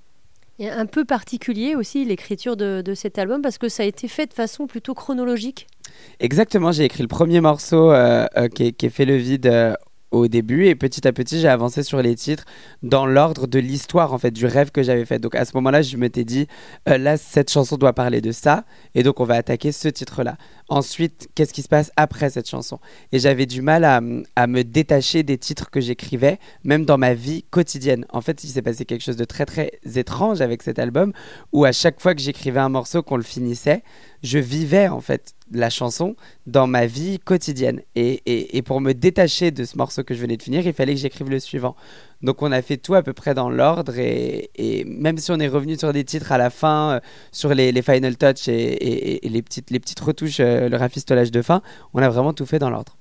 Et 0.58 0.70
un 0.70 0.86
peu 0.86 1.04
particulier 1.04 1.74
aussi 1.74 2.04
l'écriture 2.04 2.56
de, 2.56 2.82
de, 2.82 2.94
cet 2.94 3.18
album 3.18 3.42
parce 3.42 3.58
que 3.58 3.68
ça 3.68 3.82
a 3.82 3.86
été 3.86 4.08
fait 4.08 4.26
de 4.26 4.32
façon 4.32 4.66
plutôt 4.66 4.94
chronologique. 4.94 5.66
Exactement, 6.18 6.72
j'ai 6.72 6.84
écrit 6.84 7.02
le 7.02 7.08
premier 7.08 7.40
morceau 7.40 7.90
euh, 7.90 8.26
euh, 8.36 8.48
qui, 8.48 8.72
qui, 8.72 8.86
est 8.86 8.90
fait 8.90 9.04
le 9.04 9.16
vide 9.16 9.76
au 10.12 10.28
début 10.28 10.66
et 10.66 10.74
petit 10.74 11.08
à 11.08 11.12
petit 11.12 11.40
j'ai 11.40 11.48
avancé 11.48 11.82
sur 11.82 12.00
les 12.00 12.14
titres 12.14 12.44
dans 12.82 13.06
l'ordre 13.06 13.46
de 13.46 13.58
l'histoire 13.58 14.12
en 14.12 14.18
fait 14.18 14.30
du 14.30 14.46
rêve 14.46 14.70
que 14.70 14.82
j'avais 14.82 15.04
fait. 15.04 15.18
Donc 15.18 15.34
à 15.34 15.44
ce 15.44 15.52
moment 15.54 15.70
là 15.70 15.82
je 15.82 15.96
m'étais 15.96 16.24
dit 16.24 16.46
euh, 16.88 16.98
là 16.98 17.16
cette 17.16 17.50
chanson 17.50 17.76
doit 17.76 17.94
parler 17.94 18.20
de 18.20 18.30
ça 18.30 18.64
et 18.94 19.02
donc 19.02 19.18
on 19.20 19.24
va 19.24 19.34
attaquer 19.34 19.72
ce 19.72 19.88
titre 19.88 20.22
là 20.22 20.36
ensuite 20.68 21.28
qu'est-ce 21.34 21.52
qui 21.52 21.62
se 21.62 21.68
passe 21.68 21.90
après 21.96 22.30
cette 22.30 22.48
chanson? 22.48 22.78
Et 23.10 23.18
j'avais 23.18 23.46
du 23.46 23.62
mal 23.62 23.84
à, 23.84 24.00
me 24.46 24.62
détacher 24.62 25.22
des 25.22 25.38
titres 25.38 25.70
que 25.70 25.80
j'écrivais 25.80 26.38
même 26.64 26.84
dans 26.84 26.98
ma 26.98 27.14
vie 27.14 27.44
quotidienne. 27.50 28.06
En 28.10 28.20
fait 28.20 28.44
il 28.44 28.48
s'est 28.48 28.62
passé 28.62 28.84
quelque 28.84 29.02
chose 29.02 29.16
de 29.16 29.24
très 29.24 29.46
très 29.46 29.72
étrange 29.96 30.40
avec 30.40 30.62
cet 30.62 30.78
album 30.78 31.12
où 31.52 31.64
à 31.64 31.72
chaque 31.72 32.00
fois 32.00 32.14
que 32.14 32.20
j'écrivais 32.20 32.60
un 32.60 32.68
morceau 32.68 33.02
qu'on 33.02 33.16
le 33.16 33.22
finissait 33.22 33.82
je 34.22 34.38
vivais 34.38 34.88
en 34.88 35.00
fait 35.00 35.34
la 35.52 35.70
chanson 35.70 36.16
dans 36.46 36.66
ma 36.66 36.86
vie 36.86 37.18
quotidienne. 37.18 37.82
Et, 37.94 38.56
et, 38.56 38.62
pour 38.62 38.80
me 38.80 38.92
détacher 38.92 39.50
de 39.50 39.64
ce 39.64 39.76
morceau 39.76 40.01
que 40.02 40.14
je 40.14 40.20
venais 40.20 40.36
de 40.36 40.42
finir, 40.42 40.66
il 40.66 40.72
fallait 40.72 40.94
que 40.94 41.00
j'écrive 41.00 41.30
le 41.30 41.40
suivant. 41.40 41.76
Donc 42.22 42.42
on 42.42 42.52
a 42.52 42.62
fait 42.62 42.76
tout 42.76 42.94
à 42.94 43.02
peu 43.02 43.12
près 43.12 43.34
dans 43.34 43.50
l'ordre 43.50 43.98
et, 43.98 44.50
et, 44.54 44.84
même 44.84 45.18
si 45.18 45.30
on 45.30 45.40
est 45.40 45.48
revenu 45.48 45.76
sur 45.76 45.92
des 45.92 46.04
titres 46.04 46.32
à 46.32 46.38
la 46.38 46.50
fin, 46.50 46.92
euh, 46.92 47.00
sur 47.32 47.54
les, 47.54 47.72
les, 47.72 47.82
final 47.82 48.16
touch 48.16 48.48
et, 48.48 49.20
les, 49.22 49.42
petites, 49.42 49.70
les 49.70 49.80
petites 49.80 50.00
retouches, 50.00 50.40
euh, 50.40 50.68
le 50.68 50.76
rafistolage 50.76 51.30
de 51.30 51.42
fin, 51.42 51.62
on 51.94 52.02
a 52.02 52.08
vraiment 52.08 52.32
tout 52.32 52.46
fait 52.46 52.58
dans 52.58 52.70
l'ordre. 52.70 52.96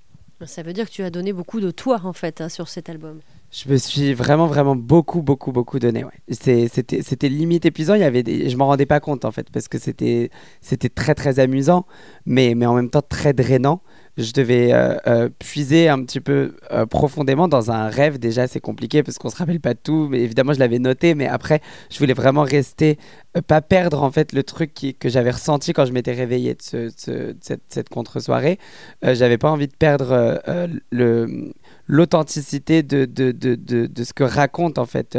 Ça 0.45 0.63
veut 0.63 0.73
dire 0.73 0.89
que 0.89 0.91
tu 0.91 1.03
as 1.03 1.11
donné 1.11 1.33
beaucoup 1.33 1.59
de 1.59 1.69
toi 1.71 2.01
en 2.03 2.13
fait 2.13 2.41
hein, 2.41 2.49
sur 2.49 2.67
cet 2.67 2.89
album. 2.89 3.19
Je 3.51 3.69
me 3.69 3.75
suis 3.75 4.13
vraiment, 4.13 4.47
vraiment 4.47 4.77
beaucoup, 4.77 5.21
beaucoup, 5.21 5.51
beaucoup 5.51 5.77
donné. 5.77 6.05
Ouais. 6.05 6.11
C'était, 6.29 7.29
limite 7.29 7.65
épuisant. 7.65 7.95
Il 7.95 8.01
y 8.01 8.05
avait 8.05 8.23
des... 8.23 8.49
Je 8.49 8.55
m'en 8.55 8.67
rendais 8.67 8.85
pas 8.85 9.01
compte 9.01 9.25
en 9.25 9.31
fait, 9.31 9.49
parce 9.51 9.67
que 9.67 9.77
c'était, 9.77 10.29
c'était 10.61 10.87
très, 10.87 11.15
très 11.15 11.39
amusant, 11.39 11.85
mais, 12.25 12.55
mais 12.55 12.65
en 12.65 12.73
même 12.75 12.89
temps 12.89 13.01
très 13.01 13.33
drainant. 13.33 13.81
Je 14.21 14.34
devais 14.34 14.73
euh, 14.73 14.95
euh, 15.07 15.29
puiser 15.39 15.89
un 15.89 16.03
petit 16.03 16.19
peu 16.19 16.55
euh, 16.71 16.86
profondément 16.86 17.47
dans 17.47 17.71
un 17.71 17.88
rêve. 17.88 18.19
Déjà, 18.19 18.47
c'est 18.47 18.60
compliqué 18.60 19.03
parce 19.03 19.17
qu'on 19.17 19.29
se 19.29 19.36
rappelle 19.36 19.60
pas 19.60 19.73
de 19.73 19.79
tout. 19.81 20.07
Mais 20.10 20.19
évidemment, 20.19 20.53
je 20.53 20.60
l'avais 20.60 20.79
noté. 20.79 21.15
Mais 21.15 21.27
après, 21.27 21.62
je 21.89 21.99
voulais 21.99 22.13
vraiment 22.13 22.43
rester, 22.43 22.97
pas 23.47 23.62
perdre 23.62 24.03
en 24.03 24.12
fait 24.12 24.34
le 24.34 24.43
truc 24.43 24.95
que 24.99 25.10
j'avais 25.10 25.31
ressenti 25.31 25.73
quand 25.73 25.86
je 25.86 25.91
m'étais 25.91 26.13
réveillé 26.13 26.53
de, 26.53 26.62
ce, 26.62 27.36
cette, 27.69 27.89
contre-soirée. 27.89 28.60
j'avais 29.03 29.38
pas 29.38 29.51
envie 29.51 29.67
de 29.67 29.75
perdre 29.75 30.39
l'authenticité 31.88 32.84
de, 32.84 33.07
ce 34.03 34.13
que 34.13 34.23
raconte 34.23 34.77
en 34.77 34.86
fait 34.86 35.17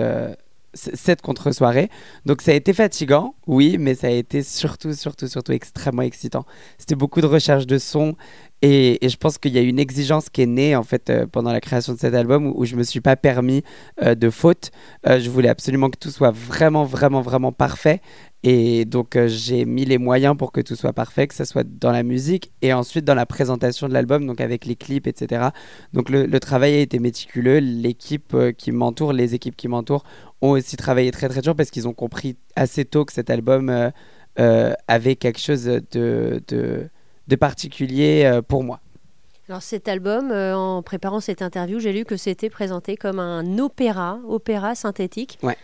cette 0.75 1.23
contre-soirée. 1.23 1.91
Donc 2.27 2.43
ça 2.43 2.53
a 2.53 2.55
été 2.55 2.73
fatigant, 2.73 3.35
oui, 3.47 3.77
mais 3.79 3.95
ça 3.95 4.07
a 4.07 4.11
été 4.11 4.43
surtout, 4.43 4.95
surtout, 4.95 5.29
surtout 5.29 5.53
extrêmement 5.53 6.03
excitant. 6.03 6.45
C'était 6.79 6.95
beaucoup 6.95 7.21
de 7.21 7.27
recherche 7.27 7.67
de 7.67 7.79
son 7.79 8.17
et, 8.63 8.99
je 9.09 9.17
pense 9.17 9.39
qu'il 9.39 9.53
y 9.53 9.59
a 9.59 9.63
une 9.63 9.79
exigence 9.79 10.31
qui 10.31 10.43
est 10.43 10.47
née 10.47 10.77
en 10.77 10.83
fait 10.83 11.11
euh, 11.11 11.27
pendant 11.27 11.53
la 11.53 11.61
création 11.61 11.93
de 11.93 11.99
cet 11.99 12.15
album 12.15 12.53
où, 12.55 12.65
je 12.65 12.77
me 12.77 12.83
suis 12.83 13.01
pas 13.01 13.17
permis 13.17 13.63
euh, 14.03 14.15
de 14.15 14.31
faute. 14.31 14.71
je 15.05 15.29
voulais 15.29 15.49
absolument 15.49 15.91
que 15.91 15.99
tout 15.99 16.11
soit 16.11 16.31
vraiment, 16.31 16.85
vraiment, 16.85 17.21
vraiment 17.21 17.53
parfait 17.53 18.01
et 18.45 18.85
donc 18.85 19.15
euh, 19.15 19.29
j'ai 19.29 19.65
mis 19.65 19.85
les 19.85 19.99
moyens 19.99 20.37
pour 20.37 20.51
que 20.51 20.61
tout 20.61 20.75
soit 20.75 20.93
parfait, 20.93 21.29
que 21.29 21.35
ce 21.35 21.45
soit 21.45 21.65
dans 21.65 21.93
la 21.93 22.03
musique 22.03 22.51
et 22.61 22.73
ensuite 22.73 23.05
dans 23.05 23.15
la 23.15 23.27
présentation 23.27 23.89
de 23.89 23.93
l'album, 23.93 24.27
donc 24.27 24.41
avec 24.41 24.65
les 24.65 24.75
clips, 24.75 25.07
etc. 25.07 25.51
Donc 25.93 26.11
le, 26.11 26.41
travail 26.41 26.75
a 26.75 26.81
été 26.81 26.99
méticuleux. 26.99 27.59
L'équipe 27.59 28.35
euh, 28.35 28.53
qui 28.53 28.73
m'entoure, 28.73 29.13
les 29.13 29.35
équipes 29.35 29.57
qui 29.57 29.69
m'entourent 29.69 30.05
ont 30.41 30.51
aussi 30.51 30.77
travaillé 30.77 31.13
très 31.13 31.29
très 31.29 31.41
dur 31.41 31.55
parce 31.55 31.71
qu'ils 31.71 31.87
ont 31.87 31.93
compris 31.93 32.37
assez 32.57 32.85
tôt 32.85 33.05
que 33.05 33.13
cet 33.13 33.31
album 33.31 33.71
euh, 34.41 34.73
avait 34.89 35.15
quelque 35.15 35.39
chose 35.39 35.65
de, 35.93 36.43
de 37.33 37.37
particulier 37.37 38.41
pour 38.47 38.63
moi. 38.63 38.81
Alors 39.49 39.63
cet 39.63 39.89
album, 39.89 40.31
en 40.31 40.83
préparant 40.83 41.21
cette 41.21 41.43
interview, 41.43 41.81
j'ai 41.81 41.93
lu 41.93 42.05
que 42.05 42.17
c'était 42.17 42.51
présenté 42.51 42.97
comme 42.97 43.19
un 43.19 43.59
opéra, 43.59 44.21
opéra 44.29 44.75
synthétique. 44.75 45.39
Ouais. 45.43 45.57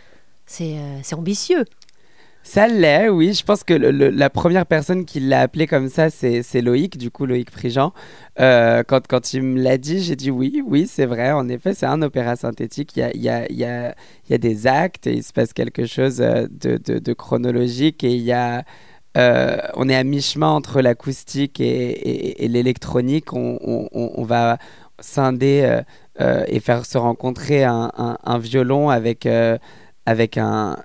C'est 0.46 1.14
ambitieux. 1.14 1.64
Ça 2.48 2.66
l'est, 2.66 3.10
oui. 3.10 3.34
Je 3.34 3.44
pense 3.44 3.62
que 3.62 3.74
la 3.74 4.30
première 4.30 4.64
personne 4.64 5.04
qui 5.04 5.20
l'a 5.20 5.42
appelé 5.42 5.66
comme 5.66 5.90
ça, 5.90 6.08
c'est 6.08 6.62
Loïc, 6.62 6.96
du 6.96 7.10
coup, 7.10 7.26
Loïc 7.26 7.50
Prigent. 7.50 7.92
Euh, 8.40 8.82
quand, 8.86 9.06
quand 9.06 9.34
il 9.34 9.42
me 9.42 9.60
l'a 9.60 9.76
dit, 9.76 10.00
j'ai 10.00 10.16
dit 10.16 10.30
oui, 10.30 10.62
oui, 10.66 10.86
c'est 10.86 11.04
vrai. 11.04 11.30
En 11.32 11.46
effet, 11.50 11.74
c'est 11.74 11.84
un 11.84 12.00
opéra 12.00 12.36
synthétique. 12.36 12.96
Il 12.96 13.00
y 13.00 13.02
a, 13.02 13.10
il 13.14 13.20
y, 13.20 13.28
a, 13.28 13.50
il 13.50 13.58
y, 13.58 13.64
a, 13.64 13.94
il 14.26 14.32
y 14.32 14.34
a 14.34 14.38
des 14.38 14.66
actes 14.66 15.06
et 15.06 15.12
il 15.12 15.22
se 15.22 15.34
passe 15.34 15.52
quelque 15.52 15.84
chose 15.84 16.22
euh, 16.22 16.46
de, 16.50 16.78
de, 16.78 17.12
chronologique 17.12 18.02
et 18.02 18.14
il 18.14 18.22
y 18.22 18.32
a. 18.32 18.64
Euh, 19.16 19.58
on 19.74 19.88
est 19.88 19.96
à 19.96 20.04
mi-chemin 20.04 20.48
entre 20.48 20.80
l'acoustique 20.80 21.60
et, 21.60 22.46
l'électronique. 22.48 23.32
On, 23.32 24.24
va 24.24 24.58
scinder 25.00 25.80
et 26.18 26.60
faire 26.60 26.86
se 26.86 26.98
rencontrer 26.98 27.64
un, 27.64 28.38
violon 28.38 28.90
avec 28.90 29.26
avec 30.08 30.38
un, 30.38 30.76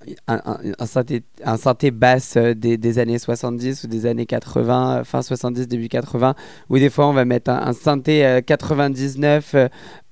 synthé, 0.85 1.91
basse 1.91 2.35
euh, 2.35 2.53
des, 2.53 2.99
années 2.99 3.17
70 3.17 3.85
ou 3.85 3.87
des 3.87 4.05
années 4.05 4.25
80, 4.25 4.97
euh, 4.97 5.03
fin 5.05 5.21
70, 5.21 5.69
début 5.69 5.87
80, 5.87 6.35
où 6.69 6.77
des 6.77 6.89
fois 6.89 7.07
on 7.07 7.13
va 7.13 7.23
mettre 7.23 7.49
un, 7.49 7.71
synthé 7.71 8.41
99 8.45 9.55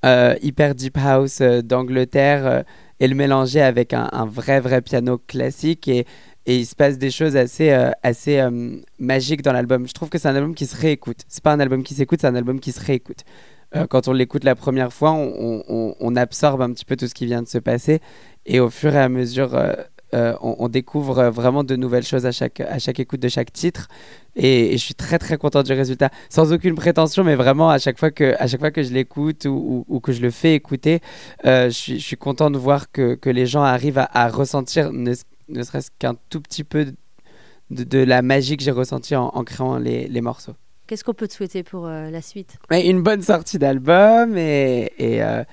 euh, 0.05 0.36
hyper 0.41 0.76
deep 0.76 0.97
house 0.97 1.41
d'Angleterre 1.41 2.64
et 3.01 3.07
le 3.09 3.16
mélanger 3.16 3.62
avec 3.62 3.93
un, 3.93 4.26
vrai, 4.26 4.62
vrai 4.62 4.82
piano 4.82 5.18
classique. 5.18 5.89
Et, 5.89 6.05
et 6.46 6.58
il 6.58 6.66
se 6.66 6.76
passe 6.76 6.98
des 6.98 7.12
choses 7.12 7.36
assez, 7.36 7.72
assez 8.04 8.44
magiques 9.00 9.42
dans 9.42 9.54
l'album. 9.54 9.88
Je 9.88 9.94
trouve 9.94 10.10
que 10.10 10.18
c'est 10.18 10.28
un 10.28 10.36
album 10.36 10.56
qui 10.56 10.66
se 10.66 10.76
réécoute. 10.76 11.20
C'est 11.28 11.44
pas 11.44 11.54
un 11.54 11.60
album 11.60 11.84
qui 11.84 11.94
s'écoute, 11.94 12.20
c'est 12.22 12.28
un 12.28 12.36
album 12.36 12.60
qui 12.60 12.72
se 12.72 12.80
réécoute. 12.80 13.24
quand 13.89 14.08
on 14.08 14.14
l'écoute 14.14 14.44
la 14.44 14.56
première 14.56 14.92
fois, 14.92 15.12
on, 15.12 15.64
on, 15.68 15.96
on, 16.00 16.16
absorbe 16.16 16.62
un 16.62 16.72
petit 16.72 16.86
peu 16.86 16.96
tout 16.96 17.08
ce 17.08 17.14
qui 17.14 17.26
vient 17.26 17.42
de 17.42 17.48
se 17.48 17.60
passer. 17.60 18.02
Et 18.46 18.60
au 18.60 18.70
fur 18.70 18.96
et 18.96 19.00
à 19.00 19.10
mesure, 19.10 19.56
euh, 19.56 19.74
euh, 20.14 20.36
on, 20.42 20.68
découvre 20.68 21.30
vraiment 21.30 21.64
de 21.64 21.76
nouvelles 21.76 22.04
choses 22.04 22.26
à 22.26 22.32
chaque, 22.32 22.60
à 22.60 22.80
chaque 22.80 23.00
écoute 23.00 23.22
de 23.22 23.30
chaque 23.30 23.54
titre. 23.54 23.88
Et, 24.36 24.72
je 24.74 24.78
suis 24.78 24.96
très 24.96 25.20
très 25.20 25.38
content 25.38 25.64
du 25.64 25.72
résultat. 25.74 26.10
Sans 26.30 26.52
aucune 26.52 26.76
prétention, 26.76 27.24
mais 27.24 27.36
vraiment 27.36 27.70
à 27.70 27.78
chaque 27.78 27.98
fois 27.98 28.12
que, 28.12 28.36
à 28.39 28.48
chaque 28.48 28.60
fois 28.60 28.72
que 28.72 28.84
je 28.84 28.92
l'écoute 28.92 29.46
ou, 29.46 29.86
ou, 29.88 30.00
que 30.00 30.12
je 30.12 30.22
le 30.22 30.32
fais 30.32 30.54
écouter, 30.56 31.00
euh, 31.46 31.70
je, 31.70 31.76
suis, 31.76 32.00
je, 32.00 32.06
suis, 32.06 32.18
content 32.18 32.52
de 32.52 32.58
voir 32.58 32.92
que, 32.92 33.16
que 33.16 33.30
les 33.30 33.46
gens 33.46 33.64
arrivent 33.64 34.00
à, 34.00 34.10
à 34.12 34.28
ressentir 34.28 34.92
ne, 34.92 35.14
ne 35.52 35.64
serait-ce 35.64 35.91
qu'un 35.99 36.16
tout 36.30 36.41
petit 36.41 36.64
peu 36.64 36.93
de, 37.70 37.84
de 37.84 37.99
la 37.99 38.22
magie 38.22 38.58
que 38.58 38.64
j'ai 38.64 38.72
ressentie 38.72 39.16
en, 39.16 39.28
en 39.28 39.43
créant 39.43 39.78
les, 39.78 40.08
les 40.08 40.22
morceaux. 40.22 40.56
Qu'est-ce 40.88 41.04
qu'on 41.04 41.14
peut 41.14 41.28
te 41.28 41.34
souhaiter 41.34 41.64
pour 41.64 41.86
euh, 41.88 42.10
la 42.10 42.22
suite? 42.22 42.58
Mais 42.70 42.88
une 42.88 43.02
bonne 43.02 43.22
sortie 43.22 43.58
d'album 43.58 44.38
et, 44.38 44.91
et, 44.97 45.24
euh, 45.24 45.43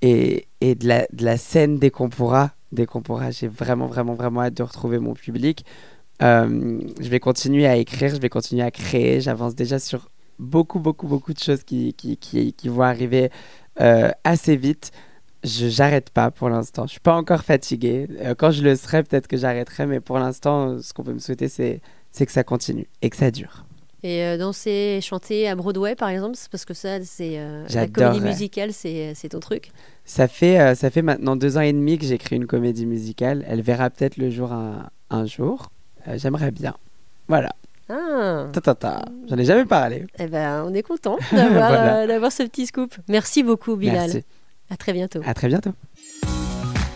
et, 0.00 0.46
et 0.60 0.74
de, 0.74 0.88
la, 0.88 1.06
de 1.12 1.24
la 1.24 1.36
scène 1.36 1.78
dès 1.78 1.90
qu'on 1.90 2.08
pourra. 2.08 2.52
Dès 2.72 2.86
qu'on 2.86 3.02
pourra, 3.02 3.30
j'ai 3.30 3.48
vraiment, 3.48 3.86
vraiment, 3.86 4.14
vraiment 4.14 4.42
hâte 4.42 4.54
de 4.54 4.62
retrouver 4.62 4.98
mon 4.98 5.14
public. 5.14 5.64
Euh, 6.22 6.80
je 7.00 7.08
vais 7.08 7.20
continuer 7.20 7.66
à 7.66 7.76
écrire, 7.76 8.14
je 8.14 8.20
vais 8.20 8.28
continuer 8.28 8.62
à 8.62 8.70
créer. 8.70 9.20
J'avance 9.20 9.54
déjà 9.54 9.78
sur 9.78 10.10
beaucoup, 10.38 10.78
beaucoup, 10.78 11.06
beaucoup 11.06 11.32
de 11.32 11.38
choses 11.38 11.64
qui, 11.64 11.92
qui, 11.94 12.16
qui, 12.16 12.52
qui 12.52 12.68
vont 12.68 12.82
arriver 12.82 13.30
assez 14.24 14.56
vite. 14.56 14.90
Je 15.44 15.68
j'arrête 15.68 16.10
pas 16.10 16.30
pour 16.30 16.48
l'instant. 16.48 16.86
Je 16.86 16.92
suis 16.92 17.00
pas 17.00 17.14
encore 17.14 17.42
fatigué. 17.44 18.08
Euh, 18.20 18.34
quand 18.36 18.50
je 18.50 18.62
le 18.62 18.74
serai, 18.76 19.02
peut-être 19.04 19.28
que 19.28 19.36
j'arrêterai. 19.36 19.86
Mais 19.86 20.00
pour 20.00 20.18
l'instant, 20.18 20.80
ce 20.82 20.92
qu'on 20.92 21.04
peut 21.04 21.12
me 21.12 21.18
souhaiter, 21.20 21.48
c'est 21.48 21.80
c'est 22.10 22.26
que 22.26 22.32
ça 22.32 22.42
continue 22.44 22.86
et 23.02 23.10
que 23.10 23.16
ça 23.16 23.30
dure. 23.30 23.64
Et 24.02 24.22
euh, 24.24 24.36
danser 24.38 25.00
chanter 25.02 25.48
à 25.48 25.54
Broadway, 25.56 25.94
par 25.96 26.08
exemple, 26.08 26.36
parce 26.50 26.64
que 26.64 26.72
ça, 26.74 27.02
c'est 27.02 27.38
euh, 27.38 27.64
la 27.74 27.86
comédie 27.88 28.20
musicale, 28.20 28.72
c'est 28.72 29.12
c'est 29.14 29.30
ton 29.30 29.40
truc? 29.40 29.70
Ça 30.04 30.26
fait, 30.28 30.58
euh, 30.60 30.74
ça 30.74 30.90
fait 30.90 31.02
maintenant 31.02 31.36
deux 31.36 31.56
ans 31.56 31.60
et 31.62 31.72
demi 31.72 31.98
que 31.98 32.04
j'écris 32.06 32.36
une 32.36 32.46
comédie 32.46 32.86
musicale. 32.86 33.44
Elle 33.48 33.60
verra 33.62 33.90
peut-être 33.90 34.16
le 34.16 34.30
jour 34.30 34.52
un, 34.52 34.88
un 35.10 35.26
jour. 35.26 35.70
Euh, 36.06 36.16
J'aimerais 36.16 36.50
bien. 36.52 36.74
Voilà. 37.28 37.50
Ah, 37.90 38.46
Ta, 38.52 38.60
ta, 38.60 38.74
ta. 38.74 39.04
J'en 39.28 39.36
ai 39.38 39.44
jamais 39.44 39.64
parlé. 39.64 40.06
eh 40.18 40.26
ben, 40.26 40.64
on 40.66 40.74
est 40.74 40.82
content 40.82 41.16
d'avoir 41.32 41.68
Voilà. 41.70 41.96
euh, 42.02 42.06
d'avoir 42.06 42.30
ce 42.32 42.42
petit 42.44 42.66
scoop. 42.66 42.94
Merci 43.08 43.42
beaucoup, 43.42 43.76
Bilal. 43.76 44.10
Merci. 44.10 44.24
À 44.70 44.76
très 44.76 44.92
bientôt. 44.92 45.20
À 45.24 45.34
très 45.34 45.48
bientôt. 45.48 45.72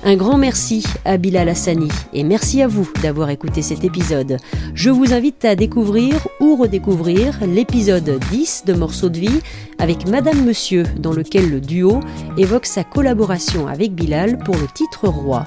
Un 0.04 0.16
grand 0.16 0.36
merci 0.36 0.84
à 1.04 1.16
Bilal 1.16 1.48
Hassani 1.48 1.88
et 2.12 2.24
merci 2.24 2.60
à 2.60 2.66
vous 2.66 2.90
d'avoir 3.02 3.30
écouté 3.30 3.62
cet 3.62 3.84
épisode. 3.84 4.38
Je 4.74 4.90
vous 4.90 5.14
invite 5.14 5.44
à 5.44 5.54
découvrir 5.54 6.26
ou 6.40 6.56
redécouvrir 6.56 7.38
l'épisode 7.46 8.18
10 8.32 8.64
de 8.66 8.72
Morceaux 8.72 9.10
de 9.10 9.20
vie 9.20 9.40
avec 9.78 10.08
Madame 10.08 10.44
Monsieur 10.44 10.82
dans 10.98 11.12
lequel 11.12 11.50
le 11.50 11.60
duo 11.60 12.00
évoque 12.36 12.66
sa 12.66 12.82
collaboration 12.82 13.68
avec 13.68 13.94
Bilal 13.94 14.38
pour 14.38 14.56
le 14.56 14.66
titre 14.66 15.06
roi. 15.06 15.44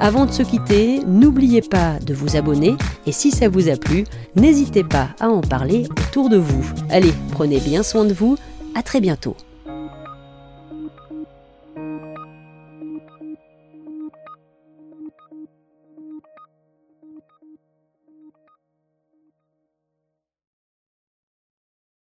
Avant 0.00 0.24
de 0.24 0.32
se 0.32 0.42
quitter, 0.42 1.00
n'oubliez 1.06 1.60
pas 1.60 1.98
de 1.98 2.14
vous 2.14 2.36
abonner 2.36 2.76
et 3.04 3.12
si 3.12 3.30
ça 3.30 3.50
vous 3.50 3.68
a 3.68 3.76
plu, 3.76 4.04
n'hésitez 4.36 4.84
pas 4.84 5.10
à 5.20 5.28
en 5.28 5.42
parler 5.42 5.86
autour 5.90 6.30
de 6.30 6.38
vous. 6.38 6.64
Allez, 6.88 7.12
prenez 7.32 7.60
bien 7.60 7.82
soin 7.82 8.06
de 8.06 8.14
vous, 8.14 8.38
à 8.74 8.82
très 8.82 9.02
bientôt. 9.02 9.36